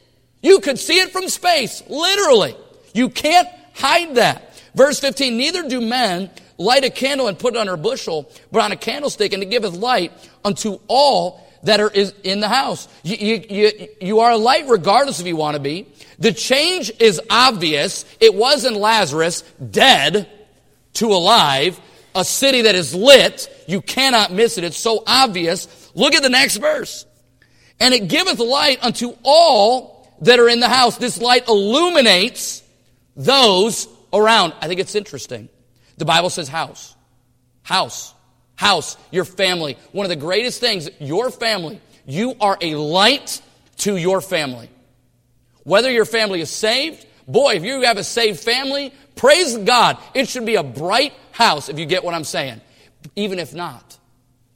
You 0.42 0.60
could 0.60 0.78
see 0.78 1.00
it 1.00 1.12
from 1.12 1.30
space, 1.30 1.82
literally. 1.88 2.56
You 2.94 3.10
can't 3.10 3.48
hide 3.74 4.16
that. 4.16 4.54
Verse 4.76 5.00
15, 5.00 5.38
neither 5.38 5.68
do 5.68 5.82
men 5.82 6.30
light 6.58 6.84
a 6.84 6.90
candle 6.90 7.28
and 7.28 7.38
put 7.38 7.56
it 7.56 7.60
under 7.60 7.74
a 7.74 7.78
bushel, 7.78 8.30
but 8.52 8.62
on 8.62 8.72
a 8.72 8.76
candlestick, 8.76 9.34
and 9.34 9.42
it 9.42 9.50
giveth 9.50 9.74
light 9.74 10.12
unto 10.44 10.80
all 10.88 11.48
that 11.64 11.80
are 11.80 11.92
in 12.24 12.40
the 12.40 12.50
house. 12.50 12.88
You, 13.04 13.16
you, 13.16 13.46
you, 13.50 13.88
you 14.02 14.20
are 14.20 14.32
a 14.32 14.38
light 14.38 14.68
regardless 14.68 15.20
if 15.20 15.28
you 15.28 15.36
want 15.36 15.56
to 15.56 15.62
be. 15.62 15.88
The 16.20 16.34
change 16.34 16.92
is 17.00 17.22
obvious. 17.30 18.06
It 18.20 18.34
wasn't 18.34 18.76
Lazarus 18.76 19.42
dead 19.72 20.30
to 20.96 21.08
alive, 21.08 21.80
a 22.16 22.24
city 22.24 22.62
that 22.64 22.76
is 22.76 22.94
lit. 22.94 23.50
You 23.68 23.82
cannot 23.82 24.32
miss 24.32 24.58
it. 24.58 24.64
It's 24.64 24.78
so 24.78 25.04
obvious. 25.06 25.92
Look 25.96 26.14
at 26.14 26.24
the 26.24 26.30
next 26.30 26.58
verse. 26.58 27.06
And 27.80 27.94
it 27.94 28.08
giveth 28.08 28.40
light 28.40 28.84
unto 28.84 29.16
all 29.24 30.18
that 30.22 30.40
are 30.40 30.50
in 30.50 30.60
the 30.60 30.70
house. 30.70 30.98
This 30.98 31.20
light 31.22 31.48
illuminates 31.48 32.64
those 33.16 33.88
around. 34.12 34.54
I 34.62 34.68
think 34.68 34.80
it's 34.80 34.96
interesting. 34.96 35.50
The 35.98 36.06
Bible 36.06 36.30
says 36.30 36.48
house. 36.48 36.96
House. 37.64 38.14
House. 38.56 38.98
Your 39.12 39.26
family. 39.26 39.78
One 39.92 40.06
of 40.06 40.10
the 40.10 40.16
greatest 40.16 40.60
things, 40.60 40.90
your 41.00 41.30
family. 41.30 41.82
You 42.06 42.36
are 42.40 42.58
a 42.62 42.76
light 42.76 43.42
to 43.78 43.96
your 43.98 44.22
family. 44.22 44.70
Whether 45.64 45.92
your 45.92 46.06
family 46.06 46.42
is 46.42 46.50
saved, 46.50 47.06
boy, 47.28 47.56
if 47.56 47.64
you 47.64 47.82
have 47.82 47.98
a 47.98 48.04
saved 48.04 48.40
family, 48.40 48.94
praise 49.16 49.58
God. 49.58 49.98
It 50.14 50.28
should 50.28 50.46
be 50.46 50.56
a 50.56 50.64
bright 50.64 51.14
house, 51.34 51.68
if 51.68 51.78
you 51.78 51.86
get 51.86 52.04
what 52.04 52.14
I'm 52.14 52.24
saying. 52.24 52.62
Even 53.18 53.40
if 53.40 53.54
not, 53.54 53.98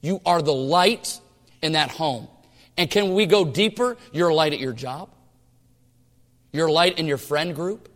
you 0.00 0.22
are 0.24 0.40
the 0.40 0.54
light 0.54 1.20
in 1.60 1.72
that 1.72 1.90
home. 1.90 2.28
And 2.78 2.90
can 2.90 3.12
we 3.12 3.26
go 3.26 3.44
deeper? 3.44 3.96
You're 4.12 4.28
a 4.28 4.34
light 4.34 4.52
at 4.52 4.60
your 4.60 4.72
job. 4.72 5.10
You're 6.52 6.68
a 6.68 6.72
light 6.72 6.98
in 6.98 7.06
your 7.06 7.18
friend 7.18 7.54
group. 7.54 7.88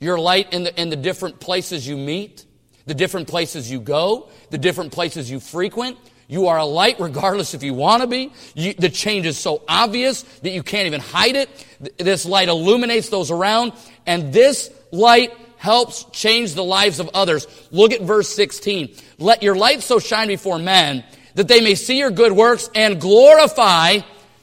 You're 0.00 0.16
a 0.16 0.20
light 0.20 0.52
in 0.52 0.64
the, 0.64 0.80
in 0.80 0.90
the 0.90 0.96
different 0.96 1.38
places 1.38 1.86
you 1.86 1.96
meet, 1.96 2.44
the 2.86 2.94
different 2.94 3.28
places 3.28 3.70
you 3.70 3.80
go, 3.80 4.28
the 4.50 4.58
different 4.58 4.92
places 4.92 5.30
you 5.30 5.38
frequent. 5.38 5.98
You 6.26 6.48
are 6.48 6.58
a 6.58 6.64
light 6.64 6.98
regardless 6.98 7.52
if 7.52 7.62
you 7.62 7.74
want 7.74 8.02
to 8.02 8.08
be. 8.08 8.32
You, 8.54 8.72
the 8.74 8.88
change 8.88 9.26
is 9.26 9.38
so 9.38 9.62
obvious 9.68 10.22
that 10.22 10.50
you 10.50 10.62
can't 10.62 10.86
even 10.86 11.00
hide 11.00 11.36
it. 11.36 11.66
This 11.98 12.24
light 12.24 12.48
illuminates 12.48 13.10
those 13.10 13.30
around, 13.30 13.72
and 14.06 14.32
this 14.32 14.70
light 14.90 15.32
helps 15.56 16.04
change 16.04 16.54
the 16.54 16.64
lives 16.64 17.00
of 17.00 17.10
others. 17.14 17.46
Look 17.70 17.92
at 17.92 18.02
verse 18.02 18.28
16. 18.28 18.94
Let 19.18 19.42
your 19.42 19.54
light 19.54 19.82
so 19.82 19.98
shine 19.98 20.28
before 20.28 20.58
men 20.58 21.04
that 21.34 21.48
they 21.48 21.60
may 21.60 21.74
see 21.74 21.98
your 21.98 22.10
good 22.10 22.32
works 22.32 22.70
and 22.74 23.00
glorify 23.00 23.98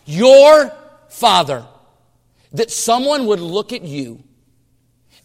your 0.05 0.71
Father. 1.09 1.65
That 2.53 2.71
someone 2.71 3.27
would 3.27 3.39
look 3.39 3.71
at 3.71 3.83
you 3.83 4.23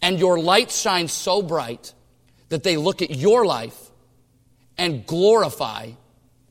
and 0.03 0.18
your 0.18 0.39
light 0.39 0.70
shines 0.70 1.12
so 1.12 1.43
bright 1.43 1.93
that 2.49 2.62
they 2.62 2.76
look 2.76 3.03
at 3.03 3.11
your 3.11 3.45
life 3.45 3.91
and 4.78 5.07
glorify 5.07 5.91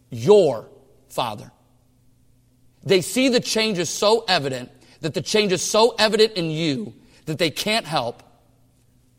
your 0.10 0.68
Father. 1.10 1.52
They 2.84 3.02
see 3.02 3.30
the 3.30 3.40
change 3.40 3.80
is 3.80 3.90
so 3.90 4.26
evident, 4.28 4.72
that 5.02 5.14
the 5.14 5.22
change 5.22 5.52
is 5.52 5.62
so 5.62 5.96
evident 5.98 6.34
in 6.34 6.52
you 6.52 6.94
that 7.26 7.40
they 7.40 7.50
can't 7.50 7.86
help 7.86 8.22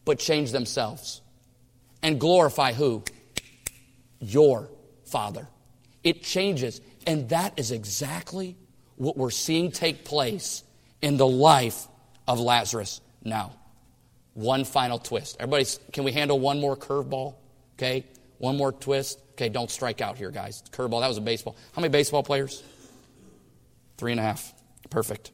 but 0.07 0.19
change 0.19 0.53
themselves 0.53 1.21
and 2.03 2.19
glorify 2.19 2.73
who? 2.73 3.05
Your 4.21 4.71
Father. 5.05 5.47
It 6.03 6.23
changes. 6.23 6.81
And 7.07 7.29
that 7.29 7.59
is 7.59 7.73
exactly 7.73 8.57
what 8.95 9.19
we're 9.19 9.31
seeing 9.31 9.71
take 9.71 10.05
place 10.05 10.63
in 11.03 11.19
the 11.19 11.27
life 11.27 11.87
of 12.27 12.41
Lazarus 12.41 13.03
now. 13.23 13.53
One 14.33 14.65
final 14.65 14.99
twist. 14.99 15.37
Everybody, 15.41 15.67
can 15.93 16.05
we 16.05 16.13
handle 16.13 16.39
one 16.39 16.61
more 16.61 16.77
curveball? 16.77 17.35
Okay? 17.75 18.07
One 18.39 18.57
more 18.57 18.73
twist. 18.73 19.21
Okay, 19.33 19.49
don't 19.49 19.71
strike 19.71 20.01
out 20.01 20.17
here, 20.17 20.31
guys. 20.31 20.63
Curveball, 20.71 21.01
that 21.01 21.09
was 21.09 21.19
a 21.19 21.23
baseball. 21.23 21.57
How 21.73 21.83
many 21.83 21.91
baseball 21.91 22.23
players? 22.23 22.63
Three 23.99 24.13
and 24.13 24.21
a 24.21 24.23
half. 24.23 24.55
Perfect. 24.89 25.33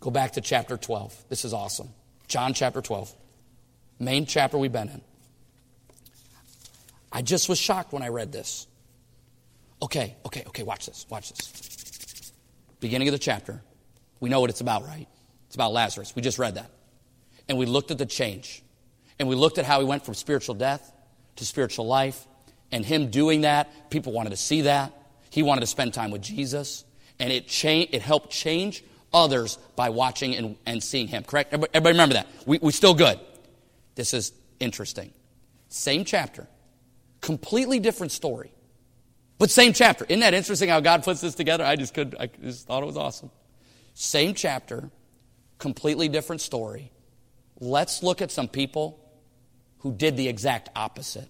Go 0.00 0.10
back 0.10 0.32
to 0.32 0.40
chapter 0.40 0.76
12. 0.76 1.24
This 1.28 1.44
is 1.44 1.52
awesome. 1.52 1.90
John 2.28 2.54
chapter 2.54 2.80
12. 2.80 3.14
Main 3.98 4.26
chapter 4.26 4.58
we've 4.58 4.72
been 4.72 4.88
in. 4.88 5.00
I 7.12 7.22
just 7.22 7.48
was 7.48 7.58
shocked 7.58 7.92
when 7.92 8.02
I 8.02 8.08
read 8.08 8.32
this. 8.32 8.66
Okay, 9.82 10.16
okay, 10.26 10.44
okay, 10.48 10.62
watch 10.62 10.86
this, 10.86 11.06
watch 11.08 11.32
this. 11.32 12.32
Beginning 12.80 13.08
of 13.08 13.12
the 13.12 13.18
chapter. 13.18 13.62
We 14.20 14.28
know 14.28 14.40
what 14.40 14.50
it's 14.50 14.60
about, 14.60 14.84
right? 14.84 15.06
It's 15.46 15.54
about 15.54 15.72
Lazarus. 15.72 16.14
We 16.14 16.22
just 16.22 16.38
read 16.38 16.56
that. 16.56 16.70
And 17.48 17.58
we 17.58 17.66
looked 17.66 17.90
at 17.90 17.98
the 17.98 18.06
change. 18.06 18.62
And 19.18 19.28
we 19.28 19.34
looked 19.34 19.58
at 19.58 19.64
how 19.64 19.80
he 19.80 19.86
went 19.86 20.04
from 20.04 20.14
spiritual 20.14 20.54
death 20.54 20.92
to 21.36 21.44
spiritual 21.46 21.86
life 21.86 22.26
and 22.72 22.84
him 22.84 23.10
doing 23.10 23.42
that, 23.42 23.90
people 23.90 24.12
wanted 24.12 24.30
to 24.30 24.36
see 24.36 24.62
that. 24.62 24.92
He 25.30 25.42
wanted 25.42 25.60
to 25.60 25.66
spend 25.66 25.94
time 25.94 26.10
with 26.10 26.22
Jesus. 26.22 26.84
And 27.18 27.32
it, 27.32 27.48
cha- 27.48 27.86
it 27.90 28.02
helped 28.02 28.30
change 28.30 28.84
others 29.12 29.58
by 29.76 29.90
watching 29.90 30.34
and, 30.34 30.56
and 30.66 30.82
seeing 30.82 31.08
him. 31.08 31.24
Correct? 31.24 31.52
Everybody, 31.52 31.70
everybody 31.74 31.92
remember 31.94 32.14
that. 32.14 32.26
We, 32.44 32.58
we 32.58 32.72
still 32.72 32.94
good. 32.94 33.18
This 33.96 34.14
is 34.14 34.32
interesting. 34.60 35.12
Same 35.68 36.04
chapter. 36.04 36.46
Completely 37.20 37.80
different 37.80 38.12
story. 38.12 38.52
But 39.38 39.50
same 39.50 39.72
chapter. 39.72 40.06
Isn't 40.08 40.20
that 40.20 40.34
interesting 40.34 40.68
how 40.68 40.80
God 40.80 41.02
puts 41.02 41.20
this 41.20 41.34
together? 41.34 41.64
I 41.64 41.76
just 41.76 41.92
could, 41.92 42.14
I 42.18 42.28
just 42.28 42.66
thought 42.66 42.82
it 42.82 42.86
was 42.86 42.96
awesome. 42.96 43.30
Same 43.94 44.34
chapter, 44.34 44.90
completely 45.58 46.08
different 46.08 46.40
story. 46.40 46.92
Let's 47.58 48.02
look 48.02 48.22
at 48.22 48.30
some 48.30 48.48
people 48.48 49.00
who 49.78 49.92
did 49.92 50.16
the 50.16 50.28
exact 50.28 50.68
opposite 50.76 51.28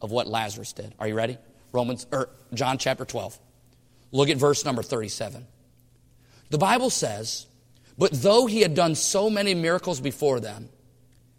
of 0.00 0.10
what 0.10 0.26
Lazarus 0.26 0.72
did. 0.72 0.94
Are 0.98 1.06
you 1.06 1.14
ready? 1.14 1.38
Romans 1.72 2.06
or 2.12 2.30
John 2.52 2.78
chapter 2.78 3.04
12. 3.04 3.38
Look 4.12 4.28
at 4.28 4.36
verse 4.36 4.64
number 4.64 4.82
37. 4.82 5.46
The 6.50 6.58
Bible 6.58 6.90
says, 6.90 7.46
"But 7.98 8.12
though 8.12 8.46
he 8.46 8.60
had 8.60 8.74
done 8.74 8.94
so 8.94 9.28
many 9.28 9.54
miracles 9.54 10.00
before 10.00 10.40
them, 10.40 10.68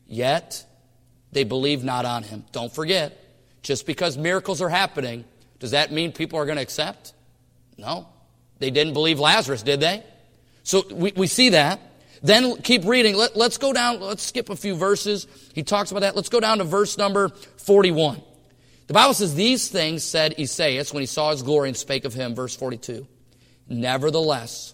yet 0.08 0.66
they 1.32 1.44
believe 1.44 1.84
not 1.84 2.06
on 2.06 2.24
him." 2.24 2.46
Don't 2.52 2.74
forget, 2.74 3.18
just 3.62 3.86
because 3.86 4.18
miracles 4.18 4.62
are 4.62 4.70
happening, 4.70 5.26
does 5.60 5.72
that 5.72 5.92
mean 5.92 6.12
people 6.12 6.40
are 6.40 6.46
going 6.46 6.58
to 6.58 6.62
accept? 6.62 7.14
No. 7.78 8.08
They 8.60 8.70
didn't 8.70 8.94
believe 8.94 9.20
Lazarus, 9.20 9.64
did 9.64 9.80
they? 9.80 10.04
So 10.64 10.84
we, 10.92 11.12
we 11.16 11.28
see 11.28 11.50
that. 11.50 11.80
Then 12.22 12.58
keep 12.58 12.86
reading. 12.86 13.16
Let, 13.16 13.36
let's 13.36 13.58
go 13.58 13.74
down, 13.74 14.00
let's 14.00 14.24
skip 14.24 14.50
a 14.50 14.56
few 14.56 14.76
verses. 14.76 15.28
He 15.54 15.64
talks 15.64 15.92
about 15.92 16.02
that. 16.02 16.16
Let's 16.16 16.30
go 16.30 16.40
down 16.40 16.60
to 16.60 16.64
verse 16.64 16.98
number 16.98 17.30
41. 17.30 18.22
The 18.88 18.94
Bible 18.94 19.14
says, 19.14 19.36
These 19.36 19.70
things 19.70 20.04
said 20.04 20.40
Esaias 20.40 20.94
when 20.94 21.02
he 21.02 21.08
saw 21.08 21.32
his 21.32 21.44
glory 21.44 21.70
and 21.70 21.78
spake 21.78 22.06
of 22.06 22.14
him, 22.14 22.36
verse 22.36 22.56
42. 22.56 23.08
Nevertheless, 23.68 24.74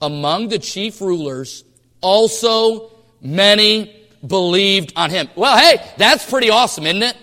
among 0.00 0.48
the 0.48 0.58
chief 0.58 1.00
rulers, 1.00 1.64
also 2.00 2.90
many 3.20 4.06
believed 4.26 4.92
on 4.96 5.10
him. 5.10 5.28
Well, 5.36 5.56
hey, 5.56 5.84
that's 5.96 6.28
pretty 6.28 6.50
awesome, 6.50 6.86
isn't 6.86 7.02
it? 7.02 7.16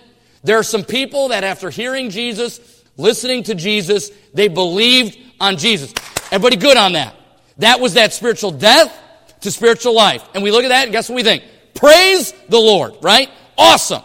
There 0.43 0.57
are 0.59 0.63
some 0.63 0.83
people 0.83 1.29
that 1.29 1.43
after 1.43 1.69
hearing 1.69 2.09
Jesus, 2.09 2.83
listening 2.97 3.43
to 3.43 3.55
Jesus, 3.55 4.11
they 4.33 4.47
believed 4.47 5.17
on 5.39 5.57
Jesus. 5.57 5.93
Everybody 6.31 6.57
good 6.57 6.77
on 6.77 6.93
that? 6.93 7.15
That 7.57 7.79
was 7.79 7.95
that 7.95 8.13
spiritual 8.13 8.51
death 8.51 8.95
to 9.41 9.51
spiritual 9.51 9.95
life. 9.95 10.23
And 10.33 10.43
we 10.43 10.51
look 10.51 10.63
at 10.63 10.69
that 10.69 10.83
and 10.83 10.91
guess 10.91 11.09
what 11.09 11.15
we 11.15 11.23
think? 11.23 11.43
Praise 11.73 12.33
the 12.49 12.59
Lord, 12.59 12.95
right? 13.01 13.29
Awesome. 13.57 14.03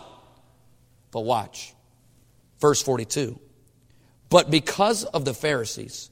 But 1.11 1.21
watch. 1.21 1.75
Verse 2.61 2.83
42. 2.83 3.39
But 4.29 4.51
because 4.51 5.05
of 5.05 5.25
the 5.25 5.35
Pharisees, 5.35 6.11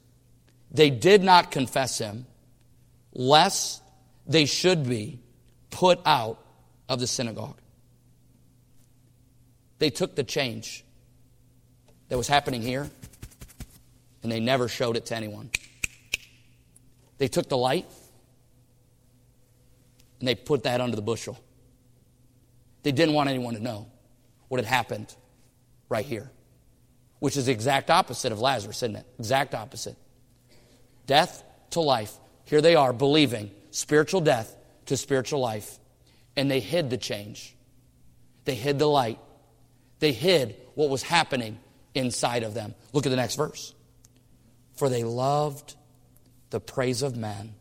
they 0.70 0.90
did 0.90 1.22
not 1.22 1.50
confess 1.50 1.98
him, 1.98 2.26
lest 3.12 3.82
they 4.26 4.44
should 4.44 4.88
be 4.88 5.20
put 5.70 6.00
out 6.04 6.44
of 6.88 7.00
the 7.00 7.06
synagogue. 7.06 7.58
They 9.78 9.90
took 9.90 10.16
the 10.16 10.24
change 10.24 10.84
that 12.08 12.16
was 12.16 12.26
happening 12.26 12.62
here, 12.62 12.88
and 14.22 14.32
they 14.32 14.40
never 14.40 14.68
showed 14.68 14.96
it 14.96 15.06
to 15.06 15.16
anyone. 15.16 15.50
They 17.18 17.28
took 17.28 17.48
the 17.48 17.56
light, 17.56 17.86
and 20.18 20.26
they 20.28 20.34
put 20.34 20.64
that 20.64 20.80
under 20.80 20.96
the 20.96 21.02
bushel. 21.02 21.38
They 22.82 22.92
didn't 22.92 23.14
want 23.14 23.28
anyone 23.28 23.54
to 23.54 23.62
know 23.62 23.86
what 24.48 24.58
had 24.58 24.66
happened 24.66 25.14
right 25.88 26.04
here 26.04 26.30
which 27.20 27.36
is 27.36 27.46
the 27.46 27.52
exact 27.52 27.90
opposite 27.90 28.32
of 28.32 28.40
Lazarus, 28.40 28.78
isn't 28.78 28.96
it? 28.96 29.06
Exact 29.18 29.54
opposite. 29.54 29.96
Death 31.06 31.42
to 31.70 31.80
life. 31.80 32.14
Here 32.44 32.60
they 32.60 32.74
are 32.74 32.92
believing 32.92 33.50
spiritual 33.70 34.20
death 34.20 34.54
to 34.86 34.96
spiritual 34.96 35.40
life. 35.40 35.78
And 36.38 36.48
they 36.48 36.60
hid 36.60 36.88
the 36.88 36.96
change. 36.96 37.56
They 38.44 38.54
hid 38.54 38.78
the 38.78 38.86
light. 38.86 39.18
They 39.98 40.12
hid 40.12 40.54
what 40.76 40.88
was 40.88 41.02
happening 41.02 41.58
inside 41.94 42.44
of 42.44 42.54
them. 42.54 42.76
Look 42.92 43.06
at 43.06 43.10
the 43.10 43.16
next 43.16 43.34
verse. 43.34 43.74
For 44.76 44.88
they 44.88 45.02
loved 45.02 45.74
the 46.50 46.60
praise 46.60 47.02
of 47.02 47.16
men 47.16 47.54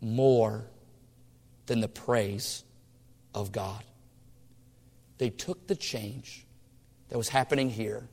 more 0.00 0.64
than 1.66 1.80
the 1.80 1.88
praise 1.88 2.64
of 3.32 3.52
God. 3.52 3.84
They 5.18 5.30
took 5.30 5.68
the 5.68 5.76
change 5.76 6.44
that 7.10 7.16
was 7.16 7.28
happening 7.28 7.70
here 7.70 8.08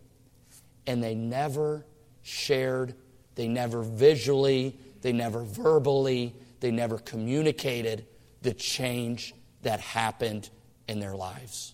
and 0.85 1.01
they 1.03 1.15
never 1.15 1.87
shared, 2.21 2.93
they 3.33 3.47
never 3.47 3.81
visually, 3.81 4.77
they 5.01 5.11
never 5.11 5.43
verbally, 5.43 6.35
they 6.59 6.69
never 6.69 6.99
communicated 6.99 8.05
the 8.43 8.53
change 8.53 9.33
that 9.63 9.79
happened 9.79 10.49
in 10.87 10.99
their 10.99 11.15
lives. 11.15 11.73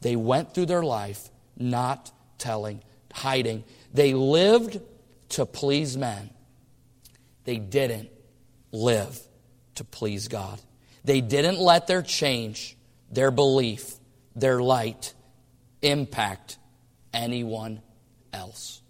They 0.00 0.16
went 0.16 0.54
through 0.54 0.66
their 0.66 0.82
life 0.82 1.28
not 1.56 2.10
telling, 2.38 2.82
hiding. 3.12 3.64
They 3.92 4.14
lived 4.14 4.80
to 5.30 5.46
please 5.46 5.96
men. 5.96 6.30
They 7.44 7.56
didn't 7.56 8.10
live 8.72 9.20
to 9.76 9.84
please 9.84 10.28
God. 10.28 10.60
They 11.04 11.20
didn't 11.20 11.58
let 11.58 11.86
their 11.86 12.02
change, 12.02 12.76
their 13.10 13.30
belief, 13.30 13.94
their 14.36 14.60
light 14.60 15.14
impact 15.82 16.58
anyone 17.12 17.80
else. 18.32 18.82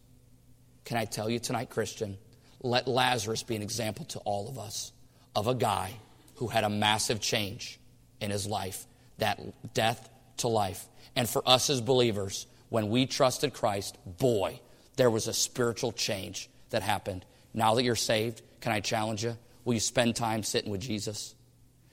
Can 0.84 0.96
I 0.96 1.04
tell 1.04 1.30
you 1.30 1.38
tonight, 1.38 1.70
Christian? 1.70 2.18
Let 2.60 2.88
Lazarus 2.88 3.42
be 3.42 3.56
an 3.56 3.62
example 3.62 4.04
to 4.06 4.18
all 4.20 4.48
of 4.48 4.58
us 4.58 4.92
of 5.36 5.46
a 5.46 5.54
guy 5.54 5.92
who 6.36 6.48
had 6.48 6.64
a 6.64 6.70
massive 6.70 7.20
change 7.20 7.77
in 8.20 8.30
his 8.30 8.46
life 8.46 8.86
that 9.18 9.74
death 9.74 10.08
to 10.38 10.48
life. 10.48 10.86
And 11.16 11.28
for 11.28 11.42
us 11.46 11.70
as 11.70 11.80
believers, 11.80 12.46
when 12.68 12.88
we 12.88 13.06
trusted 13.06 13.52
Christ, 13.52 13.96
boy, 14.18 14.60
there 14.96 15.10
was 15.10 15.28
a 15.28 15.32
spiritual 15.32 15.92
change 15.92 16.48
that 16.70 16.82
happened. 16.82 17.24
Now 17.54 17.74
that 17.74 17.84
you're 17.84 17.96
saved, 17.96 18.42
can 18.60 18.72
I 18.72 18.80
challenge 18.80 19.24
you? 19.24 19.36
Will 19.64 19.74
you 19.74 19.80
spend 19.80 20.16
time 20.16 20.42
sitting 20.42 20.70
with 20.70 20.80
Jesus? 20.80 21.34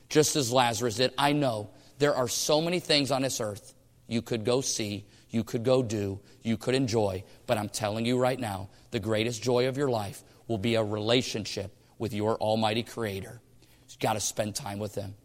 Just 0.10 0.36
as 0.36 0.52
Lazarus 0.52 0.98
did. 0.98 1.14
I 1.18 1.34
know 1.34 1.70
there 1.98 2.16
are 2.16 2.28
so 2.28 2.62
many 2.62 2.80
things 2.80 3.12
on 3.12 3.22
this 3.22 3.42
earth 3.42 3.74
you 4.08 4.22
could 4.22 4.46
go 4.46 4.62
see, 4.62 5.06
you 5.30 5.44
could 5.44 5.64
go 5.64 5.82
do, 5.82 6.20
you 6.44 6.58
could 6.58 6.76
enjoy, 6.76 7.24
but 7.48 7.58
I'm 7.58 7.70
telling 7.70 8.06
you 8.06 8.18
right 8.20 8.40
now, 8.40 8.70
the 8.92 9.00
greatest 9.00 9.42
joy 9.42 9.68
of 9.68 9.78
your 9.78 9.90
life 9.90 10.24
will 10.48 10.58
be 10.58 10.76
a 10.76 10.84
relationship 10.84 11.76
with 11.98 12.14
your 12.14 12.38
Almighty 12.38 12.84
Creator. 12.84 13.42
You've 13.90 14.00
got 14.00 14.14
to 14.14 14.20
spend 14.20 14.56
time 14.56 14.80
with 14.80 14.96
Him. 14.96 15.16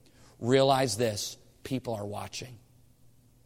Realize 0.41 0.97
this 0.97 1.37
people 1.63 1.95
are 1.95 2.07
watching. 2.07 2.59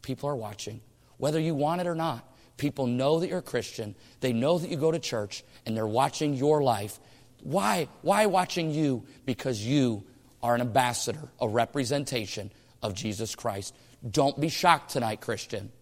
People 0.02 0.28
are 0.30 0.36
watching. 0.36 0.80
Whether 1.16 1.40
you 1.40 1.54
want 1.54 1.80
it 1.80 1.86
or 1.86 1.94
not, 1.94 2.26
people 2.56 2.86
know 2.86 3.20
that 3.20 3.28
you're 3.28 3.38
a 3.38 3.42
Christian. 3.42 3.94
They 4.20 4.32
know 4.32 4.58
that 4.58 4.70
you 4.70 4.76
go 4.76 4.90
to 4.90 4.98
church, 4.98 5.44
and 5.66 5.76
they're 5.76 5.86
watching 5.86 6.34
your 6.34 6.62
life. 6.62 6.98
Why? 7.42 7.88
Why 8.02 8.26
watching 8.26 8.70
you? 8.70 9.04
Because 9.26 9.64
you 9.64 10.04
are 10.42 10.54
an 10.54 10.60
ambassador, 10.60 11.28
a 11.40 11.48
representation 11.48 12.50
of 12.82 12.94
Jesus 12.94 13.34
Christ. 13.34 13.74
Don't 14.08 14.38
be 14.38 14.50
shocked 14.50 14.90
tonight, 14.90 15.20
Christian, 15.20 15.72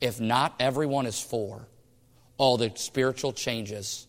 if 0.00 0.20
not 0.20 0.54
everyone 0.58 1.06
is 1.06 1.20
for 1.20 1.68
all 2.38 2.56
the 2.56 2.72
spiritual 2.74 3.32
changes 3.32 4.06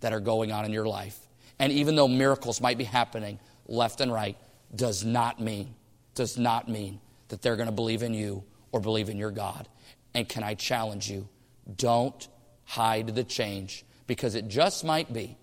that 0.00 0.12
are 0.12 0.20
going 0.20 0.52
on 0.52 0.64
in 0.64 0.72
your 0.72 0.86
life. 0.86 1.18
And 1.58 1.72
even 1.72 1.94
though 1.96 2.08
miracles 2.08 2.60
might 2.60 2.78
be 2.78 2.84
happening 2.84 3.38
left 3.66 4.00
and 4.00 4.12
right, 4.12 4.36
does 4.74 5.04
not 5.04 5.40
mean, 5.40 5.74
does 6.14 6.38
not 6.38 6.68
mean 6.68 7.00
that 7.28 7.42
they're 7.42 7.56
going 7.56 7.68
to 7.68 7.72
believe 7.72 8.02
in 8.02 8.14
you 8.14 8.44
or 8.70 8.80
believe 8.80 9.08
in 9.08 9.16
your 9.16 9.30
God. 9.30 9.68
And 10.14 10.28
can 10.28 10.42
I 10.42 10.54
challenge 10.54 11.10
you? 11.10 11.28
Don't 11.76 12.28
hide 12.64 13.14
the 13.14 13.24
change 13.24 13.84
because 14.06 14.34
it 14.34 14.48
just 14.48 14.84
might 14.84 15.12
be 15.12 15.36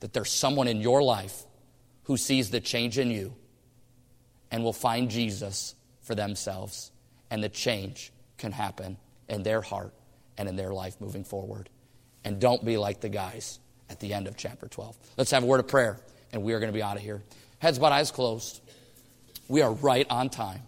that 0.00 0.12
there's 0.12 0.30
someone 0.32 0.68
in 0.68 0.80
your 0.80 1.02
life 1.02 1.44
who 2.04 2.16
sees 2.16 2.50
the 2.50 2.60
change 2.60 2.98
in 2.98 3.10
you 3.10 3.34
and 4.50 4.62
will 4.62 4.72
find 4.72 5.10
Jesus 5.10 5.74
for 6.02 6.14
themselves. 6.14 6.90
And 7.30 7.42
the 7.42 7.48
change 7.48 8.12
can 8.38 8.52
happen 8.52 8.98
in 9.28 9.42
their 9.42 9.60
heart 9.60 9.94
and 10.36 10.48
in 10.48 10.56
their 10.56 10.72
life 10.72 11.00
moving 11.00 11.24
forward. 11.24 11.68
And 12.24 12.40
don't 12.40 12.64
be 12.64 12.76
like 12.76 13.00
the 13.00 13.08
guys 13.08 13.58
at 13.90 14.00
the 14.00 14.14
end 14.14 14.26
of 14.26 14.36
chapter 14.36 14.68
12. 14.68 14.96
Let's 15.16 15.30
have 15.30 15.42
a 15.42 15.46
word 15.46 15.60
of 15.60 15.68
prayer, 15.68 15.98
and 16.32 16.42
we 16.42 16.52
are 16.52 16.60
going 16.60 16.72
to 16.72 16.76
be 16.76 16.82
out 16.82 16.96
of 16.96 17.02
here. 17.02 17.22
Heads 17.58 17.78
bowed, 17.78 17.92
eyes 17.92 18.10
closed. 18.10 18.60
We 19.48 19.62
are 19.62 19.72
right 19.72 20.06
on 20.08 20.30
time. 20.30 20.62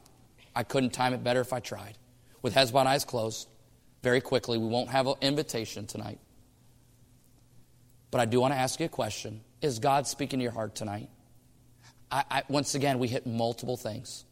I 0.55 0.62
couldn't 0.62 0.91
time 0.91 1.14
it 1.14 1.22
better 1.22 1.41
if 1.41 1.53
I 1.53 1.61
tried. 1.61 1.97
With 2.43 2.55
heads 2.55 2.70
bowed, 2.70 2.87
eyes 2.87 3.05
closed, 3.05 3.49
very 4.03 4.20
quickly, 4.20 4.59
we 4.59 4.66
won't 4.66 4.91
have 4.91 5.07
an 5.07 5.14
invitation 5.20 5.87
tonight. 5.87 6.18
But 8.11 8.20
I 8.20 8.24
do 8.24 8.41
want 8.41 8.55
to 8.55 8.59
ask 8.59 8.79
you 8.81 8.87
a 8.87 8.91
question 8.91 9.41
Is 9.61 9.79
God 9.79 10.07
speaking 10.07 10.39
to 10.39 10.43
your 10.43 10.53
heart 10.53 10.74
tonight? 10.74 11.09
I, 12.11 12.24
I, 12.31 12.43
once 12.49 12.74
again, 12.74 12.99
we 12.99 13.09
hit 13.09 13.27
multiple 13.27 13.77
things. 13.77 14.24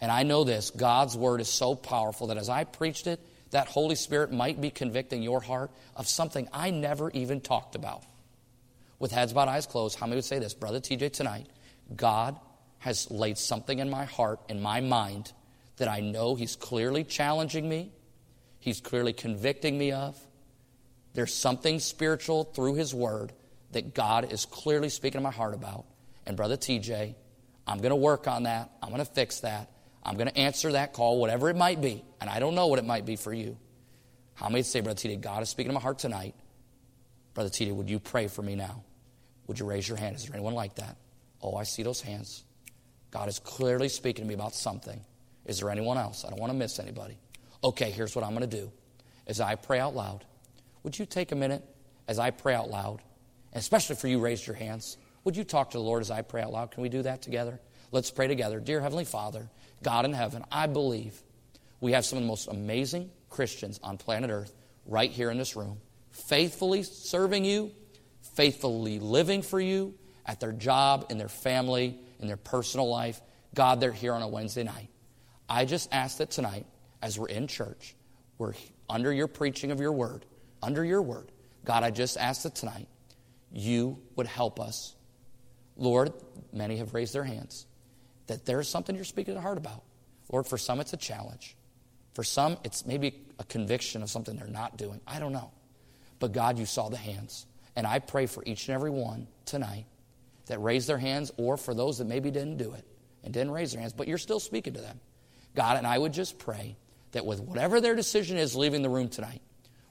And 0.00 0.12
I 0.12 0.22
know 0.22 0.44
this 0.44 0.70
God's 0.70 1.16
word 1.16 1.40
is 1.40 1.48
so 1.48 1.74
powerful 1.74 2.28
that 2.28 2.36
as 2.36 2.48
I 2.48 2.64
preached 2.64 3.06
it, 3.06 3.20
that 3.50 3.68
Holy 3.68 3.94
Spirit 3.94 4.32
might 4.32 4.60
be 4.60 4.70
convicting 4.70 5.22
your 5.22 5.40
heart 5.40 5.70
of 5.96 6.08
something 6.08 6.48
I 6.52 6.70
never 6.70 7.10
even 7.10 7.40
talked 7.40 7.74
about. 7.74 8.04
With 8.98 9.12
heads 9.12 9.32
bowed, 9.32 9.48
eyes 9.48 9.66
closed, 9.66 9.98
how 9.98 10.06
many 10.06 10.16
would 10.16 10.24
say 10.24 10.38
this? 10.38 10.54
Brother 10.54 10.80
TJ, 10.80 11.12
tonight, 11.12 11.46
God 11.94 12.38
has 12.84 13.10
laid 13.10 13.38
something 13.38 13.78
in 13.78 13.88
my 13.88 14.04
heart, 14.04 14.40
in 14.50 14.60
my 14.60 14.82
mind, 14.82 15.32
that 15.78 15.88
I 15.88 16.00
know 16.00 16.34
He's 16.34 16.54
clearly 16.54 17.02
challenging 17.02 17.66
me, 17.66 17.90
He's 18.60 18.82
clearly 18.82 19.14
convicting 19.14 19.78
me 19.78 19.92
of. 19.92 20.18
There's 21.14 21.32
something 21.32 21.78
spiritual 21.78 22.44
through 22.44 22.74
His 22.74 22.94
Word 22.94 23.32
that 23.72 23.94
God 23.94 24.30
is 24.30 24.44
clearly 24.44 24.90
speaking 24.90 25.18
to 25.18 25.22
my 25.22 25.30
heart 25.30 25.54
about. 25.54 25.86
And, 26.26 26.36
Brother 26.36 26.58
TJ, 26.58 27.14
I'm 27.66 27.78
going 27.78 27.88
to 27.88 27.96
work 27.96 28.28
on 28.28 28.42
that. 28.42 28.70
I'm 28.82 28.90
going 28.90 29.02
to 29.02 29.10
fix 29.10 29.40
that. 29.40 29.70
I'm 30.02 30.16
going 30.18 30.28
to 30.28 30.36
answer 30.36 30.72
that 30.72 30.92
call, 30.92 31.18
whatever 31.18 31.48
it 31.48 31.56
might 31.56 31.80
be. 31.80 32.04
And 32.20 32.28
I 32.28 32.38
don't 32.38 32.54
know 32.54 32.66
what 32.66 32.78
it 32.78 32.84
might 32.84 33.06
be 33.06 33.16
for 33.16 33.32
you. 33.32 33.56
How 34.34 34.50
many 34.50 34.62
say, 34.62 34.82
Brother 34.82 35.00
TJ, 35.00 35.22
God 35.22 35.42
is 35.42 35.48
speaking 35.48 35.70
to 35.70 35.74
my 35.74 35.80
heart 35.80 35.98
tonight? 35.98 36.34
Brother 37.32 37.48
TJ, 37.48 37.74
would 37.74 37.88
you 37.88 37.98
pray 37.98 38.28
for 38.28 38.42
me 38.42 38.56
now? 38.56 38.84
Would 39.46 39.58
you 39.58 39.64
raise 39.64 39.88
your 39.88 39.96
hand? 39.96 40.16
Is 40.16 40.26
there 40.26 40.34
anyone 40.34 40.54
like 40.54 40.74
that? 40.74 40.96
Oh, 41.40 41.56
I 41.56 41.62
see 41.62 41.82
those 41.82 42.02
hands. 42.02 42.44
God 43.14 43.28
is 43.28 43.38
clearly 43.38 43.88
speaking 43.88 44.24
to 44.24 44.28
me 44.28 44.34
about 44.34 44.56
something. 44.56 45.00
Is 45.46 45.60
there 45.60 45.70
anyone 45.70 45.96
else? 45.96 46.24
I 46.24 46.30
don't 46.30 46.40
want 46.40 46.52
to 46.52 46.58
miss 46.58 46.80
anybody. 46.80 47.16
Okay, 47.62 47.92
here's 47.92 48.16
what 48.16 48.24
I'm 48.24 48.34
going 48.34 48.48
to 48.48 48.56
do. 48.56 48.72
As 49.28 49.40
I 49.40 49.54
pray 49.54 49.78
out 49.78 49.94
loud, 49.94 50.24
would 50.82 50.98
you 50.98 51.06
take 51.06 51.30
a 51.30 51.36
minute 51.36 51.64
as 52.08 52.18
I 52.18 52.30
pray 52.30 52.54
out 52.54 52.70
loud? 52.70 53.00
And 53.52 53.60
especially 53.60 53.94
for 53.94 54.08
you, 54.08 54.18
raise 54.18 54.44
your 54.44 54.56
hands. 54.56 54.96
Would 55.22 55.36
you 55.36 55.44
talk 55.44 55.70
to 55.70 55.78
the 55.78 55.84
Lord 55.84 56.02
as 56.02 56.10
I 56.10 56.22
pray 56.22 56.42
out 56.42 56.50
loud? 56.50 56.72
Can 56.72 56.82
we 56.82 56.88
do 56.88 57.02
that 57.02 57.22
together? 57.22 57.60
Let's 57.92 58.10
pray 58.10 58.26
together. 58.26 58.58
Dear 58.58 58.80
Heavenly 58.80 59.04
Father, 59.04 59.48
God 59.84 60.04
in 60.04 60.12
heaven, 60.12 60.44
I 60.50 60.66
believe 60.66 61.22
we 61.80 61.92
have 61.92 62.04
some 62.04 62.18
of 62.18 62.24
the 62.24 62.28
most 62.28 62.48
amazing 62.48 63.12
Christians 63.30 63.78
on 63.84 63.96
planet 63.96 64.30
Earth 64.30 64.52
right 64.86 65.10
here 65.10 65.30
in 65.30 65.38
this 65.38 65.54
room, 65.54 65.78
faithfully 66.10 66.82
serving 66.82 67.44
you, 67.44 67.70
faithfully 68.34 68.98
living 68.98 69.40
for 69.40 69.60
you 69.60 69.94
at 70.26 70.40
their 70.40 70.52
job, 70.52 71.06
in 71.10 71.18
their 71.18 71.28
family, 71.28 72.00
in 72.20 72.26
their 72.26 72.36
personal 72.36 72.88
life. 72.88 73.20
God, 73.54 73.80
they're 73.80 73.92
here 73.92 74.14
on 74.14 74.22
a 74.22 74.28
Wednesday 74.28 74.64
night. 74.64 74.88
I 75.48 75.64
just 75.64 75.92
ask 75.92 76.18
that 76.18 76.30
tonight, 76.30 76.66
as 77.02 77.18
we're 77.18 77.28
in 77.28 77.46
church, 77.46 77.94
we're 78.38 78.54
under 78.88 79.12
your 79.12 79.28
preaching 79.28 79.70
of 79.70 79.80
your 79.80 79.92
word, 79.92 80.24
under 80.62 80.84
your 80.84 81.02
word. 81.02 81.30
God, 81.64 81.82
I 81.82 81.90
just 81.90 82.16
ask 82.16 82.42
that 82.42 82.54
tonight 82.54 82.88
you 83.52 83.98
would 84.16 84.26
help 84.26 84.58
us. 84.58 84.94
Lord, 85.76 86.12
many 86.52 86.76
have 86.76 86.94
raised 86.94 87.14
their 87.14 87.24
hands 87.24 87.66
that 88.26 88.46
there's 88.46 88.68
something 88.68 88.96
you're 88.96 89.04
speaking 89.04 89.34
to 89.34 89.40
heart 89.40 89.58
about. 89.58 89.82
Lord, 90.32 90.46
for 90.46 90.58
some 90.58 90.80
it's 90.80 90.92
a 90.92 90.96
challenge. 90.96 91.56
For 92.14 92.24
some, 92.24 92.56
it's 92.64 92.86
maybe 92.86 93.20
a 93.38 93.44
conviction 93.44 94.02
of 94.02 94.10
something 94.10 94.36
they're 94.36 94.46
not 94.46 94.76
doing. 94.76 95.00
I 95.06 95.18
don't 95.18 95.32
know. 95.32 95.50
But 96.20 96.32
God, 96.32 96.58
you 96.58 96.66
saw 96.66 96.88
the 96.88 96.96
hands. 96.96 97.46
And 97.76 97.86
I 97.86 97.98
pray 97.98 98.26
for 98.26 98.42
each 98.46 98.68
and 98.68 98.74
every 98.74 98.90
one 98.90 99.26
tonight 99.44 99.84
that 100.46 100.58
raised 100.58 100.88
their 100.88 100.98
hands, 100.98 101.32
or 101.36 101.56
for 101.56 101.74
those 101.74 101.98
that 101.98 102.06
maybe 102.06 102.30
didn't 102.30 102.58
do 102.58 102.72
it 102.72 102.84
and 103.22 103.32
didn't 103.32 103.52
raise 103.52 103.72
their 103.72 103.80
hands, 103.80 103.92
but 103.92 104.08
you're 104.08 104.18
still 104.18 104.40
speaking 104.40 104.74
to 104.74 104.80
them. 104.80 105.00
God, 105.54 105.78
and 105.78 105.86
I 105.86 105.96
would 105.96 106.12
just 106.12 106.38
pray 106.38 106.76
that 107.12 107.24
with 107.24 107.40
whatever 107.40 107.80
their 107.80 107.94
decision 107.94 108.36
is 108.36 108.56
leaving 108.56 108.82
the 108.82 108.88
room 108.88 109.08
tonight, 109.08 109.40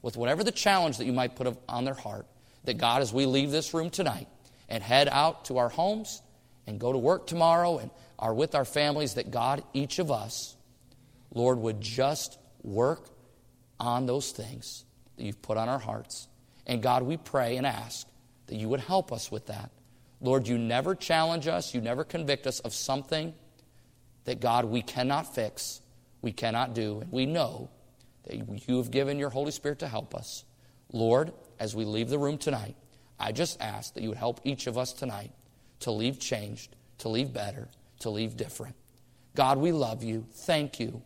with 0.01 0.17
whatever 0.17 0.43
the 0.43 0.51
challenge 0.51 0.97
that 0.97 1.05
you 1.05 1.13
might 1.13 1.35
put 1.35 1.57
on 1.67 1.85
their 1.85 1.93
heart, 1.93 2.27
that 2.65 2.77
God, 2.77 3.01
as 3.01 3.13
we 3.13 3.25
leave 3.25 3.51
this 3.51 3.73
room 3.73 3.89
tonight 3.89 4.27
and 4.69 4.83
head 4.83 5.07
out 5.09 5.45
to 5.45 5.57
our 5.57 5.69
homes 5.69 6.21
and 6.67 6.79
go 6.79 6.91
to 6.91 6.97
work 6.97 7.27
tomorrow 7.27 7.77
and 7.77 7.89
are 8.19 8.33
with 8.33 8.55
our 8.55 8.65
families, 8.65 9.15
that 9.15 9.31
God, 9.31 9.63
each 9.73 9.99
of 9.99 10.11
us, 10.11 10.55
Lord, 11.33 11.57
would 11.59 11.81
just 11.81 12.37
work 12.61 13.09
on 13.79 14.05
those 14.05 14.31
things 14.31 14.85
that 15.17 15.23
you've 15.23 15.41
put 15.41 15.57
on 15.57 15.67
our 15.67 15.79
hearts. 15.79 16.27
And 16.67 16.81
God, 16.81 17.03
we 17.03 17.17
pray 17.17 17.57
and 17.57 17.65
ask 17.65 18.07
that 18.47 18.55
you 18.55 18.69
would 18.69 18.79
help 18.79 19.11
us 19.11 19.31
with 19.31 19.47
that. 19.47 19.71
Lord, 20.23 20.47
you 20.47 20.57
never 20.57 20.95
challenge 20.95 21.47
us, 21.47 21.75
you 21.75 21.81
never 21.81 22.05
convict 22.05 22.47
us 22.47 22.61
of 22.61 22.73
something 22.73 23.33
that, 24.23 24.39
God, 24.39 24.63
we 24.63 24.81
cannot 24.81 25.35
fix, 25.35 25.81
we 26.21 26.31
cannot 26.31 26.73
do. 26.73 27.01
And 27.01 27.11
we 27.11 27.25
know 27.25 27.69
that 28.23 28.37
you 28.67 28.77
have 28.77 28.89
given 28.89 29.19
your 29.19 29.29
Holy 29.29 29.51
Spirit 29.51 29.79
to 29.79 29.87
help 29.87 30.15
us. 30.15 30.45
Lord, 30.93 31.33
as 31.59 31.75
we 31.75 31.83
leave 31.83 32.09
the 32.09 32.17
room 32.17 32.37
tonight, 32.37 32.77
I 33.19 33.33
just 33.33 33.61
ask 33.61 33.93
that 33.95 34.01
you 34.01 34.09
would 34.09 34.17
help 34.17 34.39
each 34.45 34.65
of 34.65 34.77
us 34.77 34.93
tonight 34.93 35.33
to 35.81 35.91
leave 35.91 36.19
changed, 36.19 36.73
to 36.99 37.09
leave 37.09 37.33
better, 37.33 37.67
to 37.99 38.09
leave 38.09 38.37
different. 38.37 38.77
God, 39.35 39.57
we 39.57 39.73
love 39.73 40.03
you. 40.05 40.25
Thank 40.31 40.79
you 40.79 41.01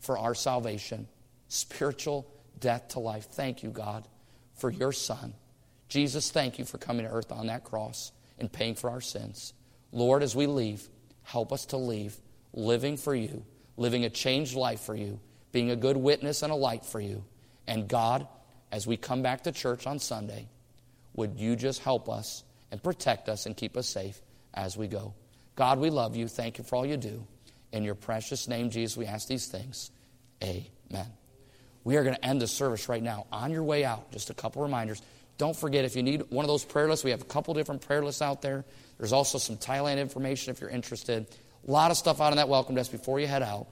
for 0.00 0.18
our 0.18 0.34
salvation, 0.34 1.08
spiritual 1.48 2.30
death 2.58 2.88
to 2.88 3.00
life. 3.00 3.24
Thank 3.24 3.62
you, 3.62 3.70
God, 3.70 4.06
for 4.54 4.68
your 4.68 4.92
Son. 4.92 5.32
Jesus, 5.88 6.30
thank 6.30 6.58
you 6.58 6.66
for 6.66 6.76
coming 6.76 7.06
to 7.06 7.10
earth 7.10 7.32
on 7.32 7.46
that 7.46 7.64
cross 7.64 8.12
and 8.40 8.52
paying 8.52 8.74
for 8.74 8.90
our 8.90 9.00
sins. 9.00 9.52
Lord, 9.92 10.22
as 10.22 10.34
we 10.34 10.46
leave, 10.46 10.88
help 11.22 11.52
us 11.52 11.66
to 11.66 11.76
leave 11.76 12.16
living 12.52 12.96
for 12.96 13.14
you, 13.14 13.44
living 13.76 14.04
a 14.04 14.10
changed 14.10 14.54
life 14.54 14.80
for 14.80 14.94
you, 14.94 15.20
being 15.52 15.70
a 15.70 15.76
good 15.76 15.96
witness 15.96 16.42
and 16.42 16.52
a 16.52 16.56
light 16.56 16.84
for 16.84 17.00
you. 17.00 17.24
And 17.66 17.88
God, 17.88 18.26
as 18.72 18.86
we 18.86 18.96
come 18.96 19.22
back 19.22 19.44
to 19.44 19.52
church 19.52 19.86
on 19.86 19.98
Sunday, 19.98 20.48
would 21.14 21.38
you 21.38 21.56
just 21.56 21.80
help 21.82 22.08
us 22.08 22.44
and 22.70 22.82
protect 22.82 23.28
us 23.28 23.46
and 23.46 23.56
keep 23.56 23.76
us 23.76 23.88
safe 23.88 24.20
as 24.54 24.76
we 24.76 24.88
go? 24.88 25.14
God, 25.56 25.78
we 25.78 25.90
love 25.90 26.16
you. 26.16 26.28
Thank 26.28 26.58
you 26.58 26.64
for 26.64 26.76
all 26.76 26.86
you 26.86 26.96
do. 26.96 27.26
In 27.72 27.84
your 27.84 27.94
precious 27.94 28.48
name, 28.48 28.70
Jesus, 28.70 28.96
we 28.96 29.06
ask 29.06 29.28
these 29.28 29.46
things. 29.46 29.90
Amen. 30.42 31.06
We 31.84 31.96
are 31.96 32.02
going 32.04 32.16
to 32.16 32.24
end 32.24 32.40
the 32.40 32.46
service 32.46 32.88
right 32.88 33.02
now. 33.02 33.26
On 33.32 33.50
your 33.50 33.62
way 33.62 33.84
out, 33.84 34.10
just 34.12 34.30
a 34.30 34.34
couple 34.34 34.62
reminders. 34.62 35.02
Don't 35.40 35.56
forget, 35.56 35.86
if 35.86 35.96
you 35.96 36.02
need 36.02 36.24
one 36.28 36.44
of 36.44 36.50
those 36.50 36.66
prayer 36.66 36.86
lists, 36.86 37.02
we 37.02 37.12
have 37.12 37.22
a 37.22 37.24
couple 37.24 37.54
different 37.54 37.80
prayer 37.80 38.04
lists 38.04 38.20
out 38.20 38.42
there. 38.42 38.62
There's 38.98 39.14
also 39.14 39.38
some 39.38 39.56
Thailand 39.56 39.96
information 39.96 40.50
if 40.50 40.60
you're 40.60 40.68
interested. 40.68 41.26
A 41.66 41.70
lot 41.70 41.90
of 41.90 41.96
stuff 41.96 42.20
out 42.20 42.32
on 42.32 42.36
that 42.36 42.50
welcome 42.50 42.74
desk 42.74 42.92
before 42.92 43.20
you 43.20 43.26
head 43.26 43.42
out. 43.42 43.66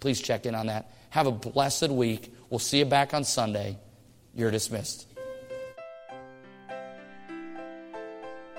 Please 0.00 0.18
check 0.22 0.46
in 0.46 0.54
on 0.54 0.68
that. 0.68 0.90
Have 1.10 1.26
a 1.26 1.30
blessed 1.30 1.90
week. 1.90 2.34
We'll 2.48 2.58
see 2.58 2.78
you 2.78 2.86
back 2.86 3.12
on 3.12 3.24
Sunday. 3.24 3.76
You're 4.34 4.50
dismissed. 4.50 5.08